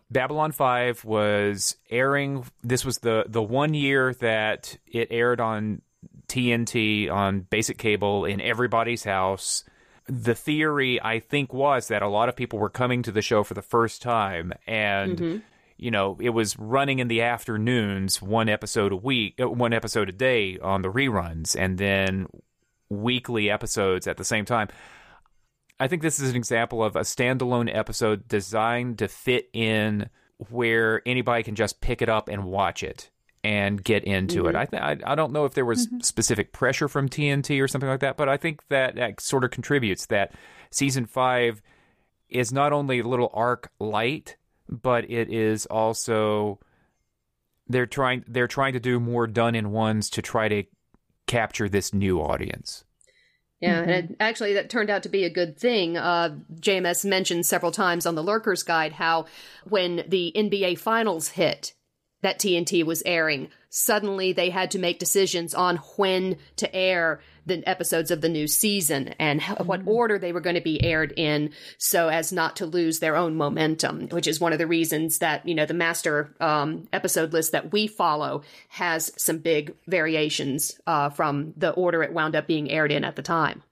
Babylon 0.09 0.51
Five 0.51 1.03
was 1.05 1.77
airing. 1.89 2.45
This 2.63 2.83
was 2.83 2.99
the 2.99 3.25
the 3.27 3.41
one 3.41 3.73
year 3.73 4.13
that 4.15 4.77
it 4.87 5.07
aired 5.11 5.39
on 5.39 5.81
TNT 6.27 7.11
on 7.11 7.41
basic 7.41 7.77
cable 7.77 8.25
in 8.25 8.41
everybody's 8.41 9.03
house. 9.03 9.63
The 10.07 10.35
theory, 10.35 10.99
I 11.01 11.19
think, 11.19 11.53
was 11.53 11.87
that 11.89 12.01
a 12.01 12.09
lot 12.09 12.27
of 12.27 12.35
people 12.35 12.59
were 12.59 12.69
coming 12.69 13.03
to 13.03 13.11
the 13.11 13.21
show 13.21 13.43
for 13.43 13.53
the 13.53 13.61
first 13.61 14.01
time, 14.01 14.53
and 14.65 15.17
mm-hmm 15.17 15.37
you 15.81 15.89
know, 15.89 16.15
it 16.21 16.29
was 16.29 16.57
running 16.59 16.99
in 16.99 17.07
the 17.07 17.23
afternoons, 17.23 18.21
one 18.21 18.47
episode 18.47 18.91
a 18.91 18.95
week, 18.95 19.33
uh, 19.41 19.49
one 19.49 19.73
episode 19.73 20.07
a 20.09 20.11
day 20.11 20.59
on 20.59 20.83
the 20.83 20.91
reruns, 20.91 21.55
and 21.59 21.79
then 21.79 22.27
weekly 22.89 23.49
episodes 23.49 24.05
at 24.05 24.17
the 24.17 24.23
same 24.23 24.45
time. 24.45 24.67
I 25.79 25.87
think 25.87 26.03
this 26.03 26.19
is 26.19 26.29
an 26.29 26.35
example 26.35 26.83
of 26.83 26.95
a 26.95 26.99
standalone 26.99 27.75
episode 27.75 28.27
designed 28.27 28.99
to 28.99 29.07
fit 29.07 29.49
in 29.53 30.11
where 30.51 31.01
anybody 31.07 31.41
can 31.41 31.55
just 31.55 31.81
pick 31.81 32.03
it 32.03 32.09
up 32.09 32.29
and 32.29 32.43
watch 32.45 32.83
it 32.83 33.09
and 33.43 33.83
get 33.83 34.03
into 34.03 34.43
mm-hmm. 34.43 34.49
it. 34.49 34.55
I, 34.55 34.65
th- 34.65 34.83
I, 34.83 35.11
I 35.11 35.15
don't 35.15 35.33
know 35.33 35.45
if 35.45 35.55
there 35.55 35.65
was 35.65 35.87
mm-hmm. 35.87 36.01
specific 36.01 36.53
pressure 36.53 36.87
from 36.87 37.09
TNT 37.09 37.59
or 37.59 37.67
something 37.67 37.89
like 37.89 38.01
that, 38.01 38.17
but 38.17 38.29
I 38.29 38.37
think 38.37 38.67
that, 38.67 38.97
that 38.97 39.19
sort 39.19 39.43
of 39.43 39.49
contributes 39.49 40.05
that 40.05 40.35
season 40.69 41.07
five 41.07 41.59
is 42.29 42.53
not 42.53 42.71
only 42.71 42.99
a 42.99 43.07
little 43.07 43.31
arc 43.33 43.71
light, 43.79 44.37
but 44.71 45.09
it 45.09 45.31
is 45.31 45.65
also 45.65 46.59
they're 47.67 47.85
trying 47.85 48.23
they're 48.27 48.47
trying 48.47 48.73
to 48.73 48.79
do 48.79 48.99
more 48.99 49.27
done 49.27 49.55
in 49.55 49.71
ones 49.71 50.09
to 50.11 50.21
try 50.21 50.47
to 50.47 50.63
capture 51.27 51.69
this 51.69 51.93
new 51.93 52.19
audience. 52.19 52.83
Yeah, 53.59 53.81
mm-hmm. 53.81 53.89
and 53.91 54.15
actually, 54.19 54.53
that 54.55 54.71
turned 54.71 54.89
out 54.89 55.03
to 55.03 55.09
be 55.09 55.23
a 55.23 55.29
good 55.29 55.57
thing. 55.57 55.95
Uh, 55.95 56.37
JMS 56.55 57.05
mentioned 57.05 57.45
several 57.45 57.71
times 57.71 58.07
on 58.07 58.15
the 58.15 58.23
Lurkers 58.23 58.63
Guide 58.63 58.93
how 58.93 59.25
when 59.65 60.03
the 60.07 60.33
NBA 60.35 60.79
Finals 60.79 61.29
hit, 61.29 61.73
that 62.21 62.39
TNT 62.39 62.83
was 62.83 63.03
airing, 63.05 63.49
suddenly 63.69 64.33
they 64.33 64.49
had 64.49 64.71
to 64.71 64.79
make 64.79 64.97
decisions 64.97 65.53
on 65.53 65.77
when 65.95 66.37
to 66.55 66.75
air 66.75 67.21
the 67.45 67.67
episodes 67.67 68.11
of 68.11 68.21
the 68.21 68.29
new 68.29 68.47
season 68.47 69.09
and 69.19 69.41
how, 69.41 69.55
what 69.55 69.81
mm-hmm. 69.81 69.89
order 69.89 70.19
they 70.19 70.31
were 70.31 70.41
going 70.41 70.55
to 70.55 70.61
be 70.61 70.83
aired 70.83 71.13
in 71.17 71.51
so 71.77 72.07
as 72.07 72.31
not 72.31 72.55
to 72.57 72.65
lose 72.65 72.99
their 72.99 73.15
own 73.15 73.35
momentum, 73.35 74.07
which 74.09 74.27
is 74.27 74.39
one 74.39 74.53
of 74.53 74.59
the 74.59 74.67
reasons 74.67 75.19
that, 75.19 75.47
you 75.47 75.55
know, 75.55 75.65
the 75.65 75.73
master 75.73 76.33
um, 76.39 76.87
episode 76.93 77.33
list 77.33 77.51
that 77.51 77.71
we 77.71 77.87
follow 77.87 78.43
has 78.69 79.11
some 79.17 79.39
big 79.39 79.73
variations 79.87 80.79
uh, 80.85 81.09
from 81.09 81.53
the 81.57 81.71
order 81.71 82.03
it 82.03 82.13
wound 82.13 82.35
up 82.35 82.47
being 82.47 82.69
aired 82.69 82.91
in 82.91 83.03
at 83.03 83.15
the 83.15 83.21
time. 83.21 83.63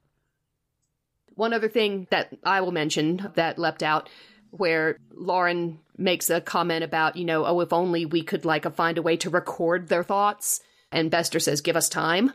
One 1.36 1.54
other 1.54 1.70
thing 1.70 2.08
that 2.10 2.36
I 2.44 2.62
will 2.62 2.72
mention 2.72 3.32
that 3.36 3.58
leapt 3.58 3.84
out 3.84 4.10
where 4.52 4.98
Lauren 5.14 5.80
makes 5.98 6.30
a 6.30 6.42
comment 6.42 6.84
about, 6.84 7.16
you 7.16 7.26
know, 7.26 7.46
oh, 7.46 7.60
if 7.62 7.72
only 7.72 8.06
we 8.06 8.24
could 8.24 8.46
like 8.46 8.72
find 8.76 8.98
a 8.98 9.02
way 9.02 9.16
to 9.18 9.30
record 9.30 9.88
their 9.88 10.04
thoughts. 10.04 10.62
And 10.92 11.12
Bester 11.12 11.40
says, 11.40 11.62
give 11.62 11.76
us 11.76 11.88
time. 11.88 12.34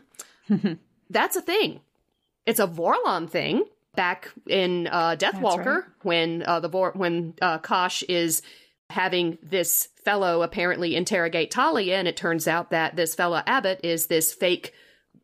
That's 1.09 1.35
a 1.35 1.41
thing. 1.41 1.81
It's 2.45 2.59
a 2.59 2.67
Vorlon 2.67 3.29
thing. 3.29 3.65
Back 3.95 4.29
in 4.45 4.87
uh, 4.87 5.15
Deathwalker, 5.17 5.65
right. 5.65 5.83
when 6.03 6.43
uh, 6.43 6.59
the 6.59 6.67
Vor- 6.67 6.91
when 6.95 7.33
uh, 7.41 7.59
Kosh 7.59 8.03
is 8.03 8.41
having 8.89 9.37
this 9.41 9.87
fellow 10.03 10.41
apparently 10.41 10.97
interrogate 10.97 11.49
Talia, 11.49 11.95
and 11.97 12.05
it 12.05 12.17
turns 12.17 12.45
out 12.45 12.71
that 12.71 12.97
this 12.97 13.15
fellow 13.15 13.41
Abbott 13.47 13.79
is 13.83 14.07
this 14.07 14.33
fake 14.33 14.73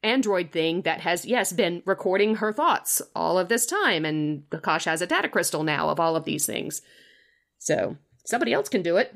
android 0.03 0.51
thing 0.51 0.83
that 0.83 1.01
has, 1.01 1.25
yes, 1.25 1.51
been 1.51 1.83
recording 1.85 2.35
her 2.35 2.53
thoughts 2.53 3.01
all 3.13 3.37
of 3.37 3.49
this 3.49 3.65
time, 3.65 4.05
and 4.05 4.43
Kosh 4.61 4.85
has 4.85 5.01
a 5.01 5.07
data 5.07 5.27
crystal 5.27 5.63
now 5.63 5.89
of 5.89 5.99
all 5.99 6.15
of 6.15 6.23
these 6.23 6.45
things. 6.45 6.81
So 7.59 7.97
somebody 8.25 8.53
else 8.53 8.69
can 8.69 8.81
do 8.81 8.95
it. 8.95 9.13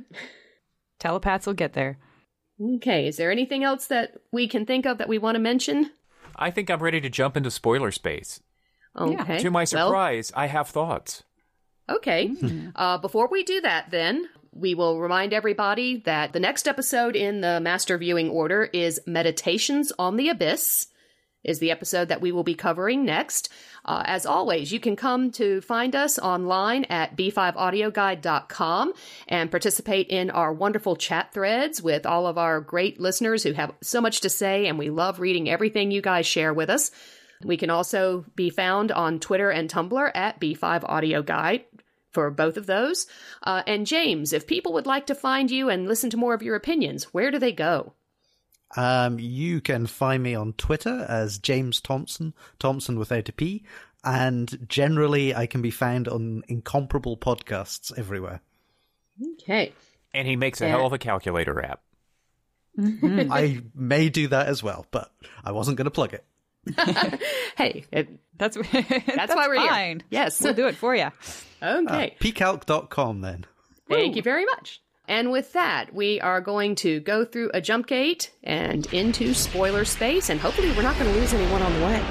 Telepaths 0.99 1.47
will 1.47 1.53
get 1.53 1.73
there. 1.73 1.97
Okay, 2.75 3.07
is 3.07 3.17
there 3.17 3.31
anything 3.31 3.63
else 3.63 3.87
that 3.87 4.15
we 4.31 4.47
can 4.47 4.65
think 4.65 4.85
of 4.85 4.97
that 4.97 5.09
we 5.09 5.17
want 5.17 5.35
to 5.35 5.41
mention? 5.41 5.91
I 6.35 6.51
think 6.51 6.69
I'm 6.69 6.81
ready 6.81 7.01
to 7.01 7.09
jump 7.09 7.37
into 7.37 7.51
spoiler 7.51 7.91
space. 7.91 8.41
Okay. 8.97 9.39
To 9.39 9.51
my 9.51 9.65
surprise, 9.65 10.31
well, 10.33 10.43
I 10.43 10.47
have 10.47 10.69
thoughts. 10.69 11.23
Okay. 11.89 12.29
Mm-hmm. 12.29 12.69
Uh, 12.75 12.97
before 12.97 13.27
we 13.27 13.43
do 13.43 13.61
that, 13.61 13.91
then, 13.91 14.29
we 14.51 14.73
will 14.73 15.01
remind 15.01 15.33
everybody 15.33 15.97
that 16.05 16.31
the 16.31 16.39
next 16.39 16.67
episode 16.67 17.15
in 17.15 17.41
the 17.41 17.59
master 17.59 17.97
viewing 17.97 18.29
order 18.29 18.69
is 18.71 19.01
Meditations 19.05 19.91
on 19.99 20.15
the 20.15 20.29
Abyss 20.29 20.87
is 21.43 21.59
the 21.59 21.71
episode 21.71 22.07
that 22.07 22.21
we 22.21 22.31
will 22.31 22.43
be 22.43 22.55
covering 22.55 23.05
next. 23.05 23.49
Uh, 23.85 24.01
as 24.05 24.25
always, 24.25 24.71
you 24.71 24.79
can 24.79 24.95
come 24.95 25.31
to 25.31 25.61
find 25.61 25.95
us 25.95 26.17
online 26.17 26.85
at 26.85 27.15
b5audioguide.com 27.15 28.93
and 29.27 29.51
participate 29.51 30.07
in 30.07 30.31
our 30.31 30.51
wonderful 30.51 30.95
chat 30.95 31.31
threads 31.31 31.81
with 31.83 32.05
all 32.05 32.25
of 32.25 32.37
our 32.37 32.59
great 32.59 32.99
listeners 32.99 33.43
who 33.43 33.53
have 33.53 33.71
so 33.81 34.01
much 34.01 34.21
to 34.21 34.29
say, 34.29 34.65
and 34.65 34.79
we 34.79 34.89
love 34.89 35.19
reading 35.19 35.47
everything 35.47 35.91
you 35.91 36.01
guys 36.01 36.25
share 36.25 36.53
with 36.53 36.69
us. 36.69 36.89
We 37.43 37.57
can 37.57 37.69
also 37.69 38.25
be 38.35 38.49
found 38.49 38.91
on 38.91 39.19
Twitter 39.19 39.51
and 39.51 39.69
Tumblr 39.69 40.11
at 40.15 40.39
B5AudioGuide 40.41 41.65
for 42.11 42.31
both 42.31 42.57
of 42.57 42.65
those. 42.65 43.05
Uh, 43.43 43.61
and 43.67 43.85
James, 43.85 44.33
if 44.33 44.47
people 44.47 44.73
would 44.73 44.87
like 44.87 45.05
to 45.07 45.15
find 45.15 45.51
you 45.51 45.69
and 45.69 45.87
listen 45.87 46.09
to 46.09 46.17
more 46.17 46.33
of 46.33 46.41
your 46.41 46.55
opinions, 46.55 47.13
where 47.13 47.29
do 47.29 47.37
they 47.37 47.51
go? 47.51 47.93
Um, 48.75 49.19
you 49.19 49.61
can 49.61 49.87
find 49.87 50.21
me 50.21 50.35
on 50.35 50.53
Twitter 50.53 51.05
as 51.07 51.37
James 51.37 51.79
Thomson, 51.79 52.33
Thomson 52.59 52.99
without 52.99 53.29
a 53.29 53.33
P, 53.33 53.63
and 54.03 54.67
generally 54.67 55.33
I 55.35 55.47
can 55.47 55.61
be 55.61 55.71
found 55.71 56.07
on 56.07 56.43
incomparable 56.47 57.17
podcasts 57.17 57.97
everywhere. 57.97 58.41
Okay. 59.33 59.73
And 60.13 60.27
he 60.27 60.35
makes 60.35 60.61
a 60.61 60.67
hell 60.67 60.85
of 60.85 60.93
a 60.93 60.97
calculator 60.97 61.63
app. 61.63 61.81
Mm-hmm. 62.77 63.31
I 63.31 63.61
may 63.73 64.09
do 64.09 64.27
that 64.29 64.47
as 64.47 64.61
well, 64.61 64.85
but 64.91 65.11
I 65.43 65.51
wasn't 65.51 65.77
going 65.77 65.85
to 65.85 65.91
plug 65.91 66.13
it. 66.13 66.25
hey, 67.57 67.85
it, 67.91 68.09
that's 68.37 68.57
that's, 68.71 69.05
that's 69.05 69.35
why 69.35 69.47
we're 69.47 69.55
fine. 69.55 69.99
here. 69.99 70.07
Yes, 70.09 70.41
we'll 70.41 70.53
do 70.53 70.67
it 70.67 70.75
for 70.75 70.95
you. 70.95 71.09
Okay, 71.63 72.15
uh, 72.19 72.23
pcalc.com 72.23 73.21
then. 73.21 73.45
Thank 73.89 74.11
Woo. 74.11 74.17
you 74.17 74.21
very 74.21 74.45
much. 74.45 74.81
And 75.07 75.31
with 75.31 75.53
that, 75.53 75.93
we 75.93 76.19
are 76.21 76.41
going 76.41 76.75
to 76.75 76.99
go 77.01 77.23
through 77.25 77.51
a 77.53 77.61
jump 77.61 77.87
gate 77.87 78.31
and 78.43 78.91
into 78.93 79.33
spoiler 79.33 79.85
space, 79.85 80.29
and 80.29 80.39
hopefully, 80.39 80.71
we're 80.71 80.81
not 80.81 80.97
going 80.97 81.13
to 81.13 81.19
lose 81.19 81.33
anyone 81.33 81.61
on 81.61 81.73
the 81.73 81.85
way. 81.85 82.01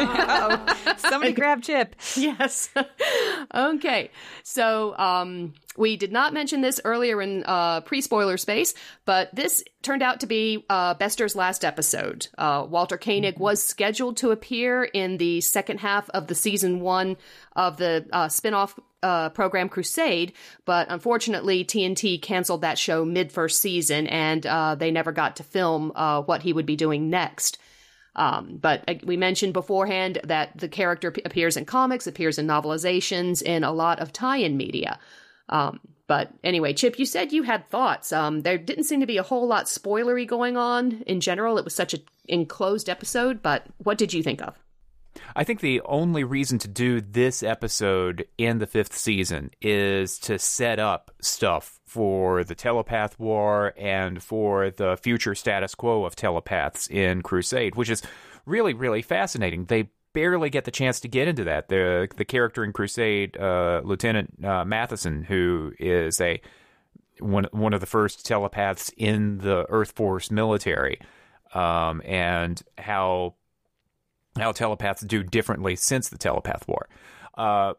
oh 0.22 0.96
Somebody 1.10 1.32
grab 1.40 1.62
Chip. 1.62 1.96
Yes. 2.16 2.70
okay. 3.54 4.10
So 4.42 4.96
um, 4.96 5.54
we 5.80 5.96
did 5.96 6.12
not 6.12 6.34
mention 6.34 6.60
this 6.60 6.80
earlier 6.84 7.20
in 7.22 7.42
uh, 7.44 7.80
pre 7.80 8.02
spoiler 8.02 8.36
space, 8.36 8.74
but 9.06 9.34
this 9.34 9.64
turned 9.82 10.02
out 10.02 10.20
to 10.20 10.26
be 10.26 10.64
uh, 10.68 10.94
Bester's 10.94 11.34
last 11.34 11.64
episode. 11.64 12.28
Uh, 12.36 12.66
Walter 12.68 12.98
Koenig 12.98 13.34
mm-hmm. 13.34 13.42
was 13.42 13.62
scheduled 13.62 14.18
to 14.18 14.30
appear 14.30 14.84
in 14.84 15.16
the 15.16 15.40
second 15.40 15.80
half 15.80 16.08
of 16.10 16.26
the 16.26 16.34
season 16.34 16.80
one 16.80 17.16
of 17.56 17.78
the 17.78 18.06
uh, 18.12 18.28
spin 18.28 18.54
off 18.54 18.78
uh, 19.02 19.30
program 19.30 19.70
Crusade, 19.70 20.34
but 20.66 20.88
unfortunately, 20.90 21.64
TNT 21.64 22.20
canceled 22.20 22.60
that 22.60 22.78
show 22.78 23.04
mid 23.04 23.32
first 23.32 23.62
season 23.62 24.06
and 24.06 24.44
uh, 24.46 24.74
they 24.74 24.90
never 24.90 25.12
got 25.12 25.36
to 25.36 25.42
film 25.42 25.92
uh, 25.94 26.20
what 26.20 26.42
he 26.42 26.52
would 26.52 26.66
be 26.66 26.76
doing 26.76 27.08
next. 27.08 27.58
Um, 28.16 28.58
but 28.60 28.84
uh, 28.86 28.94
we 29.04 29.16
mentioned 29.16 29.54
beforehand 29.54 30.18
that 30.24 30.58
the 30.58 30.68
character 30.68 31.10
p- 31.10 31.22
appears 31.24 31.56
in 31.56 31.64
comics, 31.64 32.06
appears 32.06 32.38
in 32.38 32.46
novelizations, 32.46 33.40
in 33.40 33.64
a 33.64 33.72
lot 33.72 34.00
of 34.00 34.12
tie-in 34.12 34.56
media. 34.58 34.98
Um, 35.50 35.80
but 36.06 36.32
anyway, 36.42 36.72
Chip, 36.72 36.98
you 36.98 37.06
said 37.06 37.32
you 37.32 37.44
had 37.44 37.68
thoughts. 37.68 38.12
Um, 38.12 38.40
there 38.40 38.58
didn't 38.58 38.84
seem 38.84 39.00
to 39.00 39.06
be 39.06 39.18
a 39.18 39.22
whole 39.22 39.46
lot 39.46 39.66
spoilery 39.66 40.26
going 40.26 40.56
on 40.56 41.02
in 41.06 41.20
general. 41.20 41.58
It 41.58 41.64
was 41.64 41.74
such 41.74 41.94
an 41.94 42.02
enclosed 42.26 42.88
episode. 42.88 43.42
But 43.42 43.66
what 43.78 43.98
did 43.98 44.12
you 44.12 44.22
think 44.22 44.42
of? 44.42 44.58
I 45.36 45.44
think 45.44 45.60
the 45.60 45.80
only 45.82 46.24
reason 46.24 46.58
to 46.60 46.68
do 46.68 47.00
this 47.00 47.42
episode 47.42 48.26
in 48.38 48.58
the 48.58 48.66
fifth 48.66 48.96
season 48.96 49.50
is 49.60 50.18
to 50.20 50.38
set 50.38 50.78
up 50.78 51.10
stuff 51.20 51.80
for 51.84 52.44
the 52.44 52.54
telepath 52.54 53.18
war 53.18 53.72
and 53.76 54.22
for 54.22 54.70
the 54.70 54.96
future 54.96 55.34
status 55.34 55.74
quo 55.74 56.04
of 56.04 56.16
telepaths 56.16 56.88
in 56.88 57.22
Crusade, 57.22 57.74
which 57.74 57.90
is 57.90 58.02
really, 58.46 58.74
really 58.74 59.02
fascinating. 59.02 59.66
They 59.66 59.90
barely 60.12 60.50
get 60.50 60.64
the 60.64 60.70
chance 60.70 61.00
to 61.00 61.08
get 61.08 61.28
into 61.28 61.44
that. 61.44 61.68
The 61.68 62.08
the 62.16 62.24
character 62.24 62.64
in 62.64 62.72
Crusade, 62.72 63.36
uh, 63.36 63.82
Lieutenant 63.84 64.44
uh, 64.44 64.64
Matheson, 64.64 65.24
who 65.24 65.72
is 65.78 66.20
a 66.20 66.40
one 67.20 67.46
one 67.52 67.74
of 67.74 67.80
the 67.80 67.86
first 67.86 68.26
telepaths 68.26 68.90
in 68.96 69.38
the 69.38 69.66
Earth 69.68 69.92
Force 69.92 70.30
military, 70.30 71.00
um, 71.54 72.02
and 72.04 72.62
how 72.78 73.34
how 74.36 74.52
telepaths 74.52 75.02
do 75.02 75.22
differently 75.22 75.76
since 75.76 76.08
the 76.08 76.18
telepath 76.18 76.66
war. 76.68 76.88
Uh, 77.36 77.74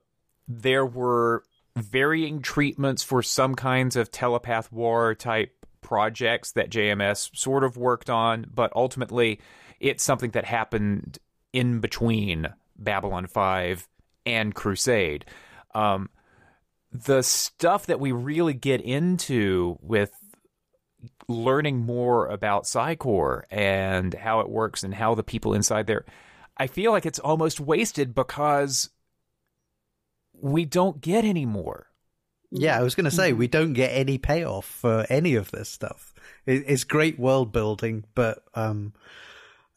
there 0.47 0.85
were 0.85 1.43
varying 1.75 2.41
treatments 2.41 3.03
for 3.03 3.23
some 3.23 3.55
kinds 3.55 3.95
of 3.95 4.11
telepath 4.11 4.71
war 4.71 5.15
type 5.15 5.65
projects 5.81 6.51
that 6.53 6.69
JMS 6.69 7.35
sort 7.35 7.63
of 7.63 7.77
worked 7.77 8.09
on, 8.09 8.45
but 8.53 8.71
ultimately 8.75 9.39
it's 9.79 10.03
something 10.03 10.31
that 10.31 10.45
happened 10.45 11.17
in 11.53 11.79
between 11.79 12.53
Babylon 12.77 13.27
5 13.27 13.87
and 14.25 14.55
Crusade. 14.55 15.25
Um, 15.73 16.09
the 16.91 17.21
stuff 17.21 17.85
that 17.85 17.99
we 17.99 18.11
really 18.11 18.53
get 18.53 18.81
into 18.81 19.77
with 19.81 20.11
learning 21.27 21.79
more 21.79 22.27
about 22.27 22.67
Psi 22.67 22.95
Corps 22.95 23.45
and 23.49 24.13
how 24.13 24.41
it 24.41 24.49
works 24.49 24.83
and 24.83 24.93
how 24.93 25.15
the 25.15 25.23
people 25.23 25.53
inside 25.53 25.87
there 25.87 26.05
I 26.61 26.67
feel 26.67 26.91
like 26.91 27.07
it's 27.07 27.17
almost 27.17 27.59
wasted 27.59 28.13
because 28.13 28.91
we 30.39 30.63
don't 30.63 31.01
get 31.01 31.25
any 31.25 31.45
more. 31.45 31.87
Yeah, 32.51 32.77
I 32.77 32.83
was 32.83 32.93
going 32.93 33.05
to 33.05 33.11
say 33.11 33.33
we 33.33 33.47
don't 33.47 33.73
get 33.73 33.89
any 33.89 34.19
payoff 34.19 34.65
for 34.65 35.07
any 35.09 35.33
of 35.33 35.49
this 35.49 35.69
stuff. 35.69 36.13
It's 36.45 36.83
great 36.83 37.17
world 37.17 37.51
building, 37.51 38.03
but 38.13 38.43
um, 38.53 38.93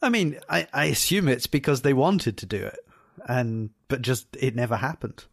I 0.05 0.09
mean, 0.09 0.39
I, 0.47 0.67
I 0.71 0.85
assume 0.85 1.27
it's 1.27 1.47
because 1.47 1.81
they 1.81 1.93
wanted 1.93 2.37
to 2.37 2.45
do 2.45 2.63
it, 2.63 2.79
and 3.27 3.71
but 3.87 4.01
just 4.01 4.27
it 4.39 4.55
never 4.55 4.77
happened. 4.77 5.25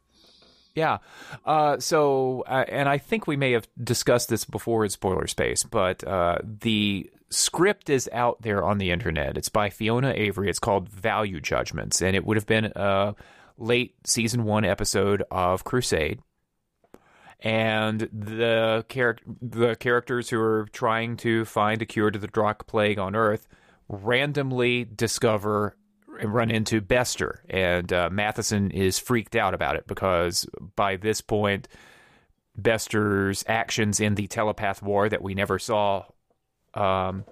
Yeah. 0.75 0.99
Uh, 1.45 1.79
so, 1.79 2.45
uh, 2.47 2.65
and 2.69 2.89
I 2.89 2.99
think 2.99 3.27
we 3.27 3.37
may 3.37 3.53
have 3.53 3.69
discussed 3.83 4.31
this 4.31 4.45
before 4.45 4.85
in 4.85 4.91
spoiler 4.91 5.27
space, 5.27 5.65
but 5.65 6.03
uh, 6.07 6.39
the 6.43 7.11
script 7.29 7.91
is 7.91 8.09
out 8.13 8.41
there 8.41 8.65
on 8.65 8.79
the 8.79 8.91
internet. 8.91 9.37
It's 9.37 9.51
by 9.51 9.69
Fiona 9.69 10.13
Avery. 10.17 10.49
It's 10.49 10.59
called 10.59 10.89
Value 10.89 11.41
Judgments, 11.41 12.01
and 12.01 12.17
it 12.17 12.25
would 12.25 12.39
have 12.39 12.47
been 12.47 12.73
a 12.75 13.15
late 13.59 13.97
season 14.07 14.45
one 14.45 14.65
episode 14.65 15.23
of 15.31 15.65
Crusade. 15.65 16.21
And 17.41 18.09
the 18.13 18.87
char- 18.89 19.19
the 19.43 19.75
characters 19.75 20.31
who 20.31 20.41
are 20.41 20.69
trying 20.73 21.17
to 21.19 21.45
find 21.45 21.83
a 21.83 21.87
cure 21.87 22.11
to 22.11 22.19
the 22.19 22.29
Drakh 22.29 22.67
plague 22.67 22.99
on 22.99 23.17
Earth 23.17 23.47
randomly 23.89 24.85
discover 24.85 25.77
and 26.21 26.33
run 26.33 26.51
into 26.51 26.81
Bester, 26.81 27.43
and 27.49 27.93
uh, 27.93 28.09
Matheson 28.11 28.71
is 28.71 28.99
freaked 28.99 29.35
out 29.35 29.55
about 29.55 29.77
it 29.77 29.87
because 29.87 30.47
by 30.77 30.97
this 30.97 31.21
point, 31.21 31.69
Bester's 32.57 33.45
actions 33.47 33.99
in 33.99 34.15
the 34.15 34.27
telepath 34.27 34.83
war 34.83 35.09
that 35.09 35.23
we 35.23 35.35
never 35.35 35.59
saw 35.59 36.05
um, 36.75 37.25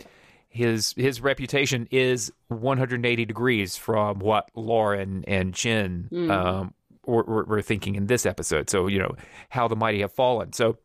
his 0.49 0.93
his 0.97 1.21
reputation 1.21 1.87
is 1.91 2.33
180 2.49 3.25
degrees 3.25 3.77
from 3.77 4.19
what 4.19 4.51
Lauren 4.55 5.25
and 5.27 5.55
Chen 5.55 6.09
mm. 6.11 6.31
um, 6.31 6.75
were, 7.07 7.23
were, 7.23 7.45
were, 7.45 7.63
thinking 7.63 7.95
in 7.95 8.07
this 8.07 8.27
episode. 8.27 8.69
So 8.69 8.89
you 8.89 8.99
know 8.99 9.15
how 9.49 9.69
the 9.69 9.77
mighty 9.77 10.01
have 10.01 10.13
fallen. 10.13 10.53
So 10.53 10.79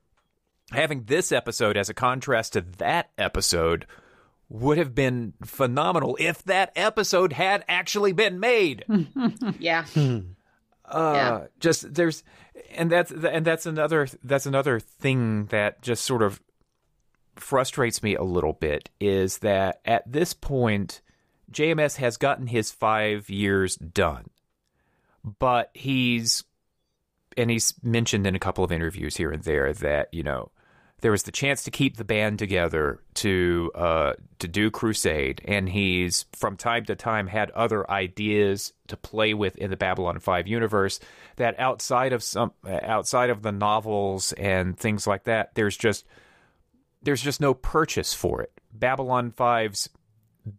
having 0.72 1.06
this 1.06 1.32
episode 1.32 1.78
as 1.78 1.90
a 1.90 1.94
contrast 1.94 2.54
to 2.54 2.62
that 2.78 3.10
episode 3.18 3.88
would 4.50 4.78
have 4.78 4.94
been 4.94 5.34
phenomenal 5.44 6.18
if 6.20 6.44
that 6.44 6.72
episode 6.76 7.34
had 7.34 7.64
actually 7.68 8.14
been 8.14 8.40
made. 8.40 8.86
yeah. 9.60 9.86
Uh, 9.96 11.14
yeah. 11.16 11.46
Just 11.60 11.94
there's, 11.94 12.24
and 12.76 12.92
that's 12.92 13.12
and 13.12 13.46
that's 13.46 13.66
another 13.66 14.08
that's 14.24 14.46
another 14.46 14.80
thing 14.80 15.46
that 15.48 15.82
just 15.82 16.04
sort 16.06 16.22
of 16.22 16.42
frustrates 17.36 18.02
me 18.02 18.16
a 18.16 18.24
little 18.24 18.54
bit 18.54 18.90
is 19.00 19.40
that 19.40 19.82
at 19.86 20.10
this 20.10 20.34
point, 20.34 21.02
JMS 21.52 21.98
has 21.98 22.18
gotten 22.18 22.48
his 22.48 22.72
five 22.72 23.30
years 23.30 23.76
done, 23.76 24.30
but 25.40 25.70
he's 25.74 26.44
and 27.38 27.50
he's 27.50 27.74
mentioned 27.84 28.26
in 28.26 28.36
a 28.36 28.40
couple 28.40 28.64
of 28.64 28.72
interviews 28.72 29.18
here 29.18 29.32
and 29.32 29.44
there 29.44 29.74
that 29.74 30.10
you 30.14 30.24
know 30.24 30.52
there 31.06 31.12
was 31.12 31.22
the 31.22 31.32
chance 31.32 31.62
to 31.62 31.70
keep 31.70 31.98
the 31.98 32.04
band 32.04 32.40
together 32.40 33.00
to 33.14 33.72
uh, 33.76 34.14
to 34.40 34.48
do 34.48 34.72
Crusade, 34.72 35.40
and 35.46 35.70
he's 35.70 36.26
from 36.34 36.58
time 36.58 36.84
to 36.86 36.96
time 36.96 37.28
had 37.28 37.52
other 37.52 37.88
ideas 37.92 38.74
to 38.88 38.98
play 38.98 39.36
with 39.36 39.56
in 39.58 39.70
the 39.70 39.78
Babylon 39.78 40.18
Five 40.18 40.48
universe 40.48 41.00
that 41.36 41.60
outside 41.60 42.12
of 42.12 42.24
some 42.24 42.54
outside 42.68 43.30
of 43.30 43.44
the 43.44 43.52
novels 43.52 44.34
and 44.34 44.76
things 44.76 45.06
like 45.06 45.26
that, 45.26 45.54
there's 45.54 45.78
just 45.78 46.08
there's 47.04 47.22
just 47.22 47.40
no 47.40 47.54
purchase 47.54 48.16
for 48.16 48.42
it. 48.42 48.52
Babylon 48.74 49.32
5's 49.32 49.90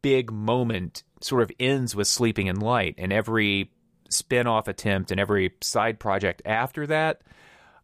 big 0.00 0.30
moment 0.30 1.02
sort 1.22 1.42
of 1.42 1.50
ends 1.58 1.96
with 1.96 2.06
Sleeping 2.06 2.46
in 2.46 2.60
Light, 2.60 2.94
and 2.98 3.12
every 3.12 3.72
spin 4.10 4.46
off 4.46 4.68
attempt 4.68 5.10
and 5.10 5.18
every 5.18 5.54
side 5.60 5.98
project 5.98 6.40
after 6.44 6.86
that, 6.86 7.22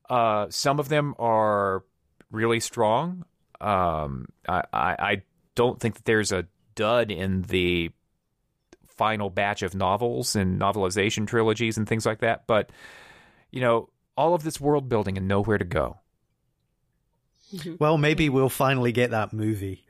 uh, 0.09 0.47
some 0.49 0.79
of 0.79 0.89
them 0.89 1.17
are 1.19 1.83
really 2.33 2.61
strong. 2.61 3.25
Um, 3.61 4.27
I, 4.49 4.63
I, 4.73 4.97
I 4.99 5.23
don't 5.55 5.79
think 5.79 5.95
that 5.95 6.05
there's 6.05 6.33
a 6.33 6.47
dud 6.75 7.11
in 7.11 7.43
the 7.43 7.91
final 8.97 9.31
batch 9.31 9.63
of 9.63 9.75
novels 9.75 10.35
and 10.35 10.61
novelization 10.61 11.27
trilogies 11.27 11.77
and 11.77 11.89
things 11.89 12.07
like 12.07 12.21
that, 12.21 12.47
but 12.47 12.71
you 13.51 13.61
know, 13.61 13.89
all 14.17 14.35
of 14.35 14.43
this 14.43 14.61
world 14.61 14.89
building 14.89 15.17
and 15.17 15.29
nowhere 15.29 15.59
to 15.59 15.65
go. 15.65 15.99
Well, 17.79 17.99
maybe 17.99 18.31
we'll 18.31 18.49
finally 18.49 18.93
get 18.93 19.11
that 19.11 19.35
movie, 19.35 19.85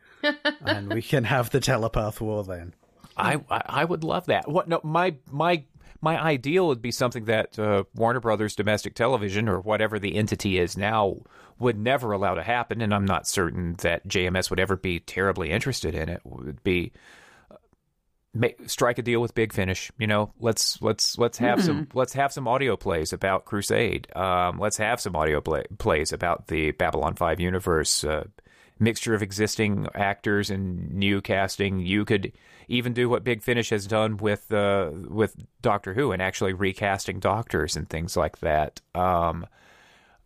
and 0.62 0.93
we 0.93 1.01
can 1.01 1.22
have 1.22 1.51
the 1.51 1.61
telepath 1.61 2.20
war 2.20 2.43
then. 2.43 2.74
I 3.16 3.40
I 3.49 3.84
would 3.84 4.03
love 4.03 4.26
that. 4.26 4.51
What? 4.51 4.66
No, 4.66 4.80
my 4.82 5.14
my 5.30 5.62
my 6.03 6.21
ideal 6.21 6.67
would 6.67 6.83
be 6.83 6.91
something 6.91 7.25
that 7.27 7.59
uh, 7.59 7.85
Warner 7.95 8.21
Brothers 8.21 8.57
Domestic 8.57 8.95
Television 8.95 9.49
or 9.49 9.61
whatever 9.61 9.99
the 9.99 10.17
entity 10.17 10.59
is 10.59 10.77
now 10.77 11.19
would 11.59 11.79
never 11.79 12.11
allow 12.11 12.35
to 12.35 12.43
happen, 12.43 12.83
and 12.83 12.93
I'm 12.93 13.05
not 13.05 13.29
certain 13.29 13.75
that 13.79 14.07
JMS 14.07 14.51
would 14.51 14.59
ever 14.59 14.77
be 14.77 14.99
terribly 14.99 15.51
interested 15.51 15.95
in 15.95 16.09
it. 16.09 16.21
Would 16.25 16.63
be 16.65 16.93
make, 18.35 18.69
strike 18.69 18.99
a 18.99 19.03
deal 19.03 19.21
with 19.21 19.35
Big 19.35 19.53
Finish. 19.53 19.93
You 19.97 20.09
know, 20.09 20.33
let's 20.41 20.83
let's 20.83 21.19
let's 21.19 21.39
have 21.39 21.59
mm-hmm. 21.59 21.67
some 21.67 21.89
let's 21.95 22.15
have 22.15 22.33
some 22.33 22.49
audio 22.49 22.77
plays 22.77 23.13
about 23.13 23.45
Crusade. 23.45 24.15
Um, 24.17 24.59
let's 24.59 24.79
have 24.79 25.01
some 25.01 25.15
audio 25.15 25.41
play, 25.41 25.65
plays 25.79 26.13
about 26.13 26.49
the 26.49 26.73
Babylon 26.73 27.15
Five 27.15 27.41
universe. 27.41 28.03
Uh, 28.05 28.25
mixture 28.83 29.14
of 29.14 29.22
existing 29.22 29.87
actors 29.95 30.51
and 30.51 30.93
new 30.93 31.20
casting. 31.20 31.80
You 31.80 32.05
could 32.05 32.33
even 32.68 32.93
do 32.93 33.09
what 33.09 33.24
Big 33.24 33.43
Finish 33.43 33.70
has 33.70 33.87
done 33.87 34.16
with 34.16 34.53
uh, 34.53 34.91
with 35.09 35.37
Doctor 35.62 35.95
Who 35.95 36.12
and 36.12 36.20
actually 36.20 36.53
recasting 36.53 37.20
doctors 37.20 37.76
and 37.76 37.89
things 37.89 38.16
like 38.16 38.39
that. 38.41 38.80
Um, 38.95 39.47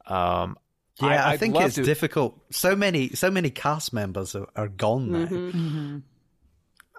um, 0.06 0.56
yeah, 1.00 1.26
I, 1.26 1.32
I 1.32 1.36
think 1.36 1.56
it's 1.56 1.74
to... 1.74 1.82
difficult. 1.82 2.40
So 2.50 2.74
many, 2.74 3.10
so 3.10 3.30
many 3.30 3.50
cast 3.50 3.92
members 3.92 4.34
are, 4.34 4.48
are 4.56 4.68
gone 4.68 5.12
now. 5.12 5.26
Mm-hmm. 5.26 5.58
Mm-hmm. 5.58 5.98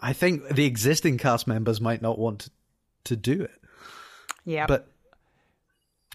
I 0.01 0.13
think 0.13 0.47
the 0.49 0.65
existing 0.65 1.17
cast 1.17 1.47
members 1.47 1.81
might 1.81 2.01
not 2.03 2.19
want 2.19 2.41
to, 2.41 2.51
to 3.05 3.15
do 3.15 3.41
it. 3.41 3.59
Yeah, 4.45 4.67
but 4.67 4.91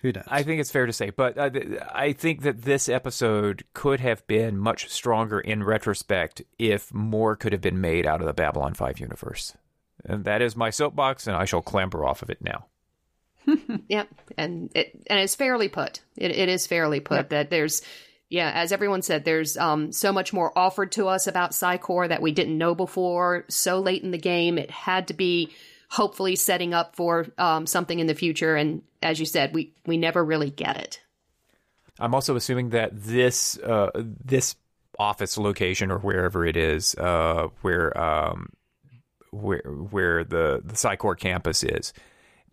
who 0.03 0.12
knows? 0.12 0.24
I 0.26 0.42
think 0.42 0.61
it's 0.61 0.70
fair 0.72 0.86
to 0.86 0.92
say, 0.92 1.11
but 1.11 1.38
uh, 1.38 1.50
I 1.92 2.12
think 2.12 2.42
that 2.42 2.62
this 2.62 2.88
episode 2.88 3.64
could 3.72 4.00
have 4.00 4.26
been 4.26 4.59
much 4.59 4.88
stronger 4.90 5.38
in 5.38 5.62
retrospect 5.62 6.42
if 6.59 6.92
more 6.92 7.36
could 7.36 7.53
have 7.53 7.62
been 7.62 7.80
made 7.80 8.05
out 8.05 8.20
of 8.20 8.26
the 8.26 8.34
Babylon 8.34 8.74
5 8.74 8.98
universe. 8.98 9.57
And 10.05 10.24
that 10.24 10.42
is 10.42 10.57
my 10.57 10.70
soapbox, 10.70 11.28
and 11.28 11.36
I 11.36 11.44
shall 11.44 11.62
clamber 11.62 12.05
off 12.05 12.22
of 12.22 12.30
it 12.30 12.42
now. 12.42 12.66
yep, 13.88 14.09
and 14.36 14.70
it 14.74 14.92
and 15.07 15.20
it's 15.20 15.36
fairly 15.36 15.68
put. 15.68 16.00
It, 16.16 16.32
it 16.32 16.48
is 16.48 16.66
fairly 16.66 17.00
put 17.00 17.16
yep. 17.16 17.28
that 17.30 17.50
there's, 17.50 17.82
yeah, 18.28 18.50
as 18.55 18.72
everyone 18.72 19.03
said, 19.03 19.24
there's 19.24 19.57
um 19.57 19.92
so 19.92 20.12
much 20.12 20.32
more 20.32 20.57
offered 20.57 20.92
to 20.92 21.09
us 21.09 21.26
about 21.26 21.55
Psi 21.55 21.78
Corps 21.78 22.09
that 22.09 22.22
we 22.22 22.32
didn't 22.32 22.59
know 22.59 22.74
before. 22.74 23.44
So 23.48 23.80
late 23.80 24.03
in 24.03 24.11
the 24.11 24.18
game, 24.18 24.59
it 24.59 24.70
had 24.70 25.09
to 25.09 25.14
be 25.14 25.50
hopefully 25.93 26.34
setting 26.34 26.72
up 26.72 26.97
for 26.97 27.26
um, 27.36 27.66
something 27.66 27.99
in 27.99 28.07
the 28.07 28.14
future. 28.14 28.57
And 28.57 28.82
as 29.03 29.20
you 29.20 29.26
said, 29.26 29.53
we 29.53 29.74
we 29.86 29.99
never 29.99 30.24
really 30.24 30.51
get 30.51 30.78
it. 30.78 31.01
I'm 32.01 32.14
also 32.14 32.34
assuming 32.34 32.70
that 32.70 32.90
this 32.95 33.59
uh, 33.59 33.90
this 33.95 34.57
office 34.99 35.36
location 35.36 35.90
or 35.90 35.99
wherever 35.99 36.47
it 36.47 36.57
is, 36.57 36.95
uh, 36.95 37.49
where 37.61 37.97
um, 38.01 38.49
where 39.30 39.61
where 39.61 40.24
the 40.24 40.62
the 40.64 40.76
Psi 40.76 40.97
campus 40.97 41.62
is, 41.62 41.93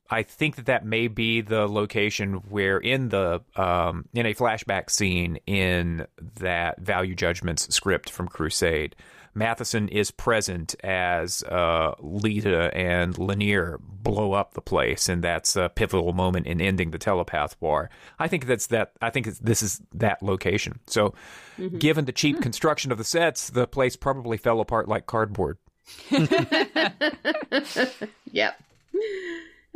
I 0.09 0.23
think 0.23 0.57
that 0.57 0.65
that 0.65 0.85
may 0.85 1.07
be 1.07 1.39
the 1.39 1.65
location 1.65 2.33
where 2.49 2.77
in 2.77 3.07
the 3.07 3.41
um, 3.55 4.09
in 4.13 4.25
a 4.25 4.33
flashback 4.33 4.89
scene 4.89 5.39
in 5.47 6.07
that 6.41 6.81
value 6.81 7.15
judgments 7.15 7.73
script 7.73 8.09
from 8.09 8.27
Crusade, 8.27 8.97
Matheson 9.33 9.87
is 9.89 10.11
present 10.11 10.75
as 10.83 11.43
uh, 11.43 11.95
Lyta 11.95 12.75
and 12.75 13.17
Lanier 13.17 13.79
blow 13.81 14.33
up 14.33 14.53
the 14.53 14.61
place, 14.61 15.09
and 15.09 15.23
that's 15.23 15.55
a 15.55 15.69
pivotal 15.69 16.13
moment 16.13 16.47
in 16.47 16.61
ending 16.61 16.91
the 16.91 16.97
telepath 16.97 17.55
war. 17.59 17.89
I 18.17 18.27
think 18.27 18.45
that's 18.45 18.67
that. 18.67 18.93
I 19.01 19.09
think 19.09 19.25
this 19.39 19.61
is 19.61 19.81
that 19.93 20.21
location. 20.21 20.79
So, 20.87 21.13
mm-hmm. 21.57 21.77
given 21.77 22.05
the 22.05 22.11
cheap 22.11 22.35
mm-hmm. 22.35 22.43
construction 22.43 22.91
of 22.91 22.97
the 22.97 23.03
sets, 23.03 23.49
the 23.49 23.67
place 23.67 23.95
probably 23.95 24.37
fell 24.37 24.59
apart 24.59 24.87
like 24.87 25.05
cardboard. 25.05 25.57
yep. 28.31 28.61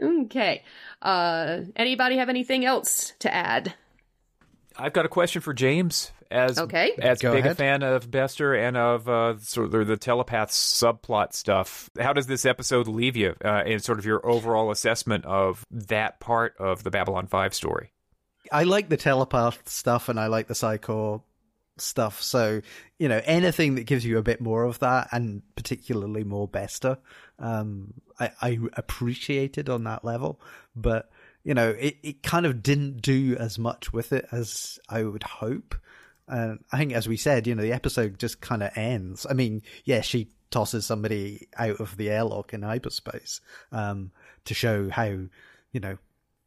Okay. 0.02 0.64
Uh, 1.02 1.62
anybody 1.76 2.18
have 2.18 2.30
anything 2.30 2.66
else 2.66 3.14
to 3.20 3.34
add? 3.34 3.74
I've 4.78 4.94
got 4.94 5.06
a 5.06 5.10
question 5.10 5.42
for 5.42 5.54
James 5.54 6.12
as 6.34 6.60
okay. 6.60 6.94
as 7.00 7.20
Go 7.20 7.32
big 7.32 7.46
ahead. 7.46 7.54
a 7.54 7.56
fan 7.56 7.84
of 7.84 8.10
Bester 8.10 8.54
and 8.54 8.76
of 8.76 9.08
uh, 9.08 9.38
sort 9.40 9.74
of 9.74 9.88
the 9.88 9.98
telepath 9.98 10.50
subplot 10.50 11.34
stuff. 11.34 11.90
How 12.00 12.12
does 12.14 12.28
this 12.28 12.46
episode 12.46 12.88
leave 12.88 13.16
you 13.16 13.36
uh, 13.46 13.64
in 13.66 13.80
sort 13.80 14.00
of 14.00 14.06
your 14.06 14.26
overall 14.26 14.72
assessment 14.72 15.26
of 15.26 15.66
that 15.72 16.20
part 16.20 16.56
of 16.60 16.84
the 16.84 16.92
Babylon 16.92 17.28
Five 17.28 17.54
story? 17.54 17.92
I 18.52 18.64
like 18.64 18.90
the 18.90 18.98
telepath 18.98 19.70
stuff, 19.70 20.10
and 20.10 20.20
I 20.20 20.28
like 20.28 20.48
the 20.48 20.56
Psi 20.56 20.78
Corps 20.78 21.22
stuff. 21.78 22.22
So 22.22 22.62
you 22.98 23.08
know, 23.08 23.22
anything 23.26 23.76
that 23.76 23.86
gives 23.86 24.06
you 24.06 24.18
a 24.18 24.24
bit 24.24 24.42
more 24.42 24.64
of 24.64 24.80
that, 24.80 25.10
and 25.12 25.44
particularly 25.56 26.24
more 26.24 26.48
Bester, 26.48 26.98
um, 27.40 27.94
I, 28.20 28.32
I 28.42 28.60
appreciate 28.74 29.58
it 29.58 29.70
on 29.70 29.84
that 29.86 30.04
level. 30.04 30.42
But 30.76 31.10
you 31.44 31.54
know, 31.54 31.70
it, 31.70 31.98
it 32.04 32.24
kind 32.24 32.46
of 32.46 32.64
didn't 32.64 33.02
do 33.02 33.36
as 33.38 33.60
much 33.60 33.94
with 33.94 34.14
it 34.14 34.28
as 34.32 34.80
I 34.90 35.04
would 35.04 35.24
hope. 35.24 35.76
And 36.28 36.64
I 36.72 36.78
think, 36.78 36.94
as 36.94 37.08
we 37.08 37.18
said, 37.18 37.48
you 37.48 37.56
know, 37.56 37.62
the 37.64 37.74
episode 37.74 38.20
just 38.20 38.42
kind 38.42 38.64
of 38.64 38.72
ends. 38.76 39.26
I 39.30 39.34
mean, 39.34 39.62
yeah, 39.84 40.02
she 40.02 40.30
tosses 40.52 40.86
somebody 40.86 41.48
out 41.58 41.80
of 41.80 41.98
the 41.98 42.10
airlock 42.10 42.54
in 42.54 42.62
hyperspace 42.62 43.42
um, 43.72 44.12
to 44.46 44.54
show 44.54 44.90
how, 44.90 45.06
you 45.72 45.80
know, 45.80 45.98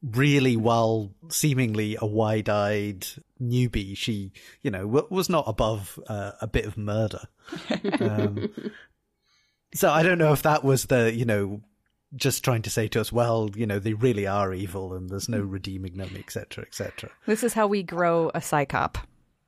really 0.02 0.56
well, 0.56 1.10
seemingly 1.28 1.96
a 2.00 2.06
wide-eyed 2.06 3.06
newbie, 3.40 3.96
she, 3.96 4.32
you 4.62 4.70
know, 4.70 4.86
w- 4.86 5.06
was 5.10 5.28
not 5.28 5.44
above 5.48 5.98
uh, 6.06 6.32
a 6.40 6.46
bit 6.46 6.66
of 6.66 6.76
murder. 6.76 7.22
Um, 8.00 8.50
so 9.74 9.90
I 9.90 10.02
don't 10.02 10.18
know 10.18 10.32
if 10.32 10.42
that 10.42 10.64
was 10.64 10.86
the, 10.86 11.12
you 11.12 11.24
know, 11.24 11.60
just 12.14 12.44
trying 12.44 12.62
to 12.62 12.70
say 12.70 12.88
to 12.88 13.00
us, 13.00 13.12
well, 13.12 13.50
you 13.54 13.66
know, 13.66 13.78
they 13.78 13.92
really 13.92 14.26
are 14.26 14.52
evil 14.54 14.94
and 14.94 15.08
there's 15.10 15.28
no 15.28 15.40
redeeming 15.40 15.96
them, 15.96 16.16
etc., 16.16 16.64
etc. 16.64 17.10
This 17.26 17.42
is 17.42 17.52
how 17.52 17.66
we 17.66 17.82
grow 17.82 18.30
a 18.34 18.40
Psi 18.40 18.64
Cop. 18.64 18.98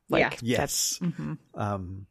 Like, 0.09 0.39
yeah. 0.43 0.59
Yes. 0.61 0.99
Mm-hmm. 1.03 1.35
Um, 1.55 2.07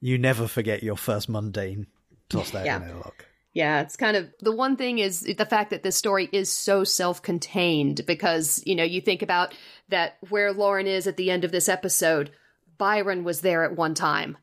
you 0.00 0.18
never 0.18 0.46
forget 0.46 0.82
your 0.82 0.96
first 0.96 1.28
mundane 1.28 1.86
Toss 2.28 2.50
that 2.50 2.64
yeah. 2.64 2.76
in 2.76 2.84
airlock. 2.84 3.26
Yeah, 3.52 3.80
it's 3.80 3.96
kind 3.96 4.16
of 4.16 4.32
the 4.38 4.54
one 4.54 4.76
thing 4.76 5.00
is 5.00 5.22
the 5.22 5.46
fact 5.46 5.70
that 5.70 5.82
this 5.82 5.96
story 5.96 6.28
is 6.32 6.50
so 6.52 6.84
self 6.84 7.20
contained 7.20 8.06
because, 8.06 8.62
you 8.64 8.76
know, 8.76 8.84
you 8.84 9.00
think 9.00 9.22
about 9.22 9.52
that 9.88 10.18
where 10.28 10.52
Lauren 10.52 10.86
is 10.86 11.08
at 11.08 11.16
the 11.16 11.32
end 11.32 11.44
of 11.44 11.50
this 11.50 11.68
episode, 11.68 12.30
Byron 12.78 13.24
was 13.24 13.40
there 13.40 13.64
at 13.64 13.76
one 13.76 13.94
time 13.94 14.38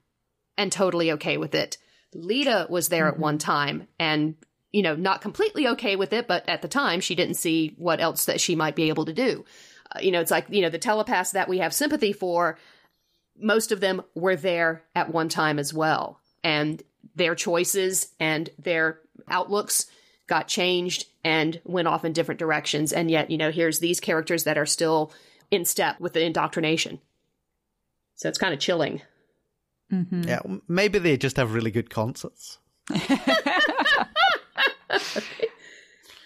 and 0.58 0.72
totally 0.72 1.14
okay 1.14 1.38
with 1.38 1.56
it. 1.56 1.78
Lyta 2.14 2.70
was 2.70 2.90
there 2.90 3.06
mm-hmm. 3.06 3.16
at 3.16 3.20
one 3.20 3.38
time 3.38 3.88
and, 3.98 4.36
you 4.74 4.82
know, 4.82 4.96
not 4.96 5.22
completely 5.22 5.70
okay 5.70 5.96
with 5.96 6.12
it, 6.12 6.28
but 6.28 6.48
at 6.50 6.62
the 6.62 6.68
time 6.68 7.00
she 7.00 7.16
didn't 7.16 7.36
see 7.36 7.76
what 7.78 8.02
else 8.02 8.26
that 8.26 8.42
she 8.42 8.56
might 8.56 8.76
be 8.76 8.90
able 8.90 9.06
to 9.06 9.14
do. 9.14 9.46
Uh, 9.96 10.00
you 10.02 10.12
know, 10.12 10.22
it's 10.22 10.32
like, 10.32 10.46
you 10.50 10.62
know, 10.62 10.70
the 10.70 10.78
telepaths 10.78 11.32
that 11.32 11.50
we 11.50 11.60
have 11.60 11.74
sympathy 11.74 12.14
for, 12.14 12.58
most 13.40 13.72
of 13.72 13.80
them 13.80 14.02
were 14.16 14.36
there 14.36 14.84
at 14.96 15.14
one 15.14 15.30
time 15.30 15.60
as 15.60 15.74
well. 15.74 16.20
And 16.44 16.82
their 17.16 17.36
choices 17.36 18.10
and 18.20 18.50
their 18.60 19.00
outlooks 19.28 19.88
got 20.28 20.48
changed 20.48 21.06
and 21.24 21.60
went 21.64 21.88
off 21.88 22.06
in 22.06 22.14
different 22.14 22.40
directions. 22.40 22.92
And 22.92 23.10
yet, 23.10 23.32
you 23.32 23.38
know, 23.38 23.52
here's 23.52 23.80
these 23.80 24.00
characters 24.00 24.44
that 24.44 24.58
are 24.58 24.66
still 24.66 25.12
in 25.52 25.66
step 25.66 26.00
with 26.00 26.14
the 26.14 26.24
indoctrination. 26.24 27.00
So 28.16 28.28
it's 28.30 28.38
kind 28.38 28.54
of 28.54 28.60
chilling. 28.60 29.02
Mm-hmm. 29.92 30.24
Yeah, 30.24 30.40
maybe 30.68 31.00
they 31.00 31.18
just 31.18 31.38
have 31.38 31.54
really 31.54 31.72
good 31.72 31.90
concerts. 31.90 32.58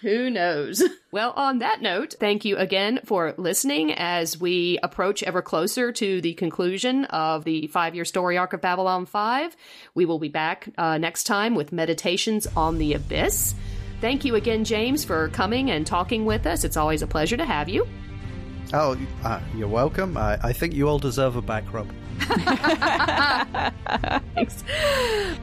Who 0.02 0.30
knows? 0.30 0.82
Well, 1.12 1.34
on 1.36 1.58
that 1.58 1.82
note, 1.82 2.14
thank 2.18 2.46
you 2.46 2.56
again 2.56 3.00
for 3.04 3.34
listening 3.36 3.92
as 3.92 4.40
we 4.40 4.78
approach 4.82 5.22
ever 5.22 5.42
closer 5.42 5.92
to 5.92 6.22
the 6.22 6.32
conclusion 6.32 7.04
of 7.04 7.44
the 7.44 7.66
five 7.66 7.94
year 7.94 8.06
story 8.06 8.38
arc 8.38 8.54
of 8.54 8.62
Babylon 8.62 9.04
5. 9.04 9.54
We 9.94 10.06
will 10.06 10.18
be 10.18 10.30
back 10.30 10.70
uh, 10.78 10.96
next 10.96 11.24
time 11.24 11.54
with 11.54 11.70
Meditations 11.70 12.46
on 12.56 12.78
the 12.78 12.94
Abyss. 12.94 13.54
Thank 14.00 14.24
you 14.24 14.36
again, 14.36 14.64
James, 14.64 15.04
for 15.04 15.28
coming 15.28 15.70
and 15.70 15.86
talking 15.86 16.24
with 16.24 16.46
us. 16.46 16.64
It's 16.64 16.78
always 16.78 17.02
a 17.02 17.06
pleasure 17.06 17.36
to 17.36 17.44
have 17.44 17.68
you. 17.68 17.86
Oh, 18.72 18.96
uh, 19.22 19.40
you're 19.54 19.68
welcome. 19.68 20.16
I, 20.16 20.38
I 20.42 20.54
think 20.54 20.72
you 20.72 20.88
all 20.88 20.98
deserve 20.98 21.36
a 21.36 21.42
back 21.42 21.70
rub. 21.74 21.92
Thanks. 24.34 24.64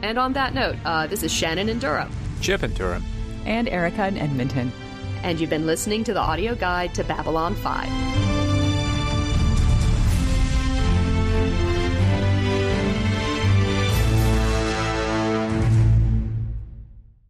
And 0.01 0.17
on 0.17 0.33
that 0.33 0.55
note, 0.55 0.77
uh, 0.83 1.05
this 1.05 1.21
is 1.21 1.31
Shannon 1.31 1.69
and 1.69 1.79
Durham. 1.79 2.11
Chip 2.41 2.63
and 2.63 2.73
Durham 2.73 3.03
and 3.45 3.69
Erica 3.69 4.07
in 4.07 4.17
Edmonton. 4.17 4.71
And 5.23 5.39
you've 5.39 5.49
been 5.49 5.65
listening 5.65 6.03
to 6.05 6.13
the 6.13 6.21
audio 6.21 6.55
guide 6.55 6.93
to 6.95 7.03
Babylon 7.03 7.55
5. 7.55 8.28